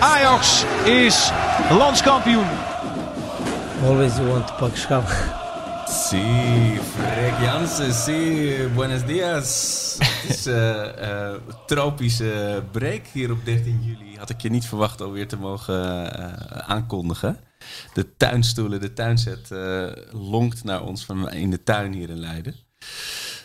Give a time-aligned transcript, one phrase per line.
[0.00, 1.30] Ajax is
[1.70, 2.46] landskampioen.
[3.82, 5.04] Always you want to pak schaam.
[5.86, 9.96] Sí, Freek Jansen, sí, buenos dias.
[9.98, 11.34] Het is uh, uh,
[11.66, 14.16] tropische break hier op 13 juli.
[14.18, 17.36] Had ik je niet verwacht alweer te mogen uh, aankondigen.
[17.94, 19.50] De tuinstoelen, de tuinzet
[20.10, 22.54] lonkt naar ons van in de tuin hier in Leiden.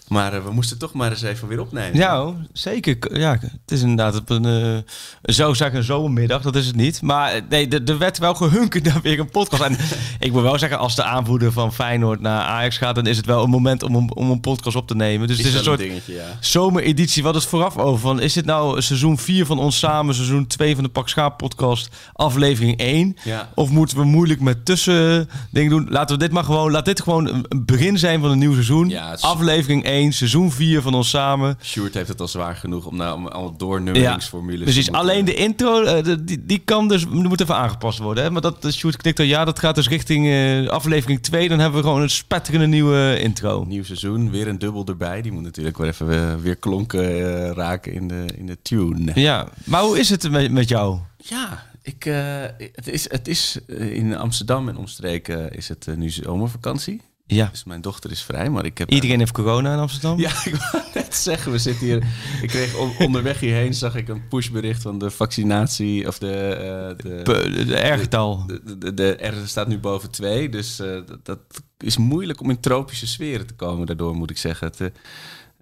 [0.08, 1.98] Maar uh, we moesten toch maar eens even weer opnemen.
[2.00, 3.20] Ja, zeker.
[3.20, 4.78] Ja, het is inderdaad op een, uh,
[5.24, 7.02] zo zeg een zomermiddag, dat is het niet.
[7.02, 9.62] Maar nee, er werd wel gehunkerd naar weer een podcast.
[9.62, 9.78] En
[10.20, 13.26] ik moet wel zeggen, als de aanvoerder van Feyenoord naar Ajax gaat, dan is het
[13.26, 15.28] wel een moment om, om een podcast op te nemen.
[15.28, 16.38] Dus is het is een soort dingetje, ja.
[16.40, 17.24] zomereditie.
[17.24, 20.76] Wat het vooraf over van, is dit nou seizoen 4 van ons samen, seizoen 2
[20.76, 23.18] van de Pak Schaap podcast, aflevering 1?
[23.24, 23.50] Ja.
[23.56, 25.88] Of moeten we moeilijk met tussen dingen doen?
[25.90, 28.90] Laten we dit maar gewoon, laat dit gewoon een begin zijn van een nieuw seizoen.
[28.90, 31.58] Ja, is- aflevering 1, seizoen 4 van ons samen.
[31.62, 34.86] Sjoerd heeft het al zwaar genoeg om nou om allemaal doornummeringsformules precies.
[34.86, 38.00] te moeten- Alleen de intro, eh, de- die, die kan dus, die moet even aangepast
[38.00, 38.24] worden.
[38.24, 38.30] Hè?
[38.32, 41.50] Maar dat, dat Sjoerd knikt al, ja, dat gaat dus richting eh, aflevering 2.
[41.50, 43.64] Dan hebben we gewoon een spetterende nieuwe intro.
[43.68, 45.22] Nieuw seizoen, weer een dubbel erbij.
[45.22, 49.12] Die moet natuurlijk weer even eh, weer klonken eh, raken in de, in de tune.
[49.16, 50.98] Ja, maar hoe is het met, met jou?
[51.18, 52.42] Ja, ik, eh,
[52.74, 57.02] het is, het is eh, in Amsterdam en omstreken is het eh, nu zomervakantie.
[57.26, 57.48] Ja.
[57.52, 58.90] Dus mijn dochter is vrij, maar ik heb...
[58.92, 60.20] Iedereen heeft corona in Amsterdam?
[60.20, 62.04] Ja, ik wou net zeggen, we zitten hier...
[62.42, 66.08] Ik kreeg on- onderweg hierheen, zag ik een pushbericht van de vaccinatie...
[66.08, 66.32] Of de...
[66.32, 68.46] eh, de, De ergetal.
[68.48, 71.40] de, de, de, de R staat nu boven twee, dus eh, dat, dat
[71.78, 74.68] is moeilijk om in tropische sferen te komen daardoor, moet ik zeggen.
[74.68, 74.88] Het, eh,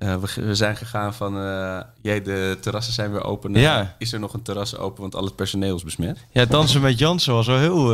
[0.02, 3.56] eh, we, we zijn gegaan van, eh jee, de terrassen zijn weer open.
[3.56, 3.96] Eh, Ja.
[3.98, 6.26] Is er nog een terras open, want al het personeel is besmet?
[6.32, 7.88] Ja, dansen met Jansen was wel heel...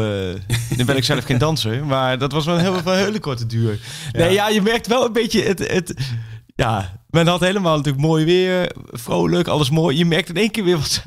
[0.78, 3.46] nu ben ik zelf geen danser, maar dat was wel een, heel, een hele korte
[3.46, 3.80] duur.
[4.12, 5.72] Nee, ja, je merkt wel een beetje het...
[5.72, 5.94] het
[6.56, 9.98] ja, men had helemaal natuurlijk mooi weer, vrolijk, alles mooi.
[9.98, 11.04] Je merkt in één keer weer wat,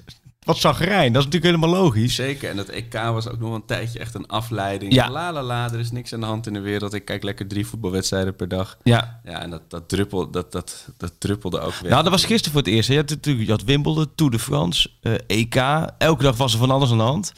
[0.53, 1.12] wat zagrijn.
[1.12, 2.15] Dat is natuurlijk helemaal logisch.
[2.15, 4.94] Zeker, en dat EK was ook nog een tijdje echt een afleiding.
[4.94, 5.11] Ja.
[5.11, 6.94] La la la, er is niks aan de hand in de wereld.
[6.94, 8.77] Ik kijk lekker drie voetbalwedstrijden per dag.
[8.83, 9.21] Ja.
[9.25, 11.91] Ja, en dat, dat, druppel, dat, dat, dat druppelde ook weer.
[11.91, 12.89] Nou, dat was gisteren voor het eerst.
[12.89, 12.94] hè.
[12.94, 15.55] Je had natuurlijk je had Wimbledon, Tour de France, eh, EK.
[15.99, 17.33] Elke dag was er van alles aan de hand.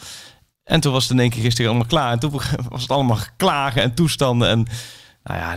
[0.64, 2.12] En toen was het in één keer gisteren allemaal klaar.
[2.12, 2.30] En toen
[2.70, 4.48] was het allemaal klagen en toestanden.
[4.48, 4.66] En
[5.24, 5.56] nou ja,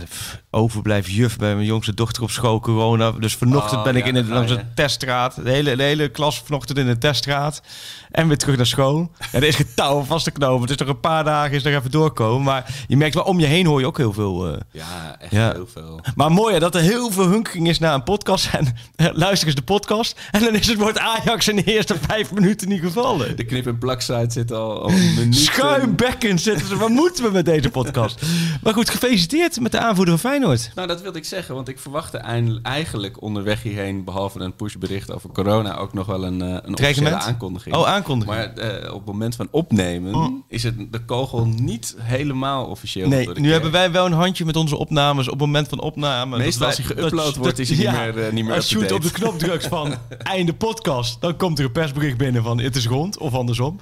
[0.50, 3.10] overblijf juf bij mijn jongste dochter op school, corona.
[3.10, 5.34] Dus vanochtend Oh, ben ik in de, daar ga langs de teststraat.
[5.44, 7.62] De hele, de hele klas vanochtend in de teststraat.
[8.10, 9.10] En weer terug naar school.
[9.32, 10.60] En er is geen touw vast te knopen.
[10.60, 12.42] Het is nog een paar dagen, is nog even doorkomen.
[12.44, 14.46] Maar je merkt wel, om je heen hoor je ook heel veel...
[14.52, 15.52] eh, Ja, echt Ja.
[15.52, 16.00] heel veel.
[16.14, 18.48] maar mooi hè, dat er heel veel hunkering is naar een podcast.
[18.52, 20.20] En eh, luister eens de podcast.
[20.30, 23.36] En dan is het woord Ajax in de eerste vijf minuten niet gevallen.
[23.36, 25.36] De knip- en plaksite zit al, al een minuut.
[25.36, 26.76] Schuimbekken zitten ze.
[26.76, 28.20] Wat moeten we met deze podcast?
[28.62, 30.70] Maar goed, gefeliciteerd met de aanvoerder van Feyenoord.
[30.74, 32.18] Nou, dat wilde ik zeggen, want ik verwachtte
[32.62, 37.14] eigenlijk onderweg hierheen, behalve een pushbericht over corona, ook nog wel een, eh, een officiële
[37.14, 37.74] aankondiging.
[37.74, 38.36] Oh, aankondiging.
[38.36, 43.08] Maar eh, op het moment van opnemen is het de kogel niet helemaal officieel.
[43.08, 46.36] Nee, nu hebben wij wel een handje met onze opnames op het moment van opname.
[46.36, 49.10] Meestal als hij geüpload wordt, is hij niet meer, eh, niet meer Als op de
[49.10, 53.18] knop drukt van einde podcast, dan komt er een persbericht binnen van het is rond,
[53.18, 53.80] of andersom.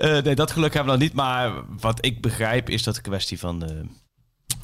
[0.00, 1.16] Nee, dat geluk hebben we nog niet.
[1.16, 3.88] Maar wat ik begrijp is dat de kwestie van...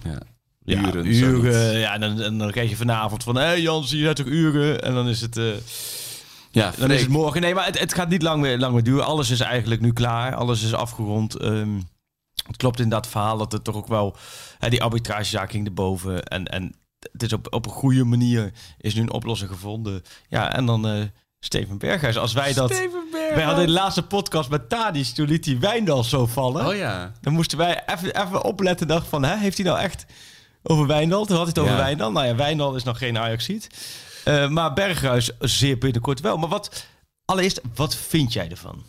[0.03, 0.19] Ja.
[0.67, 1.79] Ja, Uren, uren.
[1.79, 3.37] ja, en dan, en dan krijg je vanavond van...
[3.37, 4.83] Hé hey Jans, je hebt toch uren?
[4.83, 5.45] En dan is het, eh,
[6.51, 7.41] Ja, dan is het morgen.
[7.41, 9.05] Nee, maar het, het gaat niet lang meer, lang meer duren.
[9.05, 10.35] Alles is eigenlijk nu klaar.
[10.35, 11.35] Alles is afgerond.
[11.35, 11.81] Ehm,
[12.47, 14.17] het klopt in dat verhaal dat het toch ook wel...
[14.59, 16.23] Hè, die arbitragezaak ging erboven.
[16.23, 16.75] En, en
[17.13, 20.03] het is op, op een goede manier is nu een oplossing gevonden.
[20.29, 21.03] Ja, en dan eh,
[21.41, 22.19] Steven Berghuis.
[22.19, 22.71] Als wij dat...
[22.73, 23.35] Steven Berghuis.
[23.35, 25.13] Wij hadden de laatste podcast met Tadis.
[25.13, 26.67] Toen liet hij Wijndal zo vallen.
[26.67, 27.13] Oh ja.
[27.21, 28.87] Dan moesten wij even, even opletten.
[28.87, 30.07] Dacht van, hè, heeft hij nou echt
[30.67, 31.25] over Wijndal?
[31.25, 31.79] Toen had hij het over Ja.
[31.85, 32.13] Wijndal.
[32.13, 33.69] Nou ja, Wijndal is nog geen Ajaxiet.
[34.25, 36.37] Eh maar Berghuis zeer binnenkort wel.
[36.37, 36.87] Maar wat,
[37.25, 38.85] allereerst, wat vind jij ervan?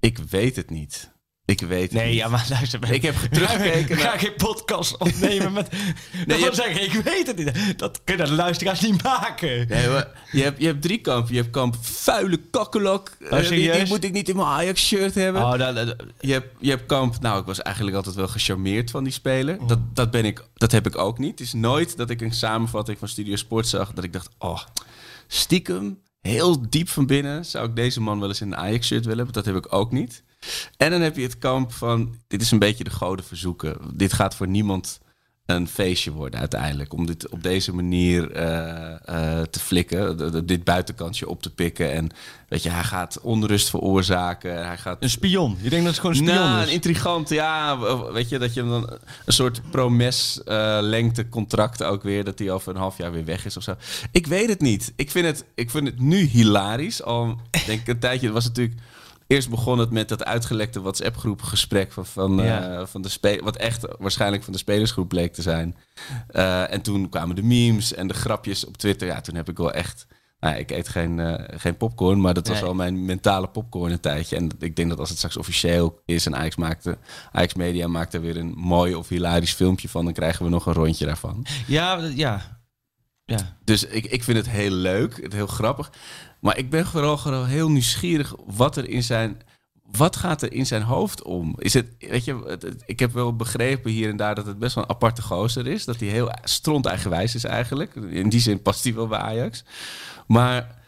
[0.00, 1.10] Ik weet het niet.
[1.50, 2.16] Ik weet het Nee, niet.
[2.16, 2.92] ja, maar luister.
[2.92, 5.70] Ik heb teruggekeken Ik ga naar- geen podcast opnemen met...
[6.26, 7.78] nee, je hebt- zeggen, ik weet het niet.
[7.78, 9.68] Dat kunnen de luisteraars niet maken.
[9.68, 11.34] Nee, maar je, hebt, je hebt drie kampen.
[11.34, 13.10] Je hebt kamp vuile kakkelok.
[13.30, 15.42] eh, die, moet ik niet in mijn Ajax-shirt hebben.
[15.42, 17.20] Oh, dat, dat- Je hebt, je hebt kamp.
[17.20, 19.58] Nou, ik was eigenlijk altijd wel gecharmeerd van die speler.
[19.66, 21.30] Dat, dat, ben ik, dat heb ik ook niet.
[21.30, 23.92] Het is nooit dat ik een samenvatting van Studio Sport zag.
[23.92, 24.58] Dat ik dacht, oh,
[25.26, 27.44] stiekem, heel diep van binnen.
[27.44, 29.34] zou ik deze man wel eens in een Ajax-shirt willen hebben.
[29.34, 30.22] Dat heb ik ook niet.
[30.76, 33.76] En dan heb je het kamp van, dit is een beetje de goden verzoeken.
[33.94, 35.00] Dit gaat voor niemand
[35.46, 36.92] een feestje worden uiteindelijk.
[36.92, 38.92] Om dit op deze manier eh,
[39.38, 41.92] eh, te flikken, de- de- dit buitenkantje op te pikken.
[41.92, 42.08] En
[42.48, 44.66] weet je, hij gaat onrust veroorzaken.
[44.66, 45.58] Hij gaat Een spion.
[45.62, 46.66] Je denkt dat het gewoon een spion nou, is?
[46.66, 47.78] een intrigant, ja.
[48.12, 48.90] Weet je, dat je hem dan
[49.26, 53.24] een soort promes eh, lengte contract ook weer, dat hij over een half jaar weer
[53.24, 53.74] weg is of zo.
[54.12, 54.92] Ik weet het niet.
[54.96, 57.02] Ik vind het, ik vind het nu hilarisch.
[57.02, 58.78] Al denk ik een tijdje, het was natuurlijk...
[59.30, 63.56] Eerst begon het met dat uitgelekte WhatsApp-groep gesprek van, van, eh, van de spe wat
[63.56, 65.76] echt waarschijnlijk van de spelersgroep bleek te zijn.
[66.28, 69.08] Eh, en toen kwamen de memes en de grapjes op Twitter.
[69.08, 70.06] Ja, toen heb ik wel echt...
[70.40, 72.68] Nou, ik eet geen, eh, geen popcorn, maar dat was Nee.
[72.68, 74.36] al mijn mentale popcorn een tijdje.
[74.36, 76.98] En ik denk dat als het straks officieel is en Ajax, maakte,
[77.32, 80.66] Ajax Media maakt er weer een mooi of hilarisch filmpje van, dan krijgen we nog
[80.66, 81.46] een rondje daarvan.
[81.66, 82.59] Ja, ja.
[83.38, 83.56] Ja.
[83.64, 85.90] Dus ik, ik vind het heel leuk, het heel grappig.
[86.40, 89.40] Maar ik ben vooral, heel nieuwsgierig wat er in zijn.
[89.90, 91.54] Wat gaat er in zijn hoofd om?
[91.58, 94.58] Is het, weet je, het- het- ik heb wel begrepen hier en daar dat het
[94.58, 95.84] best wel een aparte gozer is.
[95.84, 97.94] Dat hij heel stront eigenwijs is eigenlijk.
[97.94, 99.64] In die zin past hij wel bij Ajax.
[100.26, 100.78] Maar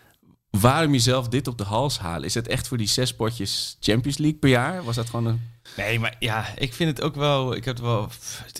[0.50, 2.24] waarom jezelf dit op de hals halen?
[2.24, 4.84] Is het echt voor die zes potjes Champions League per jaar?
[4.84, 5.40] Was dat gewoon een...
[5.76, 7.54] Nee, maar ja, ik vind het ook wel.
[7.54, 8.08] Ik, heb wel,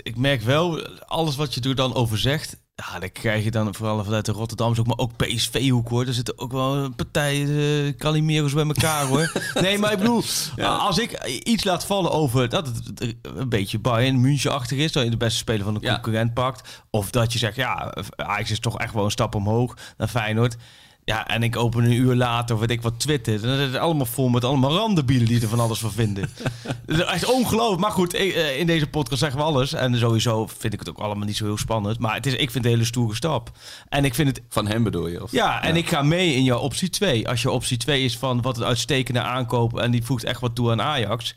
[0.03, 2.57] ik merk wel, alles wat je er dan over zegt.
[2.75, 6.07] Ja, dan krijg je dan vooral vanuit de Rotterdamse ook, maar ook PSV-hoek hoor.
[6.07, 9.33] Er zitten ook wel een partij uh, Calimero's bij elkaar hoor.
[9.61, 10.23] nee, maar ik bedoel,
[10.61, 15.11] als ik iets laat vallen over dat het een beetje Bayern München-achtig is, dat je
[15.11, 15.93] de beste speler van de Ja.
[15.93, 16.83] concurrent pakt.
[16.91, 20.57] Of dat je zegt, ja, Ajax is toch echt wel een stap omhoog naar Feyenoord.
[21.05, 23.41] Ja, en ik open een uur later, weet ik wat, Twitter.
[23.41, 26.31] Dan is het allemaal vol met allemaal randenbielen die er van alles van vinden.
[26.87, 27.81] Het is echt ongelooflijk.
[27.81, 29.73] Maar goed, ik, eh, in deze podcast zeggen we alles.
[29.73, 31.99] En sowieso vind ik het ook allemaal niet zo heel spannend.
[31.99, 33.51] Maar het is, ik vind het een hele stoere stap.
[33.89, 34.41] En ik vind het...
[34.49, 35.23] Van hem bedoel je?
[35.23, 35.33] Of?
[35.33, 37.29] Ja, en ik ga mee in jouw optie 2.
[37.29, 39.79] Als je optie 2 is van wat een uitstekende aankoop...
[39.79, 41.35] en die voegt echt wat toe aan Ajax...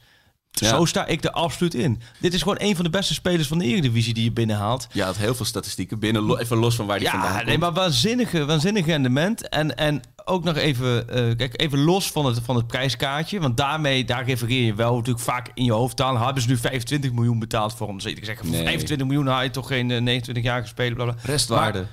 [0.62, 0.70] Ja.
[0.70, 2.02] Zo sta ik er absoluut in.
[2.20, 4.88] Dit is gewoon een van de beste spelers van de Eredivisie die je binnenhaalt.
[4.92, 7.48] Je had heel veel statistieken binnen, lo- even los van waar die vandaan Ja, komt.
[7.48, 9.50] nee, maar waanzinnige, waanzinnig rendement.
[9.50, 13.40] En, en ook nog even, eh, kijk, even los van het, van het prijskaartje.
[13.40, 16.18] Want daarmee, daar refereer je wel natuurlijk vaak in je hoofdtaal.
[16.20, 18.00] Hebben ze nu 25 miljoen betaald voor hem?
[18.04, 18.64] Ik zeg, voor Nee.
[18.66, 20.94] 25 miljoen haal je toch geen eh, 29-jarige speler.
[20.96, 21.16] Bla bla.
[21.24, 21.86] Restwaarde.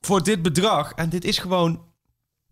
[0.00, 1.88] Voor dit bedrag, en dit is gewoon...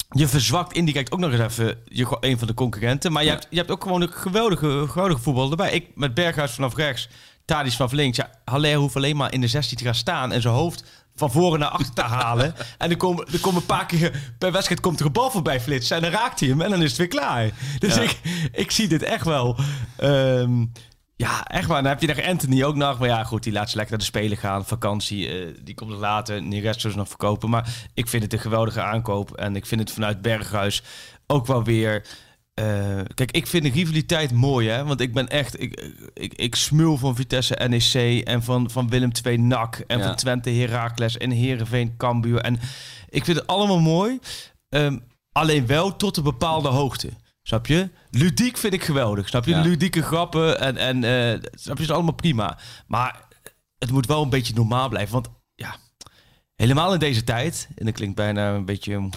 [0.09, 3.13] Je verzwakt indirect ook nog eens even je, een van de concurrenten.
[3.13, 3.35] Maar je, Ja.
[3.35, 5.71] hebt, je hebt ook gewoon een geweldige, geweldige voetbal erbij.
[5.73, 7.09] Ik met Berghuis vanaf rechts,
[7.45, 8.17] Tadis vanaf links.
[8.17, 10.85] Ja, Haller hoeft alleen maar in de 16 te gaan staan en zijn hoofd
[11.15, 12.55] van voren naar achter te halen.
[12.79, 15.61] en er komen, er komen een paar keer per wedstrijd komt er een bal voorbij
[15.61, 15.97] flitsen.
[15.97, 17.51] En dan raakt hij hem en dan is het weer klaar.
[17.79, 18.01] Dus Ja.
[18.03, 18.19] ik,
[18.53, 19.57] ik zie dit echt wel.
[19.97, 20.65] Ehm,
[21.19, 21.83] ja, echt waar.
[21.83, 22.99] Dan heb je nog Anthony ook nog.
[22.99, 24.67] Maar ja, goed, die laat ze lekker naar de Spelen gaan.
[24.67, 26.43] Vakantie, eh, die komt er later.
[26.79, 27.51] Ze nog verkopen.
[27.51, 29.37] Maar ik vind het een geweldige aankoop.
[29.37, 30.83] En ik vind het vanuit Berghuis
[31.27, 32.07] ook wel weer...
[32.55, 34.85] eh, kijk, ik vind de rivaliteit mooi, hè.
[34.85, 35.61] Want ik ben echt...
[35.61, 39.85] Ik, ik, ik smul van Vitesse NEC en van, van Willem II NAC...
[39.87, 40.05] en Ja.
[40.07, 42.41] van Twente Heracles en Heerenveen Cambuur.
[42.41, 42.61] En
[43.09, 44.19] ik vind het allemaal mooi.
[44.69, 44.99] Ehm,
[45.33, 47.09] alleen wel tot een bepaalde hoogte.
[47.49, 47.91] Snap je?
[48.11, 49.29] Ludiek vind ik geweldig.
[49.29, 49.51] Snap je?
[49.51, 49.61] Ja.
[49.61, 51.83] Ludieke grappen en, en eh, snap je?
[51.83, 52.59] is allemaal prima.
[52.87, 53.25] Maar
[53.79, 55.13] het moet wel een beetje normaal blijven.
[55.13, 55.77] Want ja,
[56.55, 57.69] helemaal in deze tijd.
[57.75, 59.09] En dat klinkt bijna een beetje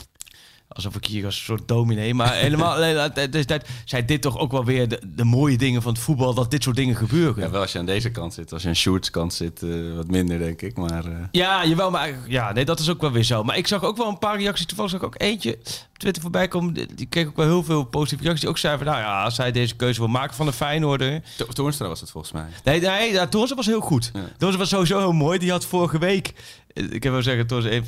[0.73, 2.13] alsof ik hier als een soort dominee.
[2.13, 2.75] Maar helemaal
[3.29, 6.33] deze tijd zijn dit toch ook wel weer de, de mooie dingen van het voetbal.
[6.33, 7.43] Dat dit soort dingen gebeuren.
[7.43, 8.53] Ja, wel als je aan deze kant zit.
[8.53, 10.77] Als je aan Sjoerd's kant zit, eh, wat minder, denk ik.
[10.77, 13.43] Maar eh, Ja, jawel, maar ja, nee, dat is ook wel weer zo.
[13.43, 14.65] Maar ik zag ook wel een paar reacties.
[14.65, 16.73] Toevallig zag ik ook eentje op Twitter voorbij komen.
[16.73, 18.41] Die die kreeg ook wel heel veel positieve reacties.
[18.41, 21.21] Die ook zeiden van, nou ja, als hij deze keuze wil maken van de Feyenoorder.
[21.37, 22.45] To- Toornstra was het volgens mij.
[22.63, 24.09] Nee, nee, ja, Toornstra was heel goed.
[24.13, 24.19] Ja.
[24.19, 25.39] Toornstra was sowieso heel mooi.
[25.39, 26.33] Die had vorige week...
[26.73, 27.81] Ik heb wel zeggen, Toornstra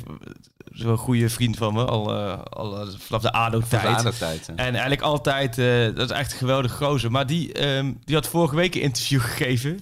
[0.74, 1.84] is een goede vriend van me.
[1.84, 4.48] Al, eh, al eh, vanaf de ADO-tijd.
[4.56, 7.10] En eigenlijk altijd, eh, dat is echt een geweldige gozer.
[7.10, 9.80] Maar die, ehm, die had vorige week een interview gegeven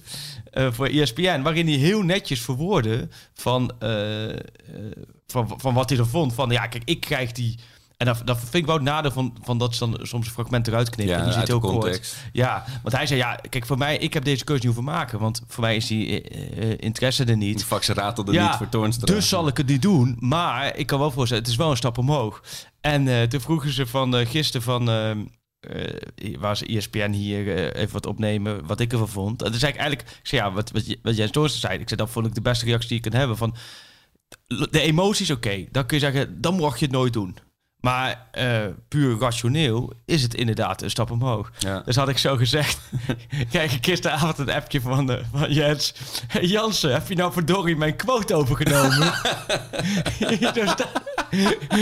[0.53, 3.71] voor ESPN, waarin hij heel netjes verwoordde van,
[5.27, 6.33] van, van wat hij er vond.
[6.33, 7.59] Van ja, kijk, ik krijg die.
[8.03, 10.33] En dat, dat vind ik wel het nadeel van, van dat ze dan soms een
[10.33, 11.17] fragment eruit knippen.
[11.17, 12.15] Ja, die zit de heel kort.
[12.31, 15.19] Ja, want hij zei ja, kijk, voor mij, ik heb deze keuze niet hoeven maken.
[15.19, 17.57] Want voor mij is die eh, eh, interesse er niet.
[17.57, 19.13] Die fax ratelde Ja, niet voor Toornstra.
[19.13, 20.17] Dus zal ik het niet doen.
[20.19, 22.43] Maar ik kan wel voorstellen, het is wel een stap omhoog.
[22.81, 24.89] En eh, toen vroegen ze van uh, gisteren van...
[24.89, 25.11] Uh,
[26.39, 29.41] waar ze ESPN hier uh, even wat opnemen, wat ik ervan vond.
[29.41, 31.95] En toen zei ik eigenlijk, ik zei, ja, wat, wat, wat Jens zei, ik zei,
[31.95, 33.37] dat vond ik de beste reactie die ik kan hebben.
[33.37, 33.55] Van,
[34.47, 37.37] de emoties, oké, okay, dan kun je zeggen, dan mocht je het nooit doen.
[37.83, 41.51] Maar uh, puur rationeel is het inderdaad een stap omhoog.
[41.59, 41.79] Ja.
[41.85, 42.79] Dus had ik zo gezegd.
[43.49, 45.93] krijg ik gisteravond een appje van, uh, van Jens.
[46.27, 49.13] Hey Jansen, heb je nou verdorie mijn quote overgenomen?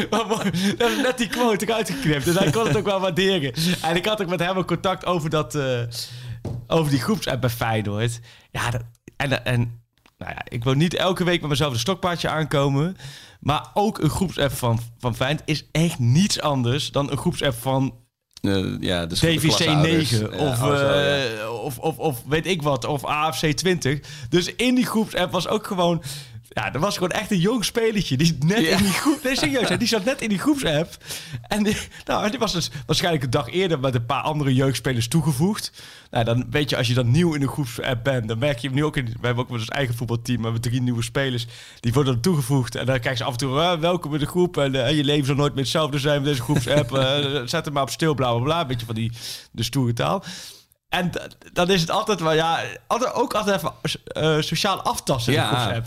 [0.10, 2.26] Maar mooi, dat is net die quote eruit geknipt.
[2.26, 3.54] Dus hij kon het ook wel waarderen.
[3.82, 5.80] En ik had ook met hem een contact over, dat, eh,
[6.68, 8.20] over die groepsapp bij Feyenoord.
[8.52, 8.84] Ja, dat-
[9.18, 9.81] en, en
[10.22, 12.98] nou ja, ik wil niet elke week met mezelf een stokpaardje aankomen.
[13.40, 17.94] Maar ook een groepsapp van, van Feyenoord is echt niets anders dan een groepsapp van
[18.42, 20.12] Eh, ja, de DVC klasouders.
[20.12, 21.24] 9 Ja, of, oh, ja.
[21.24, 24.00] eh, of, of, of weet ik wat, of AFC 20.
[24.30, 26.04] Dus in die groepsapp was ook gewoon...
[26.54, 28.78] Ja, er was gewoon echt een jong spelertje die net Ja.
[28.78, 29.24] in die groep...
[29.24, 30.98] Nee, serieus, hè, die zat net in die groepsapp.
[31.48, 35.08] En die, nou, die was dus waarschijnlijk een dag eerder met een paar andere jeugdspelers
[35.08, 35.72] toegevoegd.
[36.10, 38.68] Nou, dan weet je, als je dan nieuw in de groepsapp bent, dan merk je
[38.68, 39.06] hem nu ook in...
[39.06, 41.48] We hebben ook met ons eigen voetbalteam, we hebben drie nieuwe spelers.
[41.80, 42.76] Die worden dan toegevoegd.
[42.76, 44.58] En dan krijg je af en toe, ah, welkom in de groep.
[44.58, 46.92] En eh, je leven zal nooit meer hetzelfde zijn met deze groepsapp.
[47.02, 48.62] Eh, zet hem maar op stil, bla, bla, bla.
[48.62, 49.12] Een beetje van die
[49.52, 50.24] de stoere taal.
[50.92, 51.12] En
[51.54, 53.72] dan is het altijd wel, ja, altijd, ook altijd even
[54.06, 55.82] eh, sociaal aftasten Ja.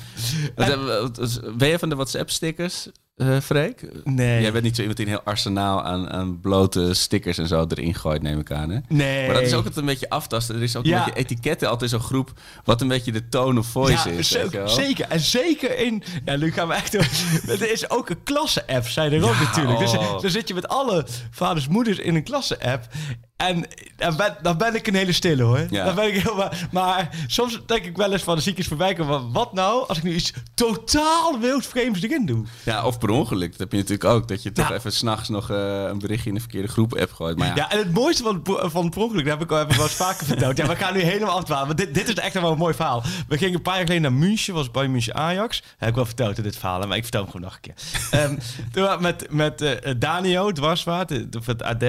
[1.56, 3.88] Ben je van de WhatsApp-stickers, eh Freek?
[4.04, 4.40] Nee.
[4.42, 7.64] Jij bent niet zo iemand die een heel arsenaal aan, aan blote stickers en zo
[7.68, 8.78] erin gooit, neem ik aan, hè?
[8.88, 9.26] Nee.
[9.26, 10.54] Maar dat is ook altijd een beetje aftasten.
[10.54, 10.98] Er is ook Ja.
[10.98, 12.32] een beetje etiketten altijd zo'n groep...
[12.64, 14.68] wat een beetje de tone of voice Ja, is, wel?
[14.68, 15.06] zeker.
[15.08, 16.02] En zeker in...
[16.24, 16.94] Ja, nu gaan we echt...
[17.60, 19.78] er is ook een klasse-app, zijn er ook natuurlijk.
[19.78, 20.20] Dus oh.
[20.20, 22.86] dan zit je met alle vaders, moeders in een klasse-app.
[23.36, 23.64] En
[23.96, 25.66] dan ben, dan ben ik een hele stille, hoor.
[25.70, 25.84] Ja.
[25.84, 26.34] Dan ben ik heel...
[26.36, 29.12] Maar, maar soms denk ik wel eens van de ziekjes voorbij komen...
[29.20, 32.44] van, Wat nou als ik nu iets totaal wildvreemds erin doe?
[32.64, 33.50] Ja, of per ongeluk.
[33.50, 34.28] Dat heb je natuurlijk ook.
[34.28, 34.74] Dat je toch Ja.
[34.74, 37.38] even s'nachts nog eh, een berichtje in de verkeerde groep-app gooit.
[37.38, 38.42] Maar ja, Ja, en het mooiste van,
[38.90, 40.56] per ongeluk, dat heb ik al even wel eens vaker verteld.
[40.56, 41.66] Ja, we gaan nu helemaal afdwalen.
[41.66, 43.02] Want dit, dit is echt wel een mooi verhaal.
[43.28, 45.62] We gingen een paar jaar geleden naar München, was bij München Ajax.
[45.78, 47.74] heb ik wel verteld in dit verhaal, maar ik vertel hem gewoon nog een keer.
[48.20, 48.36] Ehm,
[48.72, 51.84] toen met, met eh, Danio, Dwarswaard, eh, van het AD,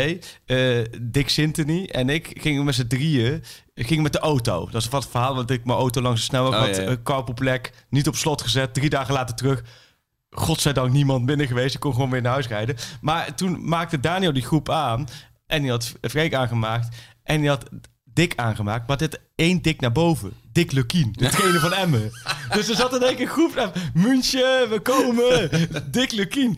[1.01, 4.68] Dick Sintony en ik gingen met z'n drieën gingen met de auto.
[4.72, 6.98] Dat is wat verhaal, want ik mijn auto langs de snelweg Oh, had, ja.
[7.27, 8.74] eh, plek, niet op slot gezet.
[8.74, 9.63] Drie dagen later terug
[10.30, 11.75] godzijdank niemand binnen geweest.
[11.75, 12.75] Ik kon gewoon weer naar huis rijden.
[13.01, 15.08] Maar toen maakte Daniel die groep aan.
[15.46, 16.96] En die had Freek aangemaakt.
[17.24, 17.70] En die had
[18.04, 18.88] Dick aangemaakt.
[18.88, 20.34] Maar dit één Dick naar boven.
[20.55, 22.12] Dick Lukien, de trainer van Emmen.
[22.53, 23.71] Dus er zat in één keer een groep.
[23.93, 25.50] München, we komen.
[25.91, 26.55] Dick Lukien.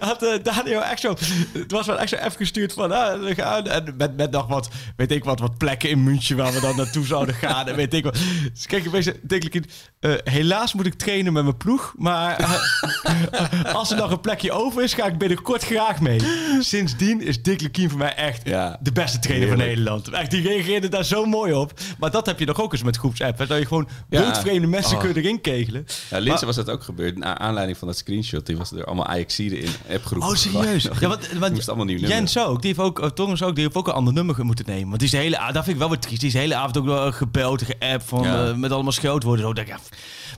[0.00, 1.14] Had eh, Daniel echt zo...
[1.52, 2.92] Het was wel echt zo even gestuurd van...
[2.92, 3.66] Ah, we gaan.
[3.66, 6.36] En met, met nog wat, weet ik wat, wat plekken in München...
[6.36, 7.68] waar we dan naartoe zouden gaan.
[7.68, 8.18] En weet ik wat.
[8.52, 9.64] Dus kijk, een beetje, Dick Lukien...
[10.00, 11.94] eh, helaas moet ik trainen met mijn ploeg.
[11.96, 14.94] Maar eh, als er nog een plekje over is...
[14.94, 16.20] ga ik binnenkort graag mee.
[16.60, 18.40] Sindsdien is Dick Lukien voor mij echt...
[18.44, 18.78] Ja.
[18.80, 19.56] de beste trainer van.
[19.56, 20.08] Nederland.
[20.08, 21.80] Echt, die reageerde daar zo mooi op.
[21.98, 23.37] Maar dat heb je nog ook eens met groepsapp.
[23.38, 23.46] Hè?
[23.46, 25.02] Dat je gewoon wildvreemde mensen Oh.
[25.02, 25.86] kunt erin kegelen.
[26.10, 27.18] Ja, Linse was dat ook gebeurd.
[27.18, 28.46] Naar aanleiding van dat screenshot.
[28.46, 30.28] Die was er allemaal Ajaxiden in appgroepen.
[30.28, 30.82] Oh, serieus?
[31.00, 31.98] Ja, want, want moest allemaal nieuw.
[31.98, 32.62] Jens ook.
[32.62, 34.86] Die heeft ook, uh, Torrens ook, die heeft ook een ander nummer moeten nemen.
[34.88, 36.18] Want die is de hele, dat vind ik wel wat triest.
[36.20, 38.46] Die is de hele avond ook wel gebeld, geappt van, Ja.
[38.48, 39.44] eh, met allemaal scheldwoorden.
[39.44, 39.78] Zo, Ik denk, ja.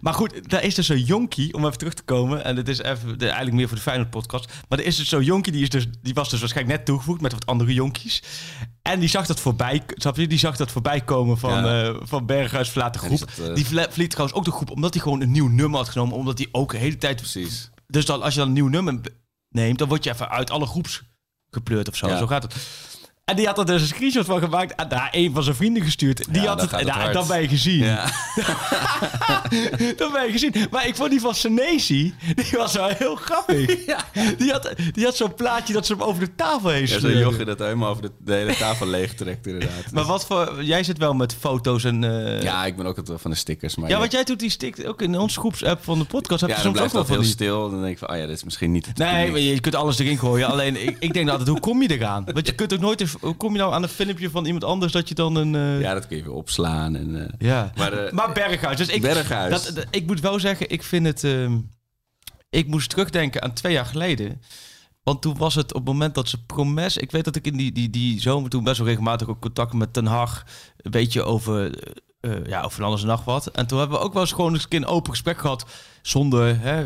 [0.00, 2.44] Maar goed, daar is dus zo'n jonkie, om even terug te komen.
[2.44, 4.52] En dit is even, de, eigenlijk meer voor de Feyenoord podcast.
[4.68, 7.20] Maar er is dus zo'n jonkie, die, is dus, die was dus waarschijnlijk net toegevoegd
[7.20, 8.22] met wat andere jonkies.
[8.82, 10.26] En die zag dat voorbij, snap je?
[10.26, 11.82] Die zag dat voorbij komen van, Ja.
[11.84, 13.46] eh, van Berghuis verlaat de Ja, die groep.
[13.48, 16.16] eh, die vliegt trouwens ook de groep, omdat hij gewoon een nieuw nummer had genomen.
[16.16, 17.70] Omdat hij ook de hele tijd Precies.
[17.86, 19.00] dus dan, als je dan een nieuw nummer
[19.48, 21.02] neemt, dan word je even uit alle groeps
[21.50, 22.08] gepleurd of zo.
[22.08, 22.18] Ja.
[22.18, 22.54] Zo gaat het.
[23.30, 25.82] En die had er dus een screenshot van gemaakt en daar een van zijn vrienden
[25.82, 26.24] gestuurd.
[26.30, 27.84] Die Ja, had het, het nou, dan ben je gezien.
[27.84, 28.04] Ja.
[29.96, 30.54] Dan ben je gezien.
[30.70, 33.66] Maar ik vond die van Senesi, die was wel heel grappig.
[34.38, 37.18] Die had, die had zo'n plaatje dat ze hem over de tafel heen Ja, zo'n
[37.18, 39.90] jochie dat helemaal over de, de hele tafel leeg trekt inderdaad.
[39.92, 40.64] Maar wat voor...
[40.64, 42.04] Jij zit wel met foto's en...
[42.04, 43.76] eh, Ja, ik ben ook het wel van de stickers.
[43.76, 46.40] Maar ja, want jij doet die stick ook in onze groepsapp van de podcast.
[46.40, 47.26] Heb ja, je soms ook wel heel die...
[47.30, 47.70] stil.
[47.70, 49.74] Dan denk ik van, oh ja, dit is misschien niet het Nee, maar je kunt
[49.74, 50.46] alles erin gooien.
[50.48, 52.24] Alleen, ik, ik denk altijd, hoe kom je eraan?
[52.32, 53.04] Want je kunt ook nooit...
[53.20, 55.54] Hoe kom je nou aan een filmpje van iemand anders dat je dan een...
[55.54, 56.96] eh, Ja, dat kun je weer opslaan.
[56.96, 57.72] En, eh, Ja.
[57.76, 58.76] Maar, eh, maar Berghuis.
[58.76, 59.50] Dus ik, Berghuis.
[59.64, 61.24] Dat, dat- ik moet wel zeggen, ik vind het...
[61.24, 61.58] ehm,
[62.50, 64.42] ik moest terugdenken aan twee jaar geleden.
[65.02, 66.96] Want toen was het op het moment dat ze promes...
[66.96, 69.72] Ik weet dat ik in die, die, die zomer toen best wel regelmatig ook contact
[69.72, 70.44] met Ten Hag...
[70.76, 71.74] een beetje over,
[72.46, 73.46] ja, over alles en nog wat.
[73.46, 75.66] En toen hebben we ook wel eens gewoon een keer een open gesprek gehad...
[76.02, 76.60] zonder...
[76.60, 76.84] Hè,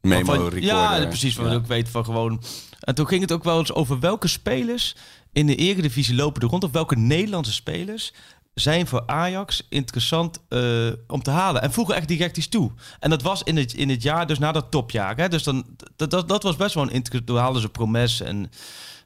[0.00, 0.62] Memo recorder.
[0.62, 1.36] Ja, precies.
[1.36, 1.56] Wat Ja.
[1.58, 2.42] ik weet van gewoon...
[2.80, 4.96] En toen ging het ook wel eens over welke spelers
[5.32, 6.64] in de eredivisie lopen er rond...
[6.64, 8.12] of welke Nederlandse spelers
[8.54, 11.62] zijn voor Ajax interessant eh, om te halen.
[11.62, 12.70] En vroegen echt direct iets toe.
[13.00, 15.16] En dat was in het, in het jaar, dus na dat topjaar.
[15.16, 15.28] Hè?
[15.28, 15.66] Dus dan,
[15.96, 17.26] dat, dat, dat was best wel een interessant.
[17.26, 18.50] Toen haalden ze Promes en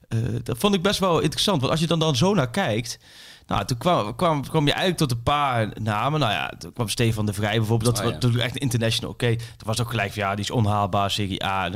[0.08, 1.60] eh, dat vond ik best wel interessant.
[1.60, 2.98] Want als je dan, dan zo naar kijkt...
[3.46, 6.20] Nou, toen kwam, kwam, kwam je eigenlijk tot een paar namen.
[6.20, 7.96] Nou ja, toen kwam Stefan de Vrij bijvoorbeeld.
[7.96, 9.10] Dat Oh, was echt international.
[9.10, 11.70] Oké, toen was ook gelijk van, ja, die is onhaalbaar, Serie A.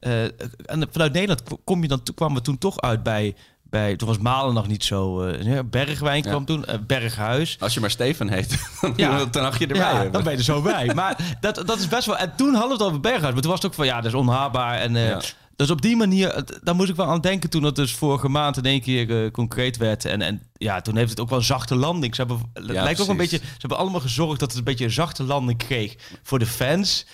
[0.00, 0.22] Eh,
[0.64, 3.34] en vanuit Nederland kom je dan, kwamen we toen toch uit bij
[3.70, 5.28] bij toen was Malen nog niet zo.
[5.28, 6.30] ja, Bergwijn Ja.
[6.30, 7.56] kwam toen, eh, Berghuis.
[7.60, 9.24] Als je maar Steven heet, dan Ja.
[9.24, 10.12] dan je erbij Ja, hebben.
[10.12, 10.94] dan ben je er zo bij.
[10.94, 12.16] Maar dat, dat is best wel.
[12.16, 13.32] En toen hadden we het over Berghuis.
[13.32, 14.78] Maar toen was het ook van ja, dat is onhaarbaar.
[14.78, 15.20] En Ja.
[15.56, 18.56] Dus op die manier, daar moest ik wel aan denken toen het dus vorige maand
[18.56, 20.04] in één keer eh, concreet werd.
[20.04, 22.14] En, en ja, toen heeft het ook wel een zachte landing.
[22.14, 23.36] Ze hebben, Ja, lijkt ook een beetje.
[23.38, 27.06] Ze hebben allemaal gezorgd dat het een beetje een zachte landing kreeg voor de fans.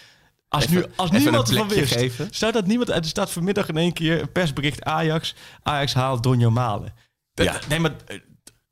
[0.49, 1.93] Als, Even- nu, als niemand ervan wist.
[1.93, 2.29] geven.
[2.31, 2.89] Staat dat niemand.
[2.91, 5.35] Er staat vanmiddag in één keer een persbericht Ajax.
[5.63, 6.95] Ajax haalt Donjo Malen.
[7.35, 7.59] Dat- Ja.
[7.69, 8.19] Nee, maar eh,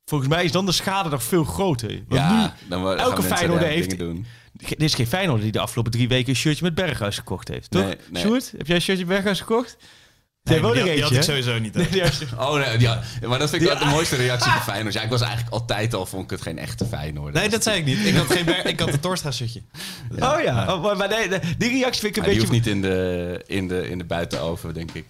[0.05, 1.89] volgens mij is dan de schade nog veel groter.
[1.89, 4.25] Want nu, ja, dan wo- dan elke rare heeft- doen.
[4.53, 7.71] Dit is geen Feyenoord die de afgelopen drie weken een shirtje met Berghuis gekocht heeft,
[7.71, 7.83] toch?
[7.85, 8.23] Nee, nee.
[8.23, 9.77] Sjoerd, heb jij een shirtje Berghuis gekocht?
[10.43, 11.73] Nee, die, had- die had ik sowieso niet.
[11.73, 11.91] Nee, hè.
[11.91, 13.01] die had- Oh nee, ja.
[13.27, 14.93] Maar dat vind ik wel de mooiste reactie van Feyenoord.
[14.93, 17.33] Ja, ik was eigenlijk altijd al, vond ik het geen echte Feyenoord.
[17.33, 18.05] Nee, dat zei ik niet.
[18.05, 19.61] Ik had, geen ber- ik had het Torstra-shirtje.
[20.19, 22.39] Oh ja, oh, maar, maar nee, die reactie vind ik een die beetje...
[22.39, 25.05] hoeft niet in de, in de, in de buitenoven, denk ik.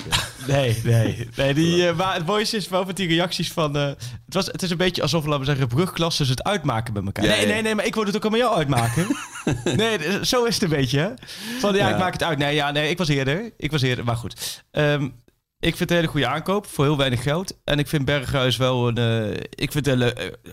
[0.48, 1.28] Nee, nee.
[1.36, 3.76] nee die, eh, maar het mooiste is wel met die reacties van...
[3.78, 7.06] eh, het, was, het is een beetje alsof, laten we zeggen, brugklassen het uitmaken met
[7.06, 7.26] elkaar.
[7.26, 7.54] Ja, nee, ja.
[7.54, 9.08] nee, nee, maar ik wil het ook al met jou uitmaken.
[9.76, 11.10] nee, zo is het een beetje, hè?
[11.60, 11.94] Van, ja, Ja.
[11.94, 12.38] ik maak het uit.
[12.38, 13.52] Nee, ja, nee, ik was eerder.
[13.58, 14.64] Ik was eerder, maar goed.
[14.72, 15.04] Ehm,
[15.60, 17.58] ik vind het een hele goede aankoop voor heel weinig geld.
[17.64, 18.98] En ik vind Berghuis wel een...
[18.98, 19.88] eh, ik vind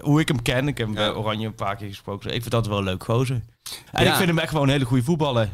[0.00, 1.14] hoe ik hem ken, ik heb hem bij.
[1.14, 2.26] Oranje een paar keer gesproken.
[2.35, 3.42] Ik vind dat wel een leuk gozer.
[3.92, 4.11] En Ja.
[4.11, 5.49] ik vind hem echt gewoon een hele goede voetballer.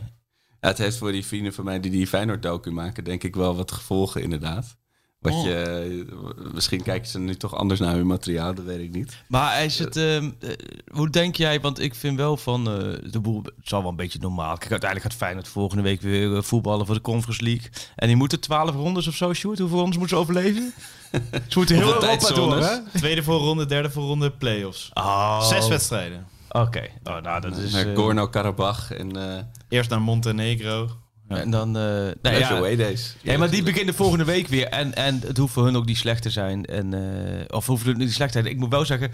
[0.60, 3.56] Ja, het heeft voor die vrienden van mij die die Feyenoord-docu maken, denk ik wel
[3.56, 4.76] wat gevolgen inderdaad.
[5.24, 5.44] Wat Oh.
[5.44, 6.06] je,
[6.52, 9.16] misschien kijken ze nu toch anders naar hun materiaal, dat weet ik niet.
[9.28, 10.50] Maar is het, ehm, eh,
[10.92, 13.96] hoe denk jij, want ik vind wel van, eh, de boel, het zal wel een
[13.96, 14.56] beetje normaal.
[14.56, 17.70] Kijk, uiteindelijk gaat Feyenoord volgende week weer eh, voetballen voor de Conference League.
[17.96, 19.58] En die moeten 12 rondes of zo, Sjoerd.
[19.58, 20.72] Hoeveel rondes moeten ze overleven?
[21.48, 22.76] ze moeten heel Europa door, hè?
[22.98, 24.90] Tweede voorronde, derde voorronde, play-offs.
[24.94, 25.42] Oh.
[25.42, 26.26] Zes wedstrijden.
[26.48, 27.72] Oké, oh, nou dat is...
[27.72, 29.22] naar eh, Gorno-Karabach en uh,
[29.68, 30.88] Eerst naar Montenegro.
[31.28, 31.76] En dan...
[31.76, 31.82] eh
[32.22, 33.16] nee, ja, away days.
[33.22, 34.66] Ja, maar die beginnen volgende week weer.
[34.68, 36.64] En, en het hoeft voor hun ook niet slecht te zijn.
[36.64, 38.52] En, eh, of hoeft het niet slecht te zijn.
[38.52, 39.10] Ik moet wel zeggen,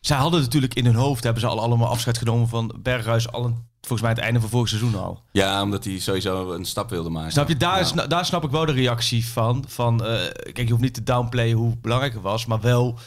[0.00, 1.24] zij hadden natuurlijk in hun hoofd...
[1.24, 3.32] hebben ze al allemaal afscheid genomen van Berghuis...
[3.32, 5.22] al een, volgens mij het einde van vorig seizoen al.
[5.32, 7.32] Ja, omdat hij sowieso een stap wilde maken.
[7.32, 8.06] Snap je, daar, Ja.
[8.06, 9.64] daar snap ik wel de reactie van.
[9.68, 10.12] van eh,
[10.52, 12.46] kijk, je hoeft niet te downplayen hoe belangrijk het was...
[12.46, 12.98] maar wel...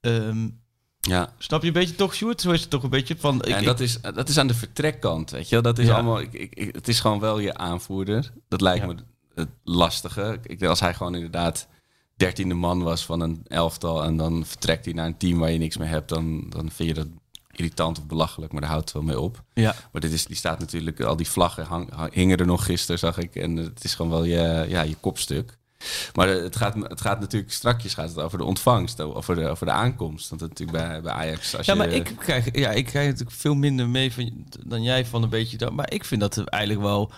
[0.00, 0.48] ehm,
[1.00, 1.32] Ja.
[1.38, 2.40] snap je een beetje toch, Sjoerd?
[2.40, 3.34] Zo is het toch een beetje van...
[3.34, 5.62] Ja, ik, en ik- dat is, dat is aan de vertrekkant, weet je wel.
[5.62, 5.94] Dat is Ja.
[5.94, 6.20] allemaal...
[6.20, 8.32] Ik, ik, het is gewoon wel je aanvoerder.
[8.48, 8.94] Dat lijkt me
[9.34, 10.38] het lastige.
[10.42, 11.68] Ik, als hij gewoon inderdaad
[12.16, 14.04] dertiende man was van een elftal...
[14.04, 16.08] en dan vertrekt hij naar een team waar je niks mee hebt...
[16.08, 17.06] dan, dan vind je dat
[17.50, 19.42] irritant of belachelijk, maar daar houdt het wel mee op.
[19.54, 19.74] ja.
[19.92, 21.00] Maar dit is, die staat natuurlijk...
[21.00, 23.34] Al die vlaggen hang- hingen er nog gisteren, zag ik.
[23.36, 25.57] En het is gewoon wel je, ja, je kopstuk.
[26.14, 29.66] Maar het gaat, het gaat natuurlijk strakjes gaat het over de ontvangst, over de, over
[29.66, 30.28] de aankomst.
[30.28, 31.56] Want natuurlijk bij, bij Ajax...
[31.56, 34.82] Als Ja, je, maar ik krijg, ja, ik krijg natuurlijk veel minder mee van, dan
[34.82, 35.72] jij van een beetje dat.
[35.72, 37.12] Maar ik vind dat er eigenlijk wel,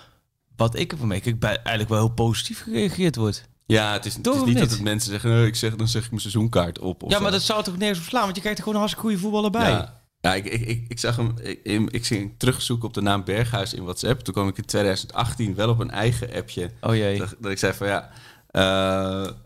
[0.56, 3.48] wat ik ervan meekijk, bij eigenlijk wel heel positief gereageerd wordt.
[3.66, 5.88] Ja, het is, het Toch is niet dat het mensen zeggen, "Nee, ik zeg, dan
[5.88, 7.02] zeg ik mijn seizoenkaart op.
[7.02, 7.22] of ja, zo.
[7.22, 9.22] maar dat zou toch nergens op slaan, want je krijgt er gewoon een hartstikke goede
[9.22, 9.70] voetballer bij.
[9.70, 13.74] Ja, ja ik, ik, ik, ik zag hem, ik, ik, terugzoeken op de naam Berghuis
[13.74, 14.20] in WhatsApp.
[14.20, 16.70] Toen kwam ik in 2018 wel op een eigen appje.
[16.80, 17.18] Oh jee.
[17.18, 18.10] Dat, dat ik zei van ja,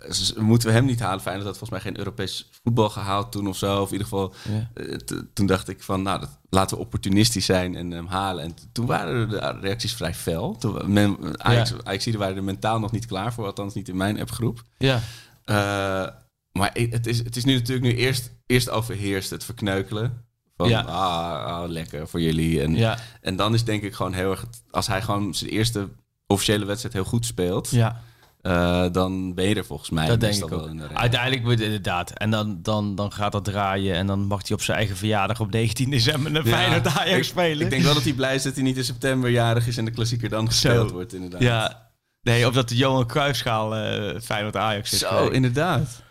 [0.08, 1.20] z- moeten we hem niet halen?
[1.20, 3.80] Feyenoord had volgens mij geen Europees voetbal gehaald toen of zo.
[3.80, 4.70] Of in ieder geval, Ja.
[4.74, 4.98] eh,
[5.34, 8.44] toen dacht ik van nou, dat, laten we opportunistisch zijn en hem halen.
[8.44, 10.56] En toen waren de reacties vrij fel.
[10.56, 11.76] Toen, men, Ajax, Ja.
[11.84, 14.62] Ajax waren er mentaal nog niet klaar voor, althans niet in mijn appgroep.
[14.78, 15.00] Ja.
[15.44, 15.54] Eh,
[16.52, 20.24] maar het is, het is nu natuurlijk nu eerst, eerst overheerst het verkneukelen.
[20.56, 20.80] Van, Ja.
[20.80, 22.62] ah, ah, lekker voor jullie.
[22.62, 22.98] En, Ja.
[23.20, 24.44] en dan is denk ik gewoon heel erg...
[24.70, 25.88] Als hij gewoon zijn eerste
[26.26, 27.70] officiële wedstrijd heel goed speelt...
[27.70, 28.00] ja,
[28.44, 30.70] eh, dan ben je er volgens mij dat denk ik ook.
[30.92, 32.10] Uiteindelijk inderdaad.
[32.10, 35.40] En dan, dan, dan gaat dat draaien en dan mag hij op zijn eigen verjaardag
[35.40, 37.64] op 19 december een Ja, Feyenoord Ajax spelen.
[37.64, 39.76] Ik denk wel dat hij blij is dat hij niet in september jarig is...
[39.76, 41.40] en de klassieker dan gespeeld wordt, inderdaad.
[41.40, 41.90] Ja.
[42.22, 44.98] Nee, of dat de Johan Cruijffschaal eh Feyenoord Ajax is.
[44.98, 46.02] Zo, inderdaad.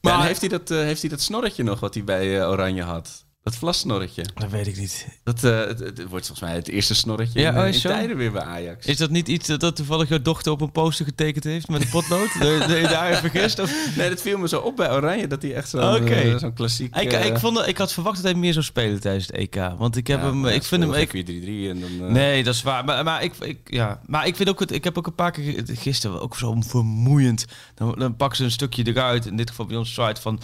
[0.00, 3.25] Maar- heeft hij, dat, eh, heeft hij dat snorretje nog wat hij bij Oranje had?
[3.46, 4.24] Dat vlassnorretje.
[4.34, 5.06] Dat weet ik niet.
[5.24, 7.74] Dat eh, het, het wordt volgens mij het eerste snorretje Ja, in, oh, eh, in
[7.74, 7.88] zo?
[7.88, 8.86] tijden weer bij Ajax.
[8.86, 11.82] Is dat niet iets dat, dat toevallig jouw dochter op een poster getekend heeft met
[11.82, 12.28] een potlood?
[12.40, 13.58] dat je daar even vergist?
[13.58, 13.96] Of?
[13.96, 16.14] Nee, dat viel me zo op bij Oranje, dat hij echt zo'n Oké.
[16.14, 16.96] eh, zo'n klassiek...
[16.96, 19.54] Ik, eh, ik, vond, ik had verwacht dat hij meer zou spelen tijdens het EK.
[19.78, 20.46] Want ik heb ja, hem.
[20.46, 20.94] Ik vind hem.
[20.94, 22.06] Ik, 4-3-3 en dan...
[22.06, 22.84] eh, nee, dat is waar.
[22.84, 24.00] Maar, maar, ik, ik, ja.
[24.06, 24.72] maar ik vind ook het.
[24.72, 27.44] Ik heb ook een paar keer gisteren ook zo vermoeiend.
[27.74, 29.26] Dan, dan pakken ze een stukje eruit.
[29.26, 30.40] In dit geval bij ons site van.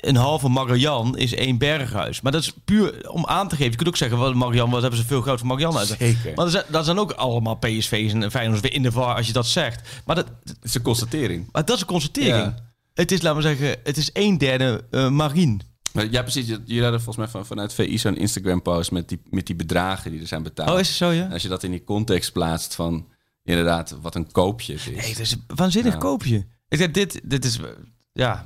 [0.00, 2.20] Een halve Marian is één berghuis.
[2.20, 3.70] Maar dat is puur om aan te geven.
[3.70, 5.86] Je kunt ook zeggen, wat Marian, wat hebben ze veel groot van Marian uit.
[5.98, 6.32] Zeker.
[6.34, 9.26] Maar dat zijn, dat zijn ook allemaal PSV's en Feyenoord weer in de var als
[9.26, 9.88] je dat zegt.
[10.04, 11.48] Maar dat, Het is een constatering.
[11.52, 12.34] maar dat is een constatering.
[12.44, 12.54] Ja.
[12.94, 15.58] Het is, laten we zeggen, het is een derde eh marine.
[15.92, 16.46] Maar Ja, precies.
[16.46, 20.20] Jullie hadden volgens mij van, vanuit VI zo'n Instagram-post met die, met die bedragen die
[20.20, 20.70] er zijn betaald.
[20.70, 21.24] Oh, is het zo, ja?
[21.24, 23.06] En als je dat in die context plaatst van,
[23.44, 24.96] inderdaad, wat een koopje het is.
[25.02, 25.98] Nee, het is een waanzinnig Ja.
[25.98, 26.46] koopje.
[26.68, 27.64] Ik zeg, dit, dit is, eh,
[28.12, 28.44] ja...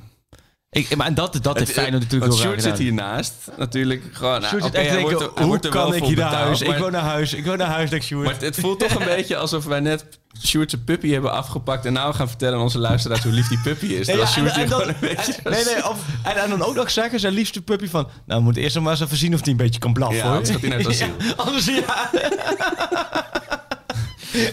[0.75, 3.33] Ik, maar en dat, dat heeft Feyenoord natuurlijk Want heel Sjoerd zit hiernaast.
[3.57, 4.41] Natuurlijk gewoon...
[4.41, 6.61] Nou, Sjoerd denken, er- hoe kan ik hier naar huis?
[6.61, 8.23] Ik wil naar huis, ik wil naar huis, denk Sjoerd.
[8.25, 10.05] Maar het, het voelt toch een beetje alsof wij net
[10.45, 11.85] Sjoerd zijn puppy hebben afgepakt...
[11.85, 14.07] en nou gaan vertellen aan onze luisteraars hoe lief die puppy is.
[14.07, 15.33] Nee, ja, Sjoerd en- hier en gewoon dan- een beetje...
[15.43, 18.07] en- nee, nee, of, en, en dan ook nog zeggen, zijn liefste puppy van...
[18.25, 20.17] Nou, we moeten eerst nog maar eens even zien of hij een beetje kan blaffen,
[20.17, 20.31] Ja, hoor.
[20.33, 21.07] anders gaat hij naar het asiel.
[21.19, 22.09] Ja, anders, ja.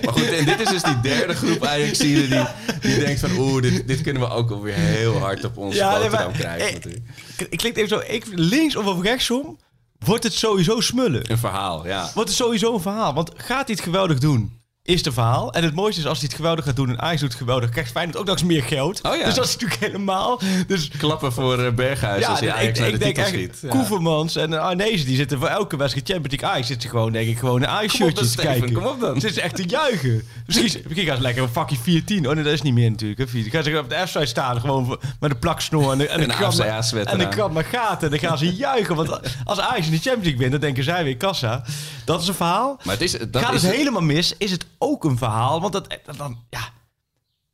[0.04, 2.44] Maar goed, en dit is dus die derde groep Ajaxiden die,
[2.80, 3.30] die denkt van...
[3.38, 6.72] oeh, dit, dit kunnen we ook alweer heel hard op ons Ja, boterham krijgen eh,
[6.72, 7.04] natuurlijk.
[7.50, 9.58] Ik klinkt even zo, ik, links of op rechtsom,
[9.98, 11.30] wordt het sowieso smullen.
[11.30, 12.10] Een verhaal, ja.
[12.14, 13.14] Wordt het sowieso een verhaal.
[13.14, 15.52] Want gaat hij het geweldig doen, is het een verhaal.
[15.52, 17.70] En het mooiste is als hij het geweldig gaat doen en Ajax doet het geweldig,
[17.70, 19.00] krijgt Feyenoord ook nog eens meer geld.
[19.02, 19.24] Oh ja.
[19.24, 20.40] Dus dat is natuurlijk helemaal...
[20.66, 23.42] Dus Klappen voor eh, Berghuis als hij ik, Ajax naar de ik denk titel echt,
[23.42, 23.58] schiet.
[23.62, 23.68] Ja.
[23.68, 27.38] Koevermans en Arnezen, die zitten voor elke wedstrijd Champions League Ajax zitten gewoon, denk ik,
[27.38, 28.72] gewoon naar dan, Ajax-shirtjes te kijken.
[28.72, 29.14] kom op dan.
[29.14, 30.22] Het is echt te juichen.
[30.46, 32.28] Misschien, misschien gaan ze lekker een vakje 410.
[32.28, 33.20] Oh nee, dat is niet meer natuurlijk.
[33.20, 33.26] Hè.
[33.26, 33.72] 410.
[33.72, 36.32] Gaan ze op de F-site staan, gewoon met een plaksnor en de, en de Een
[36.32, 38.04] AFC-sweater en de krab met gaten.
[38.04, 38.94] En dan gaan ze juichen.
[38.94, 41.64] Want als Ajax in de Champions League wint, dan denken zij weer kassa.
[42.04, 42.80] Dat is een verhaal.
[42.82, 45.60] Maar het is, dat Gaat is het helemaal mis, is het ook een verhaal.
[45.60, 46.80] Want dat, dat dan, ja...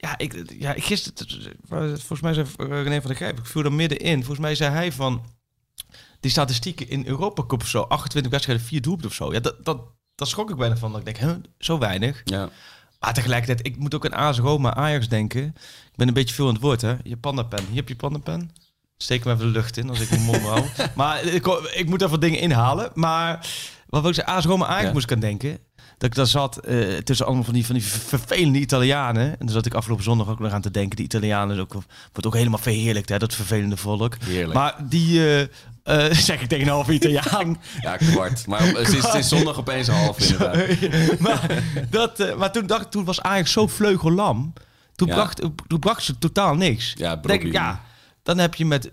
[0.00, 1.26] Ja, ik, ja, ik gisteren,
[1.68, 4.16] volgens mij zei René van der Grijp, ik viel er middenin.
[4.18, 5.24] Volgens mij zei hij van,
[6.20, 9.32] die statistieken in Europa Cup of zo, 28 wedstrijden, 4 doelpunten of zo.
[9.32, 9.80] Ja, dat, dat,
[10.14, 10.90] dat schrok ik bijna van.
[10.92, 12.20] Dat ik denk, huh, zo weinig.
[12.24, 12.48] Ja.
[13.00, 15.44] Maar tegelijkertijd, ik moet ook aan AS Roma, Ajax denken.
[15.90, 16.96] Ik ben een beetje veel aan het woord, hè.
[17.02, 17.64] Je pandapen.
[17.66, 18.50] Hier heb je pandapen.
[18.96, 20.64] Steek hem even de lucht in als ik mijn mond hou.
[20.94, 22.90] Maar ik, ik moet even dingen inhalen.
[22.94, 23.48] Maar
[23.86, 24.92] wat wil ik zeggen, AS Roma, Ajax Ja.
[24.92, 25.58] moest ik aan denken.
[25.98, 29.22] Dat ik daar zat eh, tussen allemaal van die, van die vervelende Italianen.
[29.30, 30.96] En daar zat ik afgelopen zondag ook nog aan te denken.
[30.96, 34.16] Die Italianen ook, wordt ook helemaal verheerlijkt, hè, dat vervelende volk.
[34.24, 34.54] Heerlijk.
[34.54, 35.40] Maar die, eh,
[36.08, 37.58] eh, zeg ik tegen een half Italiaan.
[37.80, 38.46] Ja, kwart.
[38.46, 40.66] Maar op- sinds, sinds zondag opeens half inderdaad.
[41.26, 44.52] maar, dat, maar toen, dacht, toen was Ajax zo vleugellam.
[44.94, 45.14] Toen, Ja.
[45.14, 46.94] bracht, toen bracht ze totaal niks.
[46.96, 47.80] Ja, denk ik, ja,
[48.22, 48.90] dan heb je met...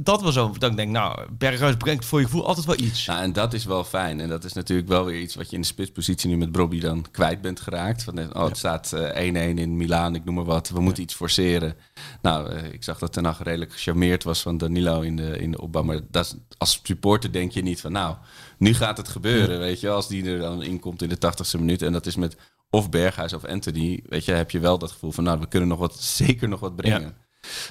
[0.00, 0.52] Dat was zo.
[0.58, 3.06] Denk ik, nou, Berghuis brengt voor je gevoel altijd wel iets.
[3.06, 4.20] Nou, en dat is wel fijn.
[4.20, 6.80] En dat is natuurlijk wel weer iets wat je in de spitspositie nu met Brobby
[6.80, 8.02] dan kwijt bent geraakt.
[8.02, 10.68] Van, eh, oh, het staat eh, 1-1 in Milaan, ik noem maar wat.
[10.68, 11.76] We moeten iets forceren.
[12.22, 15.50] Nou, eh, ik zag dat Ten Hag redelijk gecharmeerd was van Danilo in de, in
[15.50, 15.82] de opbouw.
[15.82, 18.16] Maar dat is, als supporter denk je niet van, nou,
[18.58, 19.58] nu gaat het gebeuren.
[19.58, 21.82] Weet je, als die er dan in komt in de 80ste minuut.
[21.82, 22.36] En dat is met
[22.70, 24.02] of Berghuis of Anthony.
[24.08, 26.60] Weet je, heb je wel dat gevoel van, nou, we kunnen nog wat, zeker nog
[26.60, 27.16] wat brengen.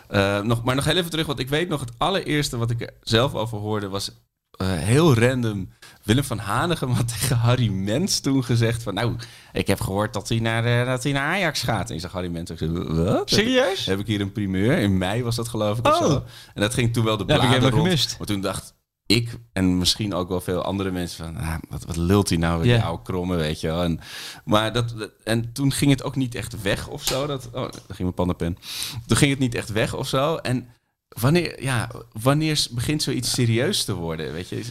[0.08, 2.82] Eh, nog, maar nog heel even terug, want ik weet nog het allereerste wat ik
[2.82, 4.12] er zelf over hoorde was
[4.52, 5.70] eh, heel random.
[6.04, 8.94] Willem van Hanegem had tegen Harry Mens toen gezegd van...
[8.94, 9.16] Nou,
[9.54, 11.90] ik heb gehoord dat hij naar, eh, dat hij naar Ajax gaat.
[11.90, 13.30] En ik zag Harry Mens ook wat?
[13.30, 13.86] Serieus?
[13.86, 14.78] Heb ik hier een primeur?
[14.78, 16.08] In mei was dat geloof ik of Oh.
[16.12, 16.24] zo.
[16.54, 17.84] En dat ging toen wel de Dat heb ik bladen rond.
[17.84, 18.16] gemist.
[18.18, 18.74] Maar toen dacht
[19.08, 21.38] ik en misschien ook wel veel andere mensen van...
[21.38, 23.84] Ah, wat, wat lult hij nou weer, oude kromme, weet je wel.
[23.84, 24.00] En,
[24.46, 27.28] maar dat, dat- en toen ging het ook niet echt weg of zo.
[27.28, 28.58] Dat, oh, daar ging mijn pandapen.
[29.06, 30.36] Toen ging het niet echt weg of zo.
[30.36, 30.68] En
[31.08, 31.90] wanneer, ja,
[32.22, 34.64] wanneer begint zoiets serieus te worden, weet je?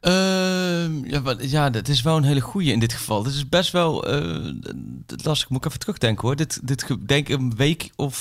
[0.00, 3.22] Ehm, ja, ja, dat is wel een hele goeie in dit geval.
[3.22, 4.48] Dit is best wel eh,
[5.06, 5.48] d- lastig.
[5.48, 6.36] Moet ik even terugdenken hoor.
[6.36, 8.16] Dit, dit denk ik een week of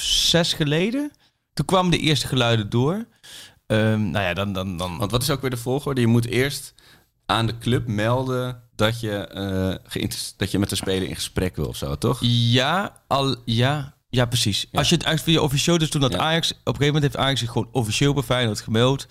[0.00, 1.10] zes geleden.
[1.52, 3.06] Toen kwamen de eerste geluiden door.
[3.74, 4.52] Ehm, nou ja, dan...
[4.52, 6.00] dan, dan Want wat is ook weer de volgorde?
[6.00, 6.74] Je moet eerst
[7.26, 10.02] aan de club melden dat je, eh,
[10.36, 12.18] dat je met de speler in gesprek wil of zo, toch?
[12.22, 14.66] Ja, al, ja, ja, precies.
[14.72, 16.18] Als je het eigenlijk via officieel, dus toen dat Ja.
[16.18, 19.06] Ajax, op een gegeven moment heeft Ajax zich gewoon officieel bij Feyenoord gemeld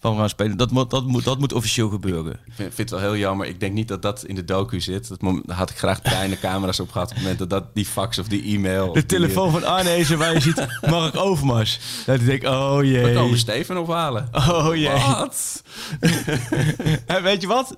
[0.00, 0.56] van gaan spelen.
[0.56, 2.32] Dat moet, dat moet, dat moet officieel gebeuren.
[2.32, 3.46] Ik vind, het wel heel jammer.
[3.46, 5.08] Ik denk niet dat dat in de docu zit.
[5.08, 8.18] Dat had ik graag kleine camera's op gehad op het moment dat, dat die fax
[8.18, 8.86] of die e-mail...
[8.86, 11.78] De die- telefoon van Arnezen waar je ziet Mark Overmars.
[12.06, 13.04] Dat ik denk, oh jee.
[13.04, 14.28] We komen Steven ophalen.
[14.32, 14.88] Oh jee.
[14.88, 15.62] Wat?
[17.06, 17.76] En weet je wat?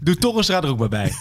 [0.00, 1.12] Doe Torrestra er ook maar bij.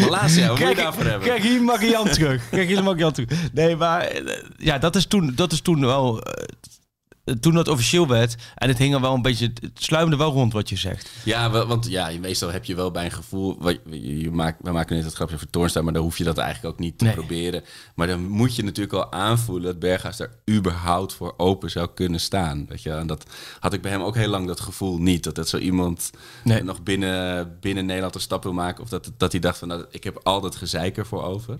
[0.00, 1.28] Malasia, wat moet je daarvoor hebben?
[1.28, 2.48] kijk hier mag Jan terug.
[2.50, 3.28] Kijk hier mag Jan terug.
[3.52, 6.22] Nee, maar eh, ja, dat is toen, dat is toen wel...
[7.24, 10.32] eh, toen dat officieel werd en het hing er wel een beetje, het sluimde wel
[10.32, 11.10] rond wat je zegt.
[11.24, 13.56] Ja, want ja, meestal heb je wel bij een gevoel.
[13.58, 16.24] wat- Je, je maakt, we maken net het grapje over Toornstra, maar dan hoef je
[16.24, 17.14] dat eigenlijk ook niet te Nee.
[17.14, 17.62] proberen.
[17.94, 22.20] Maar dan moet je natuurlijk al aanvoelen dat Berghuis daar überhaupt voor open zou kunnen
[22.20, 22.66] staan.
[22.68, 22.90] Weet je?
[22.90, 23.24] En dat
[23.60, 25.24] had ik bij hem ook heel lang dat gevoel niet.
[25.24, 26.10] Dat dat zo iemand
[26.44, 26.62] Nee.
[26.62, 28.82] nog binnen, binnen Nederland een stap wil maken.
[28.82, 31.58] Of dat, dat hij dacht van, nou, ik heb al dat gezeik ervoor over.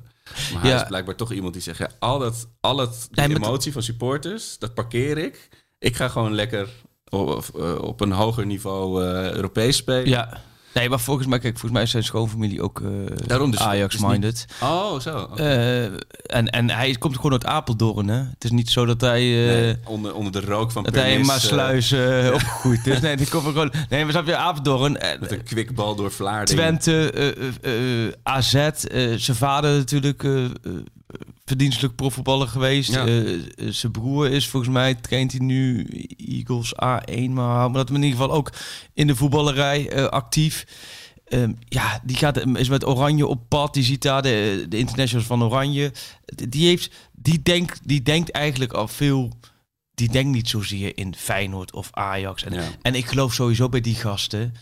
[0.53, 0.81] Maar hij Ja.
[0.81, 3.83] is blijkbaar toch iemand die zegt, ja, al dat, al dat die Nee, emotie van
[3.83, 5.49] supporters, dat parkeer ik.
[5.79, 6.69] Ik ga gewoon lekker
[7.09, 10.09] op, eh, op een hoger niveau eh, Europees spelen.
[10.09, 10.41] Ja.
[10.75, 12.89] Nee, maar volgens mij, kijk, volgens mij is zijn schoonfamilie ook eh,
[13.27, 14.47] Daarom dus- Ajax-minded.
[14.63, 15.29] Oh, zo.
[15.37, 18.17] Eh, en, en hij komt gewoon uit Apeldoorn, hè?
[18.19, 19.21] Het is niet zo dat hij...
[19.21, 23.01] eh, Nee, onder, onder de rook van Dat hij in Pernis, Maasluis eh, opgegroeid is.
[23.01, 23.73] Nee, die komt gewoon...
[23.89, 24.93] Nee, we zijn weer Apeldoorn.
[25.21, 26.79] met een kwikbal door Vlaardingen.
[26.79, 28.53] Twente, AZ,
[29.17, 30.23] zijn vader natuurlijk,
[31.45, 32.93] verdienstelijk profvoetballer geweest.
[32.93, 33.07] Ja.
[33.07, 37.89] Eh, eh, zijn broer is volgens mij, traint hij nu Eagles A1, maar, maar dat
[37.89, 38.53] in ieder geval ook
[38.95, 40.67] in de voetballerij eh, actief.
[41.25, 43.75] Ehm, ja, die gaat, is met Oranje op pad.
[43.75, 45.93] Die ziet daar de, de internationals van Oranje.
[46.25, 49.33] Die, heeft, die, denkt, die denkt eigenlijk al veel...
[49.95, 52.45] Die denkt niet zozeer in Feyenoord of Ajax.
[52.45, 52.69] En, Ja.
[52.83, 54.55] en ik geloof sowieso bij die gasten...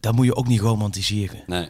[0.00, 1.42] daar moet je ook niet romantiseren.
[1.46, 1.68] Nee.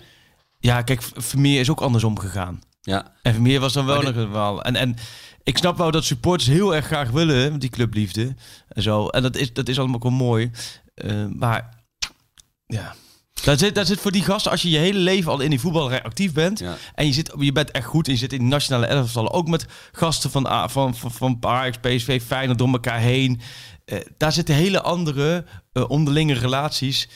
[0.60, 2.60] Ja, kijk, Vermeer is ook andersom gegaan.
[2.88, 3.12] Ja.
[3.22, 4.62] En Vermeer was dan wel nog een wel.
[4.62, 4.96] En, en
[5.42, 8.34] ik snap wel dat supporters heel erg graag willen, die clubliefde
[8.68, 9.08] en zo.
[9.08, 10.50] En dat is, dat is allemaal wel mooi.
[10.94, 11.68] Eh, maar
[12.66, 12.94] ja,
[13.44, 15.60] daar zit, daar zit voor die gasten, als je je hele leven al in die
[15.60, 16.58] voetballerij actief bent...
[16.58, 16.76] Ja.
[16.94, 19.32] en je, zit, je bent echt goed en je zit in de nationale elftallen...
[19.32, 23.40] ook met gasten van, A- van, van, van Ajax, PSV, Feyenoord door elkaar heen...
[23.84, 27.08] eh, daar zitten hele andere eh, onderlinge relaties...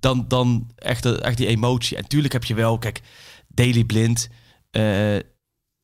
[0.00, 1.96] dan, dan echt, echt die emotie.
[1.96, 3.00] En tuurlijk heb je wel, kijk,
[3.48, 4.28] Daily Blind...
[4.70, 5.16] eh,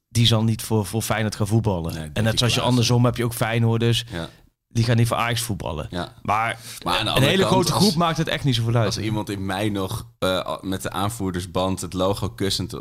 [0.08, 1.94] die zal niet voor, voor Feyenoord gaan voetballen.
[1.94, 4.04] Nee, en net zoals je andersom heb je ook Feyenoorders...
[4.12, 4.28] Ja.
[4.68, 5.86] die gaan niet voor Ajax voetballen.
[5.90, 6.14] ja.
[6.22, 8.86] Maar, een hele kant, grote als- groep maakt het echt niet zoveel uit.
[8.86, 12.78] Als iemand in mei nog eh, met de aanvoerdersband het logo kussend eh,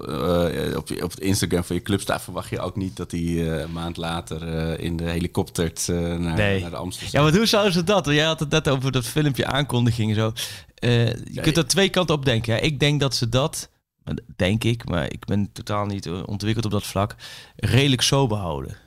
[0.77, 3.61] op, je, op het Instagram van je club staat, verwacht je ook niet dat hij
[3.61, 4.41] een maand later
[4.79, 6.61] in de helikopter naar, Nee.
[6.61, 8.05] naar de Amsterdam Ja, maar hoe zouden ze dat?
[8.05, 10.31] Jij had het net over dat filmpje aankondiging en zo.
[11.31, 12.53] Je kunt er twee kanten op denken.
[12.53, 12.59] Hè.
[12.59, 13.69] Ik denk dat ze dat
[14.35, 17.15] denk ik, maar ik ben totaal niet eh, ontwikkeld op dat vlak,
[17.55, 18.77] redelijk sober houden.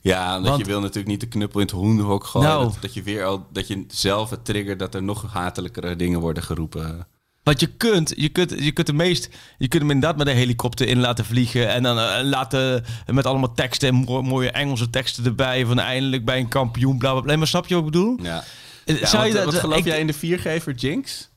[0.00, 2.48] Ja, omdat Want- je wil natuurlijk niet de knuppel in het hoenderhok gooien.
[2.48, 2.64] Nou.
[2.64, 6.20] Dat, dat je weer al dat je zelf het triggert dat er nog hatelijkere dingen
[6.20, 7.06] worden geroepen.
[7.42, 10.36] Want je kunt, je kunt, je kunt de meest, je kunt hem inderdaad met een
[10.36, 14.90] helikopter in laten vliegen en dan eh, laten met allemaal teksten en mo- mooie Engelse
[14.90, 17.36] teksten erbij van eindelijk bij een kampioen, bla bla bla.
[17.36, 18.18] Maar snap je wat ik bedoel?
[18.22, 18.44] Ja.
[18.84, 19.44] Eh, Ja, Zou wat, dat?
[19.44, 21.30] wat geloof ik- jij in de viergever Jinx?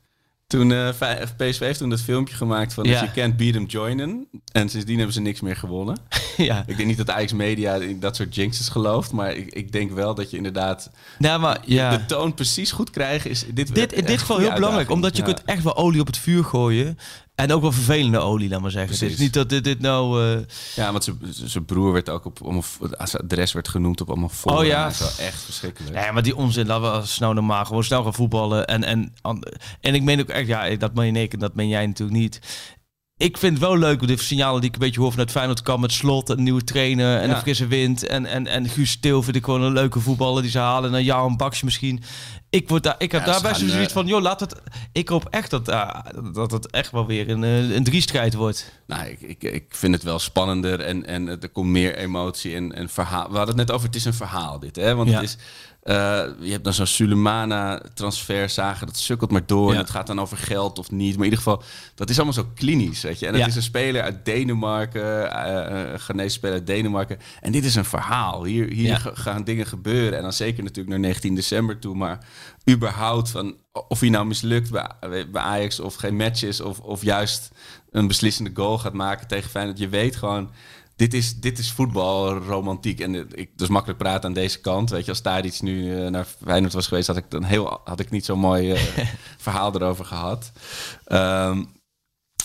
[0.46, 2.92] Toen eh, Fi- PSV heeft toen dat filmpje gemaakt van Ja.
[2.94, 4.26] if you can't beat them, join them.
[4.52, 5.98] En sindsdien hebben ze niks meer gewonnen.
[6.36, 6.64] Ja.
[6.66, 9.90] Ik denk niet dat Ajax Media in dat soort jinxes gelooft, maar ik, ik denk
[9.92, 11.96] wel dat je inderdaad Nou, maar ja.
[11.96, 15.22] de toon precies goed krijgen is dit Dit, in dit geval heel belangrijk, omdat je
[15.22, 16.98] kunt echt wel olie op het vuur gooien.
[17.36, 18.90] En ook wel vervelende olie, laat maar zeggen.
[18.92, 19.24] Het is Precies.
[19.24, 20.24] niet dat dit, dit nou...
[20.34, 20.40] eh,
[20.76, 22.64] Ja, want zijn- broer werd ook op allemaal,
[23.04, 24.56] zijn adres werd genoemd op allemaal fora.
[24.58, 24.82] Oh ja.
[24.84, 25.94] Dat is wel echt verschrikkelijk.
[25.94, 28.66] Nee, maar die onzin, laten we snel normaal gewoon snel gaan voetballen.
[28.66, 29.12] En, en,
[29.80, 32.40] en ik meen ook echt, ja, dat meen ik en dat meen jij natuurlijk niet.
[33.16, 35.80] Ik vind het wel leuk, de signalen die ik een beetje hoor vanuit Feyenoord kan
[35.80, 37.34] met slot, een nieuwe trainer en Ja.
[37.34, 38.06] een frisse wind.
[38.06, 40.94] En, en, en Guus Stil vind ik gewoon een leuke voetballer die ze halen.
[40.94, 42.02] En jou een bakje misschien.
[42.56, 44.40] Ik, word daar, ik heb Ja, daar ze best gaan, zoiets eh, van, joh, laat
[44.40, 44.54] het.
[44.92, 48.72] Ik hoop echt dat, ah, dat het echt wel weer een, eh, een driestrijd wordt.
[48.86, 52.72] Nou, ik, ik, ik vind het wel spannender en, en er komt meer emotie en,
[52.72, 53.30] en verhaal.
[53.30, 54.94] We hadden het net over, het is een verhaal dit, hè?
[54.94, 55.14] Want Ja.
[55.14, 55.36] het is,
[55.82, 55.94] eh,
[56.40, 59.68] je hebt dan zo'n Sulemana transfer zagen, dat sukkelt maar door.
[59.68, 59.72] Ja.
[59.74, 61.08] En het gaat dan over geld of niet.
[61.16, 61.62] Maar in ieder geval,
[61.94, 63.26] dat is allemaal zo klinisch, weet je.
[63.26, 63.48] En het Ja.
[63.48, 67.18] is een speler uit Denemarken, eh, Ghanese speler uit Denemarken.
[67.40, 68.44] En dit is een verhaal.
[68.44, 68.98] Hier, hier Ja.
[69.14, 70.16] gaan dingen gebeuren.
[70.16, 72.18] En dan zeker natuurlijk naar 19 december toe, maar
[72.70, 73.56] überhaupt van
[73.88, 77.50] of hij nou mislukt bij, bij Ajax of geen match is of, of juist
[77.90, 79.78] een beslissende goal gaat maken tegen Feyenoord.
[79.78, 80.50] Je weet gewoon,
[80.96, 83.00] dit is, dit is voetbalromantiek.
[83.00, 84.90] En ik, dus makkelijk praten aan deze kant.
[84.90, 87.80] Weet je, als daar iets nu eh, naar Feyenoord was geweest, had ik dan heel,
[87.84, 88.80] had ik niet zo'n mooi eh,
[89.38, 90.52] verhaal erover gehad.
[91.04, 91.64] Ehm,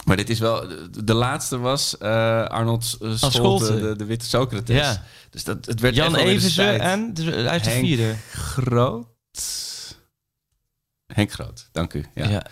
[0.06, 4.26] maar dit is wel, de, de laatste was eh, Arnold uh, Scholte, de, de witte
[4.26, 4.76] Socrates.
[4.76, 5.04] Ja.
[5.30, 6.82] Dus dat, het werd Jan de Eversen tijd.
[6.82, 8.16] en dus hij is de Henk vierde.
[8.32, 9.08] Groot.
[11.14, 12.06] Henk Groot, dank u.
[12.16, 12.30] Ja.
[12.30, 12.44] Ja.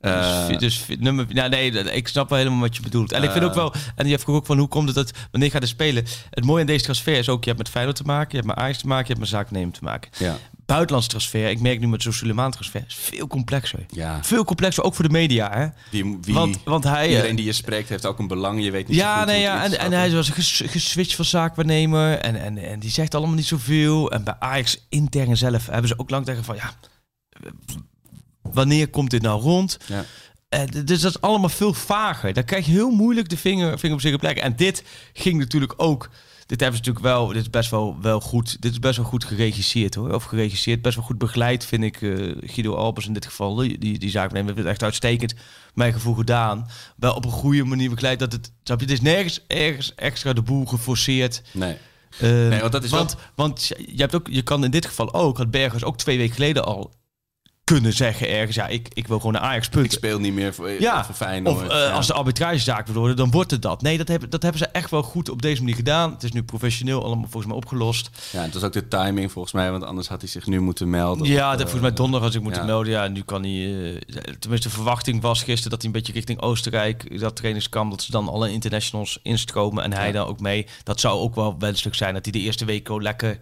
[0.00, 3.12] Eh, dus, dus nummer, nou nee, ik snap wel helemaal wat je bedoelt.
[3.12, 3.48] En ik vind Eh.
[3.48, 6.04] ook wel, en je vroeg ook van hoe komt het dat, wanneer gaat het spelen?
[6.30, 8.46] Het mooie aan deze transfer is ook, je hebt met Feyenoord te maken, je hebt
[8.46, 10.10] met Ajax te maken, je hebt met zaaknemen te maken.
[10.18, 10.36] ja.
[10.66, 13.86] Buitenlands transfer, ik merk nu met zo'n Suleiman transfer, is veel complexer.
[13.90, 14.24] ja.
[14.24, 15.66] Veel complexer, ook voor de media, hè?
[15.90, 17.04] Die, wie, Want, want hij...
[17.04, 18.64] eh, iedereen die je spreekt heeft ook een belang.
[18.64, 22.18] Je weet niet zo ja, nee, ja, en, en hij was ges, geswitcht van zaakwaarnemer
[22.18, 24.10] en, en, en die zegt allemaal niet zoveel.
[24.10, 26.72] En bij Ajax intern zelf hebben ze ook lang tegen van, ja,
[28.54, 29.78] wanneer komt dit nou rond?
[29.86, 30.04] Ja.
[30.48, 32.32] Eh, dus dat is allemaal veel vager.
[32.32, 34.36] Dan krijg je heel moeilijk de vinger, vinger op zere plek.
[34.38, 36.10] En dit ging natuurlijk ook.
[36.46, 37.26] Dit hebben ze natuurlijk wel.
[37.26, 38.62] Dit is best wel, wel goed.
[38.62, 40.14] Dit is best wel goed geregisseerd hoor.
[40.14, 40.82] Of geregisseerd.
[40.82, 42.02] Best wel goed begeleid, vind ik.
[42.02, 42.10] eh,
[42.40, 43.54] Guido Albers in dit geval.
[43.54, 44.56] Die, die, die zaak nemen.
[44.56, 45.34] het echt uitstekend.
[45.74, 46.68] Mijn gevoel gedaan.
[46.96, 48.18] Wel op een goede manier begeleid.
[48.18, 48.52] Dat het.
[48.62, 48.84] Snap je?
[48.84, 51.42] Het is nergens ergens extra de boel geforceerd.
[51.52, 51.76] Nee.
[52.18, 55.14] Eh, Nee, want dat is want, want je hebt ook, je kan in dit geval
[55.14, 56.92] ook, had Bergers ook twee weken geleden al
[57.72, 58.56] kunnen zeggen ergens.
[58.56, 59.92] Ja, ik, ik wil gewoon naar Ajax Ik punten.
[59.92, 61.56] speel niet meer voor, Ja, voor Feyenoord.
[61.56, 61.90] Of eh, ja.
[61.90, 63.82] als de arbitragezaak wil worden, dan wordt het dat.
[63.82, 66.12] Nee, dat hebben, dat hebben ze echt wel goed op deze manier gedaan.
[66.12, 68.10] Het is nu professioneel allemaal volgens mij opgelost.
[68.32, 70.90] Ja, het was ook de timing volgens mij, want anders had hij zich nu moeten
[70.90, 71.26] melden.
[71.26, 72.66] Ja, dat volgens mij donderdag als ik moeten ja.
[72.66, 72.92] melden.
[72.92, 73.84] Ja, nu kan hij...
[73.94, 77.20] eh, tenminste, de verwachting was gisteren dat hij een beetje richting Oostenrijk...
[77.20, 80.66] dat trainingskamp, dat ze dan alle internationals instromen en hij dan ook mee.
[80.82, 83.38] Dat zou ook wel wenselijk zijn, dat hij de eerste week gewoon lekker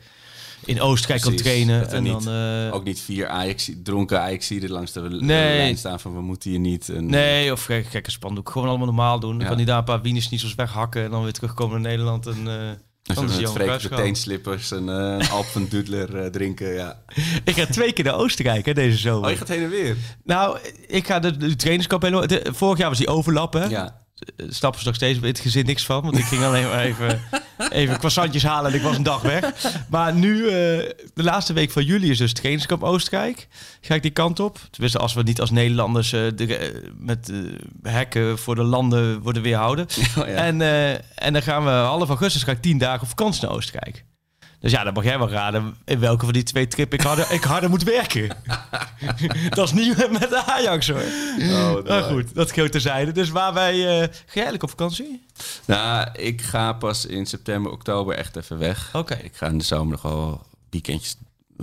[0.65, 1.81] in Oostenrijk kan trainen.
[1.81, 5.57] dat En niet- dan, eh, Ook niet vier Ajax, dronken ajax er langs de Nee.
[5.57, 6.89] lijn staan van we moeten hier niet.
[6.89, 8.51] En, Nee, of gek, gekke spandoek.
[8.51, 9.31] Gewoon allemaal normaal doen.
[9.31, 9.47] Dan Ja.
[9.47, 11.05] kan hij daar een paar wienersniezels weghakken...
[11.05, 12.27] en dan weer terugkomen naar Nederland.
[12.27, 16.99] En, Als dan hij met Freek de teenslippers en een Alp van Dudler drinken, ja.
[17.45, 19.25] Ik ga twee keer naar Oostenrijk hè, deze zomer.
[19.25, 19.97] Oh, je gaat heen en weer?
[20.25, 22.27] Nou, ik ga de, de trainingskamp helemaal...
[22.27, 23.65] de- vorig jaar was die overlap, hè?
[23.65, 24.07] Ja.
[24.37, 26.03] Eh, Snappen ze nog steeds in het gezin niks van.
[26.03, 27.21] Want ik ging alleen maar even,
[27.71, 29.53] even croissantjes halen en ik was een dag weg.
[29.89, 30.53] Maar nu, eh,
[31.15, 33.49] de laatste week van juli is dus trainingskamp Oostenrijk.
[33.81, 34.59] Ga ik die kant op.
[34.71, 37.33] Tenminste, als we niet als Nederlanders eh, de, met
[37.83, 39.87] hekken voor de landen worden weerhouden.
[40.19, 40.35] Oh, ja.
[40.35, 40.61] En,
[41.15, 44.05] en dan gaan we half augustus ga ik tien dagen op vakantie naar Oostenrijk.
[44.61, 47.33] Dus ja, dan mag jij wel raden in welke van die twee trip ik harder,
[47.33, 48.29] ik harder moet werken.
[49.51, 51.03] dat is niet met- de Ajax hoor.
[51.41, 53.13] Oh, Maar goed, dat geheel terzijde.
[53.13, 53.73] Dus waar wij...
[53.75, 55.23] eh ga jij eigenlijk op vakantie?
[55.65, 58.91] Nou, ik ga pas in september, oktober echt even weg.
[58.95, 59.15] Oké.
[59.15, 61.17] Ik ga in de zomer nog wel weekendjes,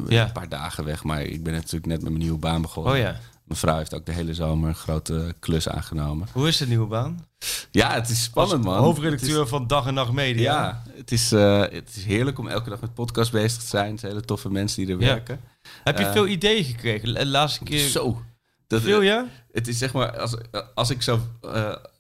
[0.08, 0.23] Ja.
[0.23, 1.03] een paar dagen weg.
[1.03, 2.93] Maar ik ben natuurlijk net met mijn nieuwe baan begonnen.
[2.93, 3.19] Oh ja.
[3.45, 6.27] Mijn vrouw heeft ook de hele zomer een grote klus aangenomen.
[6.31, 7.27] Hoe is de nieuwe baan?
[7.71, 8.77] Ja, het is spannend, man.
[8.77, 10.41] Hoofdredacteur van Dag en Nacht Media.
[10.53, 13.91] ja, het is, eh, het is heerlijk om elke dag met podcast bezig te zijn.
[13.91, 15.08] Het zijn hele toffe mensen die er Ja.
[15.08, 15.39] werken.
[15.84, 17.13] Heb je Eh, veel ideeën gekregen?
[17.13, 17.88] De laatste keer...
[17.89, 18.21] Zo.
[18.67, 19.25] Dat, Veel, ja?
[19.51, 20.36] Het is zeg maar, als,
[20.75, 21.19] als ik zo.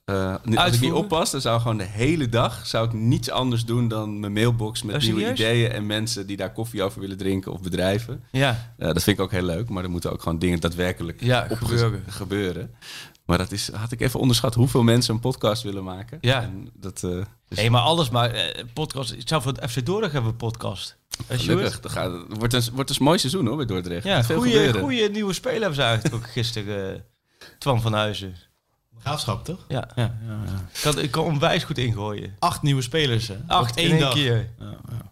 [0.05, 3.65] Eh, als ik niet oppas, dan zou gewoon de hele dag zou ik niets anders
[3.65, 7.17] doen dan mijn mailbox met Oh, nieuwe ideeën en mensen die daar koffie over willen
[7.17, 8.23] drinken of bedrijven.
[8.31, 8.73] Ja.
[8.77, 11.47] Eh, dat vind ik ook heel leuk, maar er moeten ook gewoon dingen daadwerkelijk Ja,
[11.51, 12.03] gebeuren.
[12.07, 12.75] gebeuren.
[13.25, 16.17] Maar dat is, had ik even onderschat hoeveel mensen een podcast willen maken.
[16.21, 16.41] Ja.
[16.41, 18.53] En dat, dus Nee, maar alles maar.
[18.73, 19.11] podcast.
[19.11, 20.97] Ik zou voor het FC Dordrecht hebben een podcast.
[21.29, 21.79] Gelukkig.
[21.79, 24.03] Dan gaat, het wordt een, wordt een mooi seizoen hoor bij Dordrecht.
[24.05, 27.05] Ja, goede, nieuwe speler hebben ze uitgetrokken gisteren.
[27.59, 28.35] Twan van Huizen.
[29.01, 29.59] Graafschap, toch?
[29.67, 30.51] Ja, ja, ja, ja.
[30.73, 32.35] Ik, kan, ik kan onwijs goed ingooien.
[32.39, 33.35] Acht nieuwe spelers, hè?
[33.47, 34.49] Acht één keer.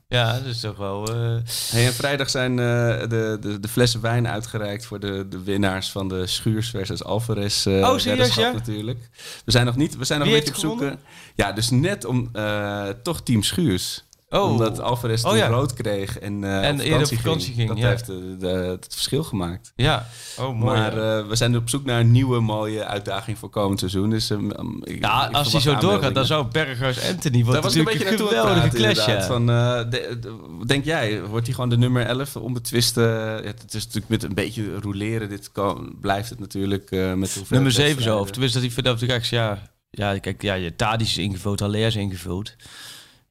[0.08, 1.08] Ja, dat is toch wel...
[1.08, 1.36] eh,
[1.72, 2.66] Hey, en vrijdag zijn eh,
[3.10, 7.66] de, de, de flessen wijn uitgereikt voor de, de winnaars van de Schuurs versus Alvarez
[7.66, 8.52] eh Oh, serieus, ja?
[8.52, 9.10] natuurlijk.
[9.46, 10.92] We zijn nog niet, we zijn nog Wie een beetje op zoek.
[11.36, 14.04] Ja, dus net om eh, toch team Schuurs.
[14.34, 14.50] Oh.
[14.52, 15.48] Omdat Alvarez Oh, ja.
[15.48, 17.56] rood kreeg en, eh, En op eerder op vakantie, vakantie ging.
[17.56, 17.88] ging, Dat ja.
[17.90, 19.72] heeft de, de- het verschil gemaakt.
[19.76, 20.06] ja.
[20.40, 20.80] Oh, mooi.
[20.80, 21.18] maar ja.
[21.20, 24.10] eh, we zijn op zoek naar een nieuwe mooie uitdaging voor komend seizoen.
[24.10, 27.54] Dus, ehm, um, ik- ja, ik als hij zo doorgaat, dan zou Berghuis Anthony wordt
[27.54, 29.06] Daar was een beetje een, naartoe geweldige clash.
[29.06, 29.22] Ja.
[29.22, 30.20] Van, eh, de-
[30.66, 33.02] denk jij, wordt hij gewoon de nummer 11 onbetwiste?
[33.44, 35.30] Het is natuurlijk met een beetje roleren.
[35.30, 38.18] Dit kan, blijft het natuurlijk eh, met hoeveel Nummer 7 zo.
[38.20, 39.72] Of tenminste, dat hij vanaf de rechts, ja.
[39.90, 42.56] Ja, kijk, ja, je Tadic is ingevuld, Haller is ingevuld.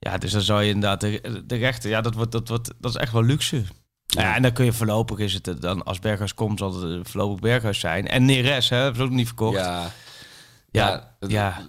[0.05, 2.91] Ja, dus dan zou je inderdaad de, de rechter, ja, dat, wordt, dat, wordt, dat
[2.95, 3.63] is echt wel luxe.
[4.07, 4.35] Ja.
[4.37, 7.41] en dan kun je voorlopig is het dan als Berghuis komt, zal het eh, voorlopig
[7.41, 8.09] Berghuis zijn.
[8.09, 9.57] En Neres, hè, hebben ze ook niet verkocht.
[9.59, 9.91] Ja,
[10.71, 11.67] ja, het- ja.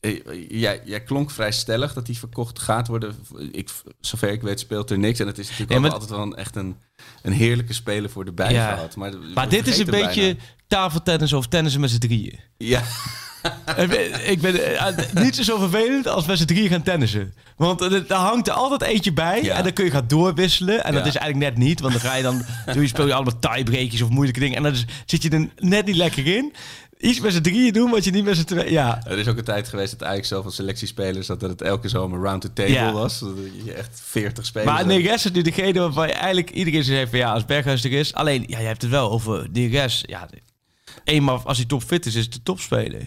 [0.00, 3.14] eh, Jij, jij klonk vrij stellig dat hij verkocht gaat worden.
[3.52, 3.70] Ik,
[4.00, 5.18] zover ik weet speelt er niks.
[5.20, 6.76] En het is natuurlijk Ja, ook maar- altijd wel een, echt een,
[7.22, 8.74] een heerlijke speler voor de bij Ja.
[8.74, 8.96] gehad.
[8.96, 12.40] Maar, Maar dit is een beetje tafeltennis of tennissen met z'n drieën.
[12.56, 12.82] Ja,
[14.26, 17.34] Ik ben- eh, niet zo vervelend als met z'n drieën gaan tennissen.
[17.56, 19.56] Want er er hangt er altijd eentje bij Ja.
[19.56, 20.84] en dan kun je gaan doorwisselen.
[20.84, 23.14] En dat is eigenlijk net niet, want dan ga je dan doe je, speel je
[23.14, 24.56] allemaal tiebreakjes of moeilijke dingen.
[24.56, 26.52] En dan is- zit je er net niet lekker in.
[26.98, 28.72] Iets met z'n drieën doen wat je niet met z'n tweeën...
[28.72, 31.88] Ja, er is ook een tijd geweest dat eigenlijk zelf als selectiespelers dat het elke
[31.88, 32.92] zomer round the table Ja.
[32.92, 33.18] was.
[33.18, 33.28] Dat
[33.64, 34.86] je echt 40 spelers maar.
[34.86, 38.14] Neres is nu degene waarvan je eigenlijk iedereen zegt van ja, als Berghuis er is.
[38.14, 40.02] Alleen, ja, je hebt het wel over Neres.
[40.06, 40.28] Ja,
[41.04, 43.06] eenmaal als hij topfit is, is het de topspeler.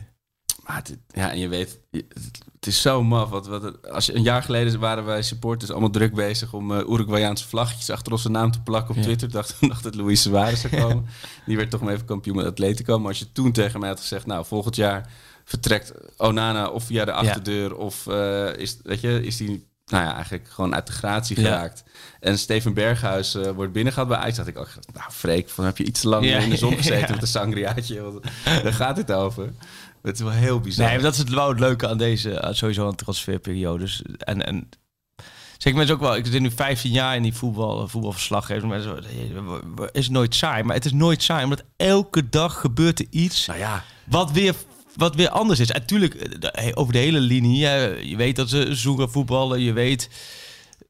[0.73, 3.30] Het- ja, en je weet, het, is zo maf.
[3.30, 6.77] Wat, wat, als je, een jaar geleden waren wij supporters allemaal druk bezig om uh,
[6.77, 9.01] Uruguayaanse vlaggetjes achter onze naam te plakken op Ja.
[9.03, 9.32] Twitter.
[9.32, 11.06] Dacht dacht dat Luis Suarez zou komen.
[11.45, 12.99] Die werd toch maar even kampioen met Atletico.
[12.99, 15.10] Maar als je toen tegen mij had gezegd, nou, volgend jaar
[15.45, 20.13] vertrekt Onana of via de achterdeur of eh, is, weet je, is die nou ja,
[20.13, 21.43] eigenlijk gewoon uit de gratie Ja.
[21.43, 21.84] geraakt.
[22.19, 24.38] En Steven Berghuis eh, wordt binnengehaald bij Ajax.
[24.38, 26.38] Had ik ook gedacht, nou Freek, van, heb je iets te lang Ja.
[26.38, 28.01] in de zon gezeten met een sangriaatje?
[28.01, 29.53] Want Daar gaat het over.
[30.01, 30.88] Het is wel heel bizar.
[30.88, 34.01] Nee, dat is het wel het leuke aan deze, aan sowieso aan transferperiodes.
[34.17, 34.69] En, en
[35.57, 38.67] zeg mensen ook wel, ik zit nu 15 jaar in die voetbal, voetbalverslaggever.
[38.67, 40.63] Mensen, zo, is nooit saai?
[40.63, 44.55] Maar het is nooit saai, omdat elke dag gebeurt er iets Nou ja, wat weer,
[44.95, 45.71] wat weer anders is.
[45.71, 46.39] Natuurlijk,
[46.73, 47.60] over de hele linie,
[48.08, 50.10] je weet dat ze zoeken voetballen, je weet...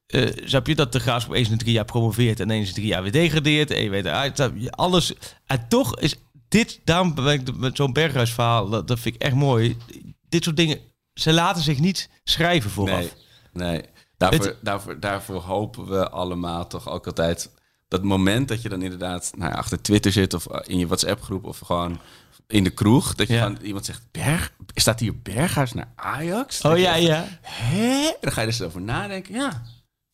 [0.08, 2.88] eh snap je dat de Graafschap eens in drie jaar promoveert en eens in drie
[2.88, 3.72] jaar weer degradeert.
[3.72, 4.08] En je weet
[4.70, 5.14] alles.
[5.46, 6.16] En toch is
[6.48, 9.78] dit, daarom ben ik met zo'n Berghuis-verhaal, dat, dat vind ik echt mooi.
[10.30, 10.80] Dit soort dingen,
[11.14, 13.00] ze laten zich niet schrijven vooraf.
[13.00, 13.12] Nee,
[13.72, 13.82] nee.
[14.18, 17.52] Daarvoor, Het- daarvoor, daarvoor hopen we allemaal toch ook altijd...
[17.88, 20.34] dat moment dat je dan inderdaad nou ja, achter Twitter zit...
[20.34, 22.00] of eh, in je WhatsApp-groep of gewoon
[22.48, 23.16] in de kroeg...
[23.16, 23.42] dat je Ja.
[23.44, 24.02] van iemand zegt...
[24.12, 26.62] Berg, staat hier Berghuis naar Ajax?
[26.62, 27.26] Oh ja, ja.
[27.42, 28.12] Hè?
[28.22, 29.34] Dan ga je er eens over nadenken.
[29.34, 29.62] Ja,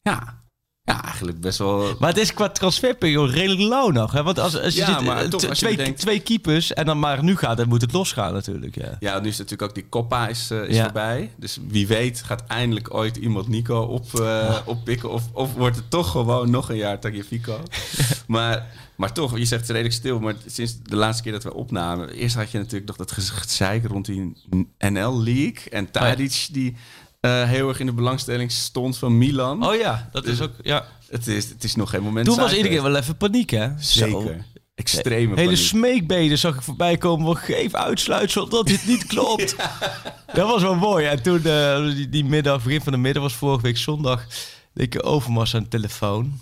[0.01, 0.42] ja.
[0.85, 1.95] Ja, eigenlijk best wel...
[1.99, 4.11] Maar het is qua transferperiode redelijk lauw nog.
[4.11, 4.23] Hè?
[4.23, 6.99] Want als, als je Ja, zit, eh, toch, je twee, bedenkt- twee keepers en dan
[6.99, 8.75] maar nu gaat, dan moet het losgaan natuurlijk.
[8.75, 8.97] Ja.
[8.99, 10.83] Ja, nu is natuurlijk ook die Coppa is, eh, is Ja.
[10.83, 11.31] voorbij.
[11.37, 15.11] Dus wie weet gaat eindelijk ooit iemand Nico op, eh, oppikken.
[15.11, 17.59] Of, of wordt het toch gewoon nog een jaar Tagliafico.
[18.27, 18.65] maar,
[18.95, 20.19] maar toch, je zegt het redelijk stil.
[20.19, 22.09] Maar sinds de laatste keer dat we opnamen...
[22.09, 24.33] Eerst had je natuurlijk nog dat gezeik rond die
[24.79, 25.69] NL-league.
[25.69, 26.75] En Tadic die
[27.23, 29.67] eh, heel erg in de belangstelling stond van Milan.
[29.67, 30.51] Oh ja, dat is ook.
[30.61, 30.85] Ja.
[31.09, 33.67] Het, is, het is nog geen moment Toen was iedereen wel even paniek, hè?
[33.67, 34.21] Zo.
[34.21, 34.45] Zeker.
[34.75, 35.57] Extreme Hele paniek.
[35.57, 37.25] smeekbeden zag ik voorbij komen.
[37.25, 39.55] Van, geef uitsluitsel dat dit niet klopt.
[40.33, 41.05] Dat was wel mooi.
[41.05, 44.25] En toen, eh, die, die middag, begin van de middag, was vorige week zondag.
[44.73, 46.39] ik Overmars aan de telefoon.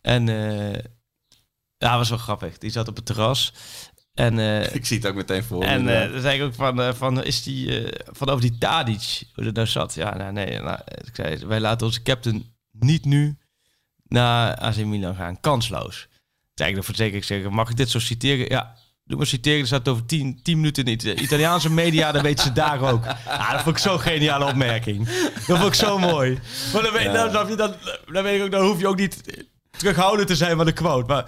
[0.00, 0.26] En
[1.76, 2.58] ja, was wel grappig.
[2.58, 3.52] Die zat op het terras.
[4.14, 6.82] En, eh, Ik zie het ook meteen voor en eh dan zei ik ook van,
[6.82, 9.94] eh, van is die, van over die Tadic, hoe dat nou zat.
[9.94, 13.38] Ja, nou, nee, nou, ik zei, wij laten onze captain niet nu
[14.04, 15.40] naar AC Milan gaan.
[15.40, 16.08] Kansloos.
[16.54, 18.46] Zei ik nog voor zeker, ik zeg, mag ik dit zo citeren?
[18.48, 19.60] Ja, doe maar citeren.
[19.60, 23.04] Er staat over 10 minuten in de Italiaanse media, dan weten ze daar ook.
[23.26, 25.08] Ah, dat vond ik zo'n geniale opmerking.
[25.46, 26.38] Dat vond ik zo mooi.
[26.72, 27.12] Maar dan, weet, Ja.
[27.28, 27.74] dan, dan, dan,
[28.12, 31.06] dan weet ik ook, dan hoef je ook niet terughoudend te zijn met de quote.
[31.12, 31.24] Maar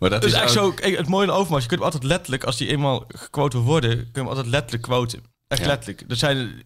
[0.00, 2.10] Maar dat dus is echt ook- zo, het mooie aan Overmars, je kunt hem altijd
[2.10, 5.20] letterlijk, als die eenmaal gequote worden, kun je hem altijd letterlijk quoten.
[5.48, 5.66] Echt Ja.
[5.66, 6.04] letterlijk.
[6.08, 6.62] Er zijn,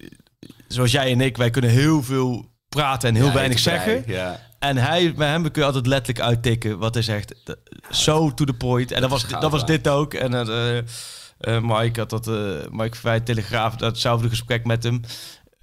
[0.69, 4.03] zoals jij en ik, wij kunnen heel veel praten en heel Ja, weinig zeggen.
[4.07, 4.41] Ja.
[4.59, 7.35] En hij, bij hem kun je altijd letterlijk uittikken wat hij zegt.
[7.45, 7.59] Dat-
[7.91, 8.93] Zo to the point.
[8.93, 10.15] En dat was, dat was dit ook.
[10.15, 10.85] En eh, eh,
[11.63, 12.35] Mike had dat, eh
[12.71, 15.01] Mike Verwijt, Telegraaf, datzelfde gesprek met hem.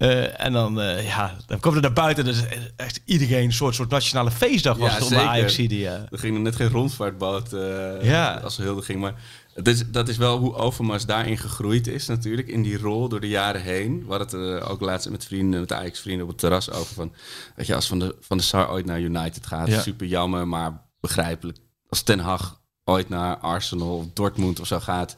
[0.02, 2.24] Eh, en dan, eh, ja, dan komt het naar buiten.
[2.24, 2.42] Dus
[2.76, 5.18] echt iedereen, een soort, soort nationale feestdag was Ja, het onder.
[5.18, 5.56] Ajax.
[5.56, 6.06] Ja.
[6.10, 8.40] Er ging net geen rondvaartboot eh, Ja.
[8.44, 9.00] als ze hulde ging.
[9.00, 9.14] Maar
[9.54, 12.48] het is, dat is wel hoe Overmars daarin gegroeid is natuurlijk.
[12.48, 14.04] In die rol door de jaren heen.
[14.06, 16.94] We hadden het eh, ook laatst met vrienden, met de Ajax-vrienden op het terras over.
[16.94, 17.12] Van,
[17.56, 19.80] weet je, als Van de, van de Sar ooit naar United gaat, Ja.
[19.80, 21.58] super jammer, maar begrijpelijk.
[21.88, 25.16] Als Ten Hag ooit naar Arsenal of Dortmund of zo gaat,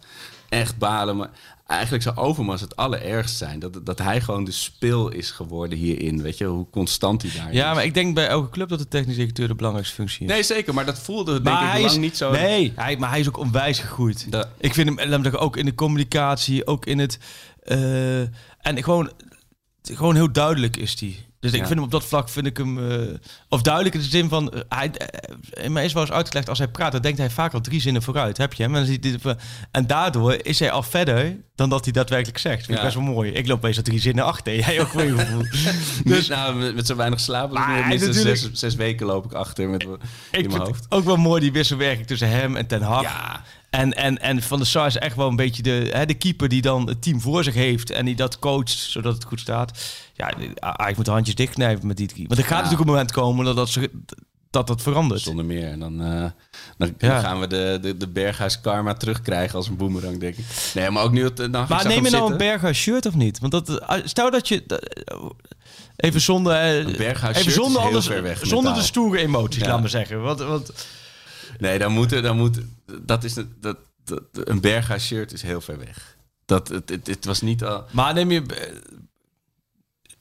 [0.49, 1.17] echt balen.
[1.17, 1.31] Maar
[1.67, 3.59] eigenlijk zou Overmars het allerergst zijn.
[3.59, 6.23] Dat, dat hij gewoon de spil is geworden hierin.
[6.23, 7.75] Weet je, hoe constant hij daar Ja, is.
[7.75, 10.33] maar ik denk bij elke club dat de technisch directeur de belangrijkste functie is.
[10.33, 10.75] Nee, zeker.
[10.75, 12.31] Maar dat voelde denk maar ik hij lang is niet zo.
[12.31, 14.27] Nee, hij, maar hij is ook onwijs gegroeid.
[14.33, 17.19] Dat- Ik vind hem laat ook in de communicatie, ook in het.
[17.63, 19.11] eh, en gewoon,
[19.83, 21.17] gewoon heel duidelijk is hij.
[21.45, 21.67] Dus ik Ja.
[21.67, 22.91] vind hem op dat vlak vind ik hem.
[22.91, 22.99] eh,
[23.49, 24.51] of duidelijk in de zin van.
[24.53, 27.53] eh, hij, eh, mij is wel eens uitgelegd als hij praat, dan denkt hij vaak
[27.55, 28.37] al drie zinnen vooruit.
[28.37, 28.75] Heb je hem?
[29.71, 32.57] En, daardoor is hij al verder dan dat hij daadwerkelijk zegt.
[32.57, 32.83] Vind ik Ja.
[32.83, 33.31] best wel mooi.
[33.31, 34.57] Ik loop meestal drie zinnen achter.
[34.57, 35.43] Jij ook weer gevoel.
[35.53, 37.57] Dus Dus nou, met, met zo weinig slaap.
[37.57, 39.99] Hij minstens zes, zes weken loop ik achter met, in
[40.31, 40.87] ik mijn hoofd.
[40.89, 43.03] ook wel mooi die wisselwerking tussen hem en Ten Hag.
[43.03, 43.43] Ja,
[43.75, 46.49] En, en, en Van der Sar is echt wel een beetje de, hè, de keeper
[46.49, 49.79] die dan het team voor zich heeft en die dat coacht zodat het goed staat.
[50.15, 50.35] Ja,
[50.89, 52.27] ik moet de handjes dichtknijpen met die drie.
[52.27, 52.63] Want er gaat Ja.
[52.63, 53.91] natuurlijk een moment komen dat dat, ze-
[54.51, 55.21] dat, dat verandert.
[55.21, 55.69] zonder meer.
[55.69, 56.25] En dan, eh,
[56.79, 57.09] dan, Ja.
[57.09, 60.45] dan gaan we de, de, de Berghuis karma terugkrijgen als een boemerang, denk ik.
[60.75, 61.25] Nee, maar ook nu...
[61.25, 62.39] Het, nou, ik Maar zag neem je nou een.
[62.39, 63.39] Berghuis shirt of niet?
[63.39, 64.63] Want dat, eh, stel dat je...
[65.97, 66.53] Even zonder...
[66.53, 69.69] eh, even zonder, weg zonder de stoere emoties, Ja.
[69.69, 70.23] laat maar zeggen.
[70.23, 70.73] Want, want,
[71.59, 72.23] Nee, dan moet...
[72.23, 72.61] Dan moet
[73.03, 73.35] dat is...
[73.35, 76.17] Dat, dat, een Berghuis shirt is heel ver weg.
[76.45, 77.85] Dat, het, het, het was niet al...
[77.91, 78.43] maar neem je...
[78.43, 78.75] eh,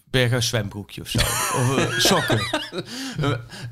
[0.10, 1.18] Berghuis zwembroekje of zo.
[1.18, 2.40] of eh, sokken.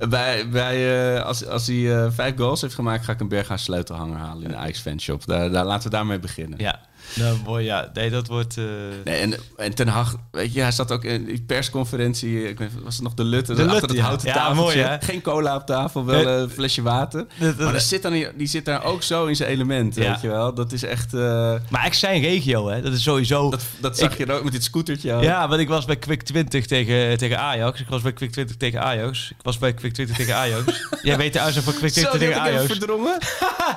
[0.10, 4.18] Bij, bij, eh, als, als hij vijf goals heeft gemaakt, ga ik een Berghuis sleutelhanger
[4.18, 5.26] halen in de Ajax fanshop.
[5.26, 6.60] Daar, daar, laten we daarmee beginnen.
[6.60, 6.80] Ja.
[7.16, 7.90] Nou, mooi, ja.
[7.94, 8.58] Nee, dat wordt...
[8.58, 8.64] eh,
[9.04, 12.50] Nee, en, en Ten Hag, weet je, hij zat ook in die persconferentie.
[12.50, 13.54] Ik weet, was het nog de Lutte?
[13.54, 14.04] De achter het ja.
[14.04, 14.62] houten Ja, tafeltje.
[14.62, 14.98] mooi, hè?
[15.02, 17.26] Geen cola op tafel, wel een flesje water.
[17.40, 20.54] dat- Maar zit dan, die zit daar ook zo in zijn element, weet je wel.
[20.54, 21.14] Dat is echt...
[21.14, 22.82] eh, Maar echt zijn regio, hè?
[22.82, 23.50] Dat is sowieso...
[23.50, 25.14] dat, dat zag Ik- je ook met dit scootertje.
[25.14, 25.24] ook.
[25.24, 27.80] Ja, want ik was bij Quick 20 tegen, tegen Ajax.
[27.80, 29.30] Ik was bij Quick 20 tegen Ajax.
[29.32, 30.88] Ik was bij Quick 20 tegen Ajax.
[31.02, 32.72] Jij weet de uitslag van Quick Zo, 20 die tegen heb ik Ajax.
[32.78, 33.18] verdrongen.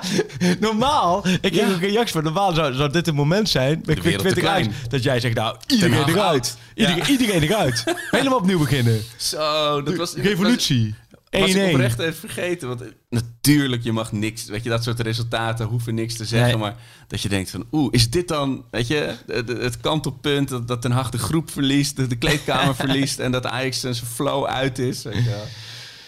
[0.61, 1.64] Normaal, ik Ja.
[1.66, 2.22] ook een reactie van.
[2.24, 4.64] Normaal zou, zou dit een moment zijn De Quick te 20 klein.
[4.66, 4.88] Ajax.
[4.88, 6.56] Dat jij zegt, nou, iedereen eruit.
[6.74, 7.84] Iedereen, iedereen eruit.
[8.10, 9.00] Helemaal opnieuw beginnen.
[9.16, 10.14] Zo, dat was...
[10.14, 10.94] Revolutie.
[11.30, 11.70] was ik 1-1.
[11.72, 12.68] oprecht even vergeten.
[12.68, 14.44] Want eh, natuurlijk, je mag niks...
[14.44, 16.48] Weet je, dat soort resultaten hoeven niks te zeggen.
[16.48, 16.56] Nee.
[16.58, 16.74] Maar
[17.08, 17.66] dat je denkt van...
[17.72, 18.64] Oeh, is dit dan...
[18.70, 21.96] Weet je, de- de- het kantelpunt dat, dat Den Haag de groep verliest...
[21.96, 23.18] De, de kleedkamer verliest...
[23.18, 25.02] En dat Ajax zijn flow uit is.
[25.02, 25.42] Weet je.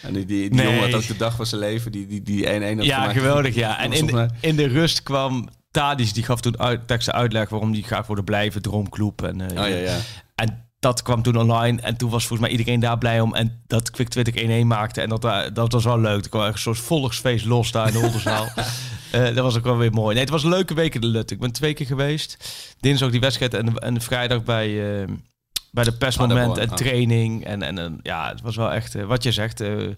[0.03, 0.67] En die, die, die Nee.
[0.73, 1.93] jongen had ook de dag van zijn leven.
[1.93, 3.13] Die 1-1 die, die 1-1 had Ja, gemaakt.
[3.19, 3.79] geweldig, ja.
[3.79, 7.73] En in, mij- in de rust kwam Tadis, die gaf toen uit, tekst uitleg waarom
[7.73, 9.23] die graag wilde blijven, Droomclub.
[9.23, 9.99] En, eh, Oh ja, ja.
[10.35, 13.35] en dat kwam toen online en toen was volgens mij iedereen daar blij om.
[13.35, 16.25] En dat Quick 20 1-1 maakte en dat, eh, dat was wel leuk.
[16.25, 18.49] Er kwam echt een soort volksfeest los daar in de Oldenzaal.
[19.11, 20.15] Eh, dat was ook wel weer mooi.
[20.15, 21.31] Nee, het was een leuke week in de Lut.
[21.31, 22.37] Ik ben twee keer geweest.
[22.81, 24.69] Dinsdag die wedstrijd en, en vrijdag bij,
[25.71, 27.45] bij de persmoment en training.
[27.45, 29.59] En, en, en ja, het was wel echt, wat je zegt...
[29.59, 29.97] de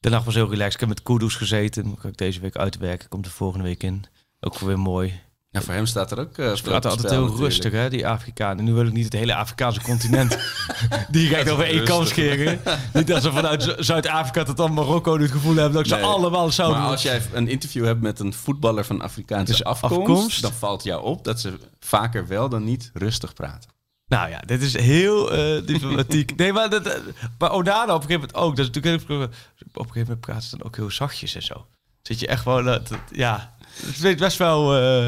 [0.00, 0.74] nacht was heel relaxed.
[0.74, 1.96] Ik heb met Kudus gezeten.
[1.98, 3.08] Ga ik deze week uitwerken.
[3.08, 4.04] Komt de volgende week in.
[4.40, 5.20] Ook weer mooi.
[5.50, 6.38] Ja, voor hem staat er ook...
[6.38, 7.52] eh, Ze veel praten altijd spel heel natuurlijk.
[7.52, 8.64] rustig, hè, die Afrikanen.
[8.64, 10.38] Nu wil ik niet het hele Afrikaanse continent.
[11.10, 12.60] die ga ik over één kam scheren.
[12.92, 16.00] niet dat ze vanuit Zuid-Afrika tot dan Marokko het gevoel hebben dat ik Nee.
[16.00, 16.80] ze allemaal zouden...
[16.80, 20.42] Maar als jij een interview hebt met een voetballer van Afrikaanse Dus afkomst, afkomst?
[20.42, 23.70] dan valt jou op dat ze vaker wel dan niet rustig praten.
[24.06, 26.36] Nou ja, dit is heel eh, diplomatiek.
[26.36, 27.00] nee, maar, dat, eh,
[27.38, 28.56] maar Onana op een gegeven moment ook.
[28.56, 29.30] Dat is natuurlijk op een
[29.72, 31.66] gegeven moment praten ze dan ook heel zachtjes en zo.
[32.02, 32.58] Zit je echt wel...
[32.58, 33.54] eh, dat- ja,
[33.86, 34.76] het weet best wel...
[34.76, 35.06] eh,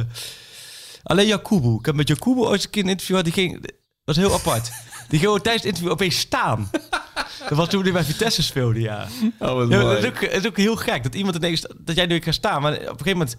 [1.02, 1.74] Alleen Jakubu.
[1.78, 3.34] Ik heb met Jakubu ooit een keer een interview gehad.
[3.34, 3.62] Die ging...
[3.62, 3.72] Dat
[4.04, 4.70] was heel apart.
[5.08, 6.70] Die ging tijdens het interview opeens staan.
[7.48, 9.06] Dat was toen hij bij Vitesse speelde, ja.
[9.38, 11.02] Oh, wat Ja, dat, is ook, dat is ook heel gek.
[11.02, 11.66] Dat iemand ineens...
[11.78, 13.36] Dat jij nu gaat staan, maar op een gegeven moment...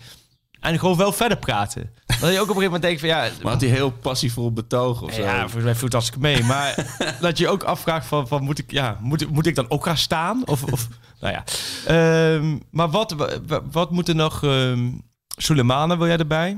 [0.59, 1.89] En gewoon wel verder praten.
[2.05, 3.29] Dat je ook op een gegeven moment denkt van ja...
[3.43, 5.21] Maar had hij heel passievol betoog of zo?
[5.21, 6.43] Ja, volgens mij voelt hartstikke mee.
[6.43, 9.69] Maar dat je ook afvraagt van, van moet, ik, ja, moet, ik- moet ik dan
[9.69, 10.41] ook gaan staan?
[10.47, 10.87] Of, of
[11.19, 11.43] nou ja.
[11.85, 13.11] Ehm, maar wat,
[13.47, 14.43] wa- wat moet er nog...
[14.43, 14.89] ehm
[15.37, 16.57] Soleimane, wil jij erbij?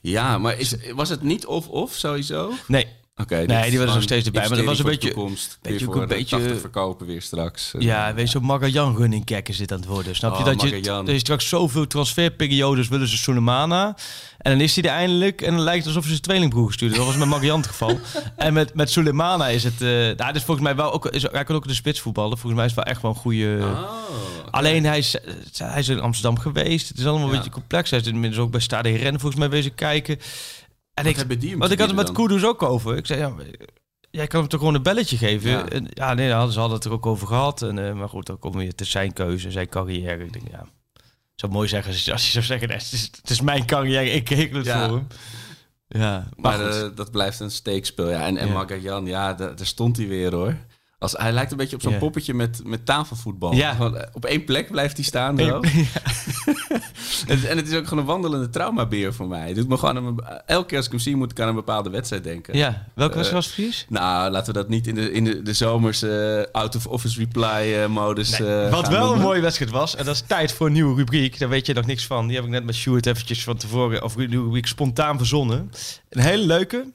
[0.00, 2.52] Ja, maar is, was het niet of-of sowieso?
[2.66, 2.86] Nee.
[3.22, 3.34] Oké.
[3.46, 5.58] Nee, is die was er nog steeds erbij, maar dat was een beetje- toekomst.
[5.70, 7.74] ook voor een beetje- 80 verkopen weer straks.
[7.78, 10.14] Ja, weet je, zo'n Magallan running kek is dit aan het worden.
[10.16, 10.38] Snap je?
[10.38, 13.96] Oh, dat, je dat je straks zoveel transferperiodes willen ze Soleimana.
[14.38, 15.42] En dan is hij er eindelijk.
[15.42, 16.94] En dan lijkt het alsof ze zijn tweelingbroer gestuurd.
[16.94, 17.98] Dat was met Magallan het geval.
[18.36, 19.82] en met, met Soleimana is het...
[19.82, 21.06] eh nou, is volgens mij wel ook...
[21.06, 22.38] Is, hij kan ook de spits voetballen.
[22.38, 23.58] Volgens mij is het wel echt wel een goede...
[23.62, 23.92] Oh.
[24.50, 25.16] Alleen hij is,
[25.56, 26.88] hij is in Amsterdam geweest.
[26.88, 27.90] Het is allemaal een beetje complex.
[27.90, 30.18] Hij is inmiddels ook bij Stade Rennen volgens mij wezen kijken.
[30.96, 32.96] En ik, hebben die hem want ik had het met Kudus ook over.
[32.96, 33.32] Ik zei, ja,
[34.10, 35.50] jij kan hem toch gewoon een belletje geven?
[35.50, 35.68] Ja.
[35.68, 37.62] En, ja, nee, nou, ze hadden het er ook over gehad.
[37.62, 40.24] En, eh, maar goed, dan kom je, het is zijn keuze, zijn carrière.
[40.24, 40.64] Ik denk, ja,
[41.34, 44.10] zou mooi zeggen als, als je zou zeggen, nee, het, is, het is mijn carrière,
[44.10, 44.88] ik regel het Ja.
[44.88, 45.06] voor hem.
[45.88, 48.10] Ja, maar, eh, dat blijft een steekspel.
[48.10, 48.26] Ja.
[48.26, 48.48] En, en
[48.80, 49.00] Ja.
[49.04, 50.56] Ja, da- daar stond hij weer hoor.
[50.98, 53.52] Als, hij lijkt een beetje op zo'n poppetje met, met tafelvoetbal.
[53.52, 53.76] Ja.
[53.78, 55.36] Eh, op één plek blijft hij staan.
[57.26, 59.46] En, en het is ook gewoon een wandelende traumabeer voor mij.
[59.46, 61.54] Het doet me gewoon een, elke keer als ik hem zie, moet ik aan een
[61.54, 62.56] bepaalde wedstrijd denken.
[62.56, 63.86] ja, welke Eh, was was precies?
[63.88, 68.68] Nou, laten we dat niet in de, in de, de zomers eh, out-of-office reply-modus Nee,
[68.68, 71.38] wat wel een mooie wedstrijd was, en dat is tijd voor een nieuwe rubriek.
[71.38, 72.26] Daar weet je nog niks van.
[72.26, 75.70] Die heb ik net met Stuart eventjes van tevoren, of nieuwe rubriek spontaan verzonnen.
[76.08, 76.92] Een hele leuke.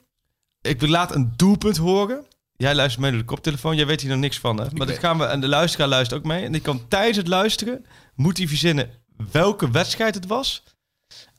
[0.62, 2.26] Ik wil laat een doelpunt horen.
[2.62, 3.76] Jij luistert mee door de koptelefoon.
[3.76, 4.66] Jij weet hier nog niks van, hè?
[4.74, 6.46] Maar dat gaan we, en de luisteraar luistert ook mee.
[6.46, 7.86] En die kan tijdens het luisteren,
[8.16, 8.90] moet hij verzinnen
[9.32, 10.64] welke wedstrijd het was,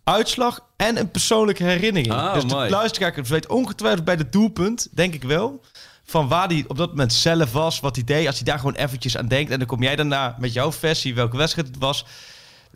[0.04, 2.12] uitslag en een persoonlijke herinnering.
[2.12, 2.70] Ah, dus de mooi.
[2.70, 5.64] luisteraar weet ongetwijfeld bij het doelpunt, denk ik wel,
[6.04, 8.26] van waar hij op dat moment zelf was, wat hij deed.
[8.26, 9.50] Als hij daar gewoon eventjes aan denkt.
[9.50, 12.06] En dan kom jij daarna met jouw versie, welke wedstrijd het was.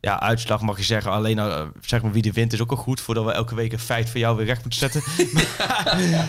[0.01, 1.11] Ja, uitslag mag je zeggen.
[1.11, 3.01] Alleen nou, eh, zeg maar wie de wint is ook al goed.
[3.01, 5.03] Voordat we elke week een feit voor jou weer recht moeten zetten.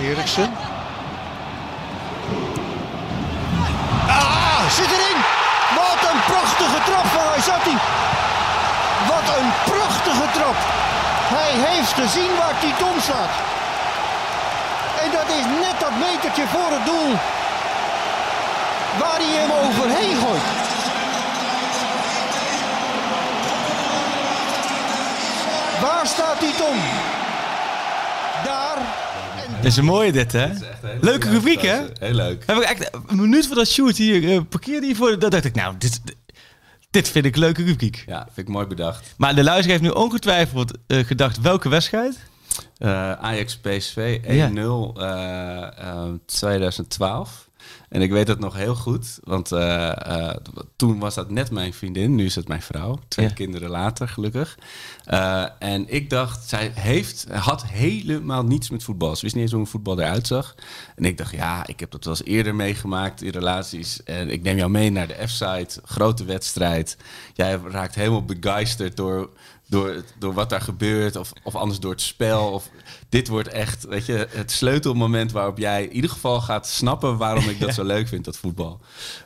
[0.02, 0.77] Eriksen.
[4.08, 5.18] Ah, zit erin!
[5.74, 7.76] Wat een prachtige trap van Aizati.
[9.06, 10.56] Wat een prachtige trap.
[11.36, 13.34] Hij heeft gezien waar Titon staat.
[15.02, 17.10] En dat is net dat metertje voor het doel.
[18.98, 20.46] Waar hij hem overheen gooit.
[25.80, 26.78] Waar staat Titon?
[29.60, 30.48] Dit is een mooie dit, hè?
[31.00, 31.80] Leuke rubriek, hè?
[31.98, 32.42] Heel leuk.
[32.46, 35.18] Heb ik echt een minuut voordat Sjoerd hier eh, parkeerde hiervoor.
[35.18, 36.00] Dat dacht ik, nou, dit,
[36.90, 38.04] dit vind ik een leuke rubriek.
[38.06, 39.14] Ja, vind ik mooi bedacht.
[39.16, 42.18] Maar de luisteraar heeft nu ongetwijfeld eh, gedacht, welke wedstrijd?
[42.78, 47.47] Eh, Ajax PSV 1-0 eh, eh, 2012.
[47.88, 50.36] En ik weet het nog heel goed, want eh, eh,
[50.76, 52.98] toen was dat net mijn vriendin, nu is het mijn vrouw.
[53.08, 53.32] Twee Ja.
[53.34, 54.58] kinderen later, gelukkig.
[55.04, 59.16] Eh, en ik dacht, zij heeft, had helemaal niets met voetbal.
[59.16, 60.54] Ze wist niet eens hoe een voetbal eruit zag.
[60.96, 64.02] En ik dacht, ja, ik heb dat wel eens eerder meegemaakt in relaties.
[64.02, 66.96] En ik neem jou mee naar de F-site, grote wedstrijd.
[67.34, 69.30] Jij raakt helemaal begeisterd door,
[69.68, 71.16] door, het- door wat daar gebeurt.
[71.16, 72.50] Of, of anders door het spel.
[72.52, 72.70] Of,
[73.08, 77.48] dit wordt echt, weet je, het sleutelmoment waarop jij in ieder geval gaat snappen waarom
[77.48, 78.80] ik dat zo leuk vindt, dat voetbal.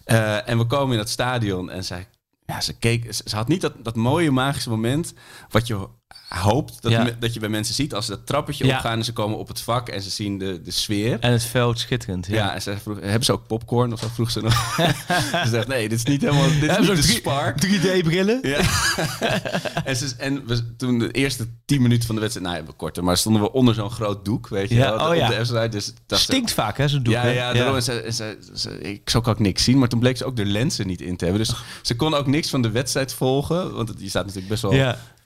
[0.04, 2.08] Eh, en we komen in dat stadion en zij,
[2.46, 5.14] ja, ze keek, ze, ze had niet dat, dat mooie magische moment
[5.48, 5.88] wat je
[6.28, 7.02] hoopt dat, Ja.
[7.02, 8.74] me- dat je bij mensen ziet als ze dat trappetje Ja.
[8.76, 11.18] opgaan en ze komen op het vak en ze zien de, de sfeer.
[11.20, 12.26] En het veld schitterend.
[12.26, 12.54] Ja, Ja.
[12.54, 14.74] en ze vroeg, hebben ze ook popcorn of zo vroeg ze nog.
[15.44, 17.66] ze zegt, nee, dit is niet helemaal, dit is niet de spark.
[17.66, 18.38] 3D-brillen?
[18.42, 18.58] Ja.
[19.84, 23.04] en ze, en we, toen de eerste tien minuten van de wedstrijd, nou ja, korter,
[23.04, 25.28] maar stonden we onder zo'n groot doek, weet je wel, oh op ja.
[25.28, 25.72] de wedstrijd.
[25.72, 27.12] Dus ze- Stinkt vaak, hè, zo'n doek.
[27.14, 27.30] ja, hè?
[27.30, 27.74] ja, daarom.
[27.76, 30.44] En ze, ze, ze- ik zou ook niks zien, maar toen bleek ze ook de
[30.44, 31.44] lenzen niet in te hebben.
[31.46, 34.62] Dus ze kon ook niks van de wedstrijd volgen, want het, je staat natuurlijk best
[34.62, 34.72] wel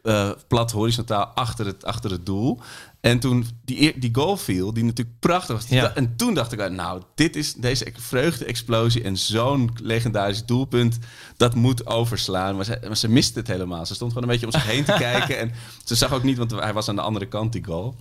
[0.07, 2.61] Eh, plat horizontaal achter het, achter het doel.
[3.01, 5.69] En toen die, die goal viel, die natuurlijk prachtig was.
[5.69, 5.95] Ja.
[5.95, 10.99] En toen dacht ik, nou, dit is deze vreugde-explosie en zo'n legendarisch doelpunt,
[11.37, 12.57] dat moet overslaan.
[12.57, 13.87] Maar ze, maar ze miste het helemaal.
[13.87, 15.39] Ze stond gewoon een beetje om zich heen te kijken.
[15.39, 15.53] En
[15.85, 17.97] ze zag ook niet, want hij was aan de andere kant, die goal.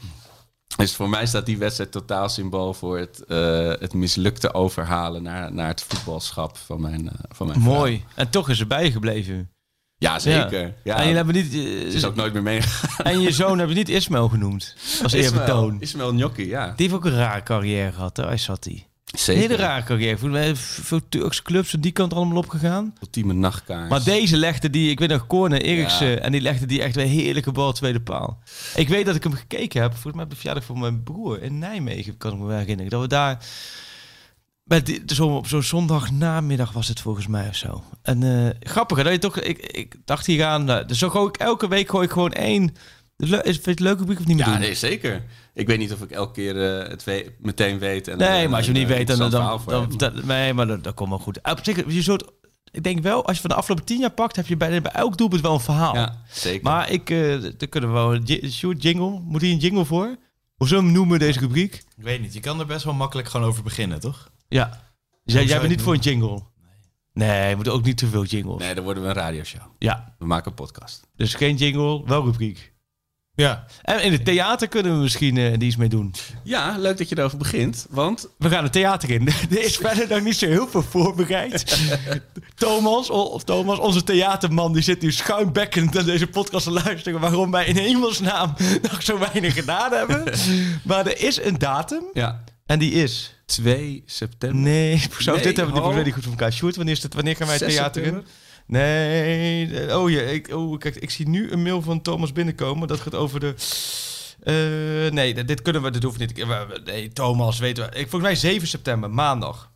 [0.78, 5.54] Dus voor mij staat die wedstrijd totaal symbool voor het, eh, het mislukte overhalen naar,
[5.54, 7.74] naar het voetbalschap van mijn, eh, van mijn vrouw.
[7.74, 8.06] Mooi.
[8.16, 9.55] En toch is ze bijgegebleven.
[9.98, 10.74] Ja, zeker.
[10.84, 10.96] Ja.
[10.96, 11.46] En jullie hebben niet...
[11.54, 13.06] eh, Ze is ook nooit meer meegegaan.
[13.06, 14.76] En je zoon hebben niet Ismail genoemd.
[15.04, 15.78] Als eerbetoon.
[15.80, 16.66] Ismael Gnocchi, ja.
[16.66, 18.26] Die heeft ook een rare carrière gehad, hè?
[18.26, 18.86] Hij zat die.
[19.06, 19.42] Zeker.
[19.42, 20.28] Hele rare carrière.
[20.28, 22.94] Mij veel Turkse clubs aan die kant allemaal opgegaan.
[23.02, 23.90] Ultieme nachtkaars.
[23.90, 26.08] Maar deze legde die, ik weet nog, Corne Eriksen.
[26.10, 26.18] Ja.
[26.18, 28.40] En die legde die echt een heerlijke bal tweede paal.
[28.76, 29.92] Ik weet dat ik hem gekeken heb.
[29.92, 32.92] Volgens mij op de verjaardag van mijn broer in Nijmegen, kan ik me herinneren.
[32.92, 33.38] Dat we daar...
[34.66, 37.84] Met die, zo, op zo'n zondagnamiddag was het volgens mij of zo.
[38.02, 39.40] En eh, grappig, hè, dat je toch...
[39.40, 40.64] Ik, ik dacht hier aan...
[40.66, 42.74] nou, dus zo gooi ik elke week gooi ik gewoon één...
[43.18, 44.62] Is het vind je het leuk rubriek of niet meer Ja, doen?
[44.62, 45.24] nee, zeker.
[45.54, 48.08] Ik weet niet of ik elke keer eh, het we- meteen weet.
[48.08, 49.18] En, Nee, eh, maar als je niet weet, dan...
[49.30, 51.40] dan, dan, dat- nee, maar dat, dat komt wel goed.
[51.52, 52.24] Op zich, je soort,
[52.72, 54.92] ik denk wel, als je van de afgelopen tien jaar pakt, heb je bij, bij
[54.92, 55.96] elk doelpunt wel een verhaal.
[55.96, 56.64] Ja, zeker.
[56.64, 59.20] Maar ik, eh daar kunnen we wel Sjoerd, jingle.
[59.26, 60.16] Moet hier een jingle voor?
[60.56, 61.74] Hoe zullen we hem noemen, deze rubriek?
[61.98, 64.30] Ik weet niet, je kan er best wel makkelijk gewoon over beginnen, toch?
[64.48, 64.84] Ja.
[65.24, 66.42] Dus jij, jij bent niet voor een jingle?
[67.14, 68.62] Nee, je moet ook niet te veel jingles.
[68.64, 69.62] Nee, dan worden we een radioshow.
[69.80, 71.08] Ja, We maken een podcast.
[71.16, 72.74] dus geen jingle, wel rubriek.
[73.36, 73.66] Ja.
[73.82, 76.14] En in het theater kunnen we misschien eh die iets mee doen.
[76.44, 77.88] Ja, leuk dat je erover begint.
[77.90, 79.28] Want We gaan het theater in.
[79.50, 81.78] Er is verder nog niet zo heel veel voorbereid.
[82.56, 87.20] Thomas, of Thomas, onze theaterman, die zit nu schuimbekkend naar deze podcast te luisteren.
[87.20, 88.54] Waarom wij in hemelsnaam
[88.92, 90.24] nog zo weinig gedaan hebben.
[90.84, 92.04] Maar er is een datum.
[92.14, 93.35] ja, En die is...
[93.46, 94.60] 2 september.
[94.62, 96.04] Nee, zo, Nee, dit hebben we oh.
[96.04, 96.54] niet goed voor elkaar.
[96.54, 98.26] Sjoerd, wanneer, is het, wanneer gaan wij het 6 theater in?
[98.68, 99.80] Nee.
[99.88, 102.88] eh, Oh, ja, ik, oh, kijk, ik zie nu een mail van Thomas binnenkomen.
[102.88, 103.54] Dat gaat over de...
[104.44, 106.46] eh, nee, dit- dit kunnen we, dit hoeft niet.
[106.86, 107.90] Nee, Thomas, weten we.
[108.00, 109.72] Ik, volgens mij 7 september, maandag.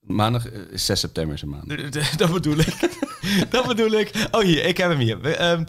[0.00, 1.68] Maandag eh, is 6 september is een maand.
[2.18, 2.74] Dat bedoel ik.
[3.50, 4.10] dat bedoel ik.
[4.30, 5.20] Oh, hier, ik heb hem hier.
[5.20, 5.64] We, ehm,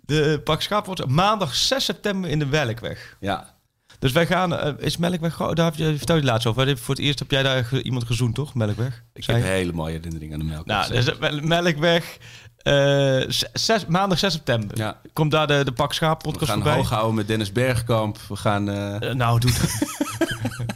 [0.00, 3.16] de Pak Schaap wordt maandag 6 september in de Welkweg.
[3.20, 3.58] Ja,
[4.00, 4.56] Dus wij gaan...
[4.56, 5.36] eh, is Melkweg...
[5.36, 6.78] Daar heb je, vertel je laatst over.
[6.78, 8.54] Voor het eerst heb jij daar iemand gezoend, toch?
[8.54, 9.04] Melkweg?
[9.12, 10.66] ik heb hele mooie herinnering aan de melk.
[10.66, 12.18] Nou, dus Mel- Melkweg.
[12.62, 14.78] Eh, zes, maandag 6 september.
[14.78, 14.96] Ja.
[15.12, 16.76] Komt daar de, de Pak Schaap we podcast gaan voorbij?
[16.78, 18.18] hoog houden met Dennis Bergkamp.
[18.28, 18.68] We gaan...
[18.68, 19.50] eh, Eh, nou, doe.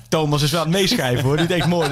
[0.08, 1.36] Thomas is wel aan het meeschrijven hoor.
[1.36, 1.88] Die denkt mooi.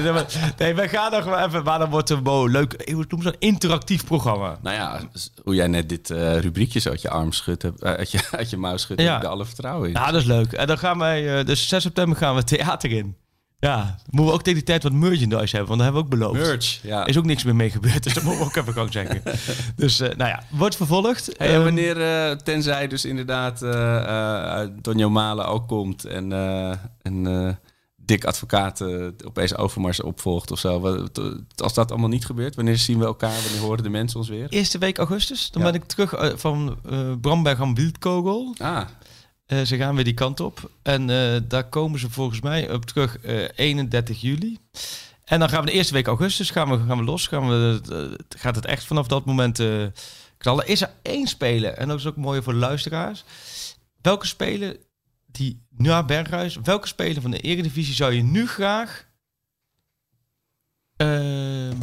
[0.57, 1.63] Nee, wij gaan nog wel even.
[1.63, 2.73] Maar dan wordt het een leuk.
[2.73, 4.57] Ik noem zo'n interactief programma.
[4.61, 4.99] nou ja,
[5.43, 8.77] hoe jij net dit rubriekje zo uit je arm schudt, uit, je, uit je mouw
[8.77, 9.07] schudt, Ja.
[9.07, 9.93] heb ik er alle vertrouwen in.
[9.95, 10.51] Ja, dat is leuk.
[10.53, 11.43] En dan gaan wij.
[11.43, 13.15] dus 6 september gaan we theater in.
[13.63, 16.09] Ja, moeten we ook tegen die tijd wat merchandise hebben, want dat hebben we ook
[16.19, 16.39] beloofd.
[16.49, 17.05] Merch, ja.
[17.05, 19.21] Is ook niks meer mee gebeurd, dus dat moeten we ook even gewoon zeggen.
[19.75, 21.29] Dus nou ja, wordt vervolgd.
[21.37, 26.31] Hey, en Ehm, wanneer, eh, tenzij dus inderdaad eh uh, Donjo Malen ook komt en
[26.33, 27.49] eh een eh,
[27.95, 30.79] dik advocaat eh, opeens Overmars opvolgt of zo.
[30.79, 31.21] Wat-
[31.55, 33.41] Als dat allemaal niet gebeurt, wanneer zien we elkaar?
[33.43, 34.47] Wanneer horen de mensen ons weer?
[34.49, 35.71] Eerste week augustus, dan Ja.
[35.71, 38.55] ben ik terug eh, van eh Bramberg aan Wildkogel.
[38.57, 38.81] Ah,
[39.45, 40.71] Eh, ze gaan weer die kant op.
[40.81, 44.57] En eh, daar komen ze volgens mij op terug eh 31 juli.
[45.23, 47.27] En dan gaan we de eerste week augustus gaan we, gaan we los.
[47.27, 49.85] Gaan we, eh, gaat het echt vanaf dat moment eh,
[50.37, 50.67] knallen.
[50.67, 53.23] Is er één speler, en dat is ook mooi voor luisteraars.
[54.01, 54.77] Welke speler
[55.25, 59.11] die naar Berghuis, welke speler van de Eredivisie zou je nu graag
[60.95, 61.77] ehm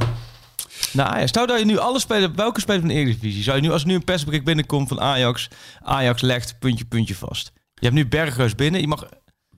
[0.93, 1.29] naar Ajax?
[1.29, 3.83] Stel dat je nu alle spelers, welke speler van de Eredivisie zou je nu, als
[3.83, 5.49] er nu een persbericht binnenkomt van Ajax,
[5.83, 7.53] Ajax legt puntje, puntje vast.
[7.75, 9.05] Je hebt nu Berghuis binnen, je mag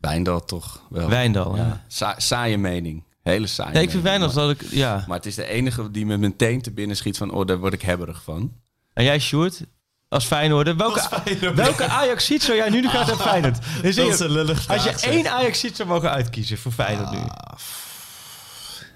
[0.01, 1.09] Wijndal toch wel.
[1.09, 1.57] Wijndal.
[1.57, 1.63] Ja.
[1.67, 1.85] Ja.
[1.89, 3.05] Sa- saaie mening.
[3.23, 5.05] Hele saaie Nee, ik vind dat ik, ja.
[5.09, 7.73] Maar het is de enige die me meteen te binnen schiet van, oh, daar word
[7.73, 8.53] ik hebberig van.
[8.93, 9.61] En jij, Sjoerd,
[10.09, 11.09] als Feyenoorder, welke,
[11.55, 13.59] welke Ajax ziet zou jij nu nog gaan naar Feyenoord?
[13.83, 17.11] Dus Dat is een lullig als je één Ajax ziet zou mogen uitkiezen voor Feyenoord
[17.11, 17.19] nu.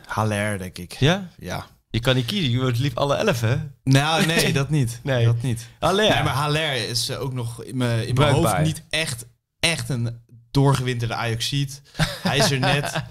[0.06, 0.92] Haller, denk ik.
[0.92, 1.28] Ja?
[1.38, 1.66] Ja.
[1.90, 3.56] Je kan niet kiezen, je wordt lief alle elf, hè?
[3.84, 5.00] Nou, nee, dat niet.
[5.02, 5.24] Nee.
[5.24, 5.66] Dat niet.
[5.78, 6.10] Alleen.
[6.10, 9.26] Nee, maar Haller is eh, ook nog in mijn, in mijn hoofd niet echt,
[9.60, 10.20] echt een
[10.50, 11.82] doorgewinterde Ajaxiet.
[12.22, 13.02] Hij is er net.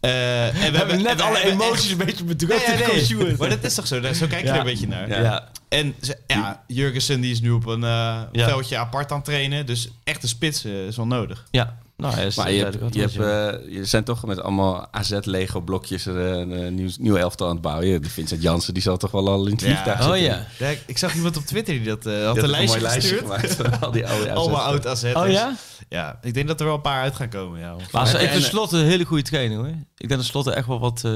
[0.00, 3.16] Eh, en we, We hebben net we alle hebben emoties echt- een beetje bedrukt nee,
[3.16, 3.36] nee.
[3.36, 4.12] Maar dat is toch zo?
[4.12, 4.52] Zo kijk je Ja.
[4.52, 5.08] er een beetje naar.
[5.08, 5.20] Ja.
[5.20, 5.48] Ja.
[5.68, 5.94] En
[6.26, 9.66] ja, Jurgensen die is nu op een eh, veldje apart aan het trainen.
[9.66, 11.46] Dus echte spits eh, is wel nodig.
[11.50, 13.50] Ja, nou, Maar je, ja, hebt, je, hebt, ja.
[13.50, 17.86] eh, je zijn toch met allemaal AZ-Lego-blokjes een eh, nieuw, nieuw elftal aan het bouwen.
[17.88, 19.66] Ja, Die Vincent Jansen die zal toch wel al in het Ja.
[19.66, 20.22] vliegtuig Oh zitten.
[20.24, 20.46] ja.
[20.58, 22.90] Ja, ik- zag iemand op Twitter die dat eh, had Die een had lijstje mooi
[22.90, 23.40] lijstje gestuurd.
[23.40, 25.04] gemaakt van al die oude Allemaal oud AZ.
[25.04, 25.54] Oh ja?
[25.88, 27.60] Ja, ik denk dat er wel een paar uit gaan komen.
[27.60, 27.76] Ja.
[27.92, 29.66] Maar ze, ik vind Slot een hele goede trainer hoor.
[29.96, 31.02] Ik denk dat Slot er echt wel wat...
[31.04, 31.12] eh,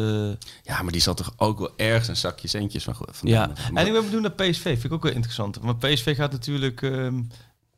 [0.63, 2.95] Ja, maar die zal toch ook wel ergens een zakje centjes van...
[2.99, 3.51] van ja.
[3.75, 4.63] En ik ben benieuwd naar PSV.
[4.63, 5.59] Vind ik ook wel interessant.
[5.63, 6.83] Want PSV gaat natuurlijk...
[6.83, 7.13] ehm, eh,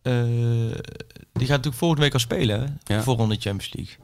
[0.03, 2.94] die gaat natuurlijk volgende week al spelen hè?
[2.94, 3.03] Ja.
[3.03, 3.96] Voor ronde Champions League.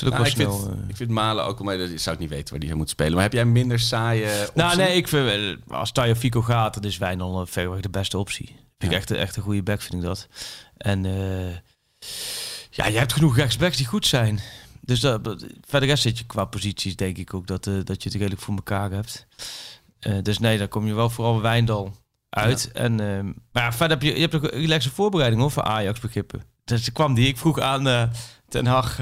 [0.00, 2.50] Nou, wel ik, vind, eh, ik vind Malen ook, maar dat zou ik niet weten
[2.50, 3.12] waar die moet spelen.
[3.12, 4.24] Maar heb jij minder saaie
[4.54, 4.84] Nou optie?
[4.84, 8.18] nee, ik vind, eh, als Tayo Fico gaat, dan is Wijnal eh, verreweg de beste
[8.18, 8.46] optie.
[8.46, 8.96] Vind ik Ja.
[8.96, 10.28] echt, een- echt een goede back, vind ik dat.
[10.76, 11.54] En eh,
[12.70, 14.40] ja, je hebt genoeg rechtsbacks die goed zijn.
[14.80, 18.08] Dus dat, verder rest zit je qua posities, denk ik ook, dat, eh, dat je
[18.08, 19.26] het redelijk voor elkaar hebt.
[19.98, 21.96] Eh, dus nee, dan kom je wel vooral bij Wijndal
[22.30, 22.72] uit.
[22.72, 23.22] En, eh,
[23.52, 26.42] maar ja, verder heb je, je hebt ook een relaxe voorbereiding hoor, voor Ajax begrippen.
[26.64, 28.02] Dus kwam die, ik vroeg aan eh,
[28.48, 28.98] Ten Hag...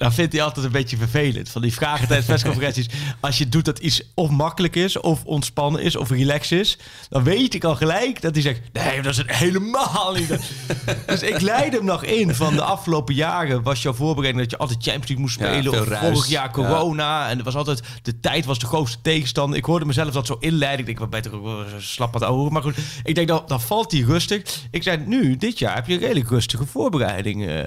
[0.00, 1.48] eh, dan vindt hij altijd een beetje vervelend.
[1.48, 2.86] Van die vragen tijdens persconferenties.
[3.20, 6.78] Als je doet dat iets of makkelijk is, of ontspannen is, of relax is.
[7.08, 10.28] Dan weet ik al gelijk dat hij zegt: Nee, dat is het helemaal niet.
[11.06, 13.62] dus ik leid hem nog in van de afgelopen jaren.
[13.62, 15.80] Was jouw voorbereiding dat je altijd Champions League moest spelen.
[15.80, 16.12] of ruis.
[16.12, 17.28] vorig jaar corona.
[17.28, 19.58] En er was altijd, de tijd was de grootste tegenstander.
[19.58, 20.78] Ik hoorde mezelf dat zo inleiden.
[20.80, 22.52] Ik denk, wat beter ook slap wat ouder.
[22.52, 24.42] Maar goed, ik denk, dan, dan valt hij rustig.
[24.70, 27.46] Ik zei, nu, dit jaar heb je een redelijk rustige voorbereiding.
[27.48, 27.64] eh.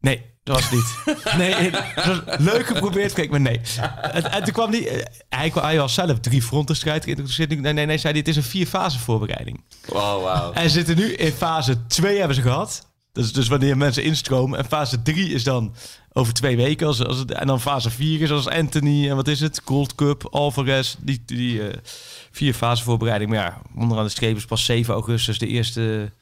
[0.00, 0.22] Nee,
[0.52, 1.16] dat was het niet.
[1.38, 3.60] Nee, het was leuk geprobeerd, kijk, maar nee.
[4.12, 7.60] En, en toen kwam die, eh, hij, kwam- hij was zelf drie frontenstrijd geïnteresseerd.
[7.60, 9.64] Nee, nee, nee, zei hij, het is een vier fase voorbereiding.
[9.88, 10.52] Oh, wauw.
[10.52, 12.88] En ze zitten nu in fase 2 hebben ze gehad.
[13.12, 14.58] Dus, dus wanneer mensen instromen.
[14.58, 15.74] En fase 3 is dan
[16.12, 16.86] over twee weken.
[16.86, 19.60] Als, als het, en dan fase 4 is als Anthony en wat is het?
[19.64, 20.94] Gold Cup, Alvarez.
[20.98, 21.76] Die, die eh,
[22.30, 23.30] vier fase voorbereiding.
[23.30, 26.12] Maar ja, onderaan de streep is pas 7 augustus de eerste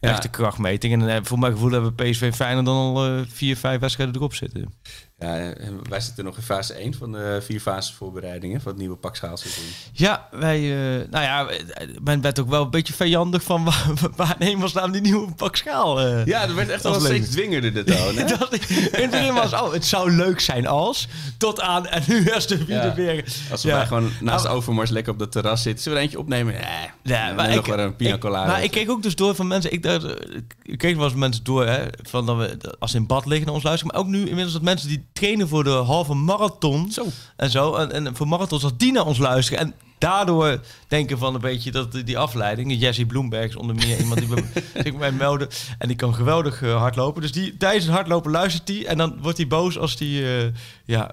[0.00, 0.92] Echte krachtmeting.
[0.92, 4.34] En hebben, voor mijn gevoel hebben PSV Feyenoord dan al eh, vier, vijf wedstrijden erop
[4.34, 4.72] zitten.
[5.20, 8.80] Ja, en wij zitten nog in fase 1 van de vier fases voorbereidingen van het
[8.80, 9.64] nieuwe pakschaalseizoen.
[9.92, 13.86] Ja, wij, eh, nou ja, ik ben, ben ook wel een beetje vijandig van waar,
[14.16, 14.36] waar
[14.74, 16.00] nou die nieuwe pak schaal?
[16.00, 16.26] eh.
[16.26, 18.16] Ja, er werd echt wel steeds dwingender de toon.
[18.16, 18.24] hè?
[18.24, 18.60] Dat, in
[19.02, 21.08] het begin was, oh, het zou leuk zijn als.
[21.38, 22.94] Tot aan, en nu is de vierde Ja.
[22.94, 23.24] weer.
[23.50, 23.76] Als we Ja.
[23.76, 25.82] wij gewoon naast Nou, Overmars lekker op dat terras zitten.
[25.82, 26.54] Zullen we er eentje opnemen?
[26.60, 26.68] Eh,
[27.02, 28.46] Ja, maar ik, nog wel een pina colada.
[28.46, 29.72] maar ik kreeg ook dus door van mensen.
[29.72, 32.96] Ik, dacht, eh, ik kreeg wel eens mensen door hè, van dat we als ze
[32.96, 33.92] in bad liggen naar ons luisteren.
[33.94, 37.06] Maar ook nu inmiddels dat mensen die trainen voor de halve marathon Zo.
[37.36, 37.74] en zo.
[37.74, 39.58] En, en voor marathons dat die naar ons luisteren.
[39.60, 42.76] En daardoor denken van een beetje dat die afleiding.
[42.80, 44.44] Jesse Bloemberg is onder meer iemand die bij
[44.82, 45.48] bij mij meldde.
[45.78, 47.22] En die kan geweldig eh, hardlopen.
[47.22, 48.86] Dus die, tijdens het hardlopen luistert hij.
[48.86, 50.22] En dan wordt hij boos als die...
[50.24, 50.42] eh,
[50.84, 51.10] ja.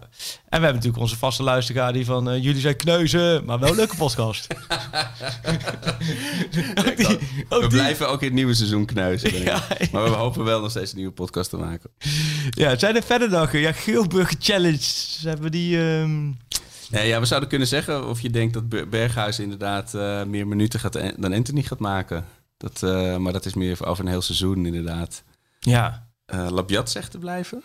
[0.49, 2.29] En we hebben natuurlijk onze vaste luisteraar die van...
[2.29, 4.47] eh, jullie zijn kneuzen, maar wel een leuke podcast.
[6.88, 7.19] Ook die-
[7.49, 9.31] ook we die- blijven ook in het nieuwe seizoen ik.
[9.43, 11.89] Ja, Maar we hopen wel nog steeds een nieuwe podcast te maken.
[12.49, 13.51] Ja, zijn er verder nog?
[13.51, 14.79] Ja, Geelburger Challenge.
[15.21, 15.77] Hebben we die...
[15.89, 16.31] ehm,
[16.91, 20.47] Nee, ja, we zouden kunnen zeggen of je denkt dat Ber- Berghuis inderdaad eh, meer
[20.47, 22.25] minuten gaat en- dan Anthony gaat maken.
[22.57, 25.23] Dat, eh, maar dat is meer over een heel seizoen inderdaad.
[25.59, 27.63] Ja, Labiat zegt te blijven.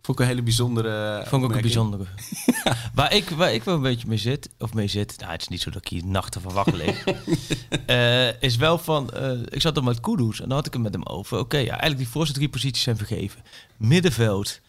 [0.00, 2.04] Vond ik een hele bijzondere vond ik ook een bijzondere.
[2.94, 5.14] waar, ik, waar ik wel een beetje mee zit, of mee zit...
[5.18, 7.04] Nou, het is niet zo dat ik hier nachten van wakker lig.
[8.40, 9.10] Is wel van...
[9.48, 11.38] ik zat dan met Kudus en dan had ik het met hem over.
[11.38, 13.42] Oké, ja, eigenlijk die voorste drie posities zijn vergeven.
[13.76, 14.60] Middenveld.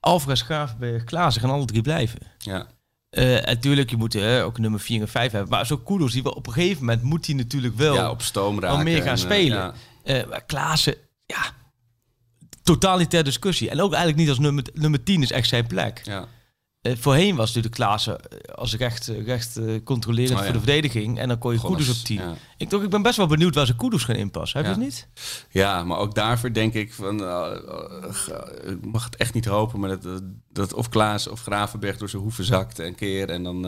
[0.00, 2.20] Alvarez, Gravenberg, Klaassen gaan alle drie blijven.
[2.38, 2.66] Ja.
[3.16, 5.50] Eh natuurlijk, je moet eh, ook nummer 4 en 5 hebben.
[5.50, 7.94] Maar zo Kudus, die wel op een gegeven moment moet hij natuurlijk wel...
[7.94, 8.84] ja, op stoom raken.
[8.84, 9.56] meer gaan en, eh, spelen.
[9.56, 9.74] ja.
[10.02, 10.94] Eh, Klaassen,
[11.26, 11.50] ja,
[12.62, 13.70] totaal niet ter discussie.
[13.70, 16.00] En ook eigenlijk niet als nummer, nummer 10 is echt zijn plek.
[16.04, 16.26] Ja.
[16.90, 20.44] Eh, voorheen was natuurlijk Klaassen eh, als recht, eh, recht eh, controlerend Oh, ja.
[20.44, 21.18] voor de verdediging.
[21.18, 22.16] En dan kon je als- op 10.
[22.16, 22.34] ja.
[22.56, 24.58] Ik, toch, ik ben best wel benieuwd waar ze Kudus gaan inpassen.
[24.58, 25.08] Heb je het niet?
[25.50, 27.14] Ja, maar ook daarvoor denk ik van...
[28.64, 30.22] ik mag het echt niet hopen, maar dat,
[30.52, 33.30] dat of Klaas of Gravenberg door zijn hoeven zakt een keer...
[33.30, 33.62] en dan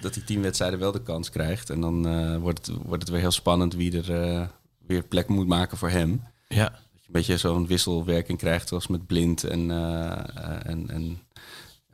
[0.00, 1.70] dat die tien wedstrijden wel de kans krijgt.
[1.70, 2.02] En dan
[2.40, 4.48] wordt, het, wordt het weer heel spannend wie er
[4.86, 6.22] weer plek moet maken voor hem.
[6.48, 6.72] Ja.
[7.06, 9.70] Een beetje zo'n wisselwerking krijgt zoals met Blind en...
[9.70, 11.18] eh, eh, en, en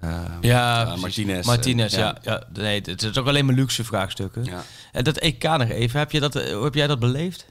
[0.00, 0.96] eh, Ja.
[1.00, 1.46] Martinez.
[1.46, 2.18] Martinez, En- ja.
[2.22, 2.46] ja.
[2.52, 4.44] Nee, het is ook alleen maar luxe vraagstukken.
[4.44, 4.64] ja.
[4.92, 7.46] En dat EK nog even, heb, je dat, heb jij dat beleefd?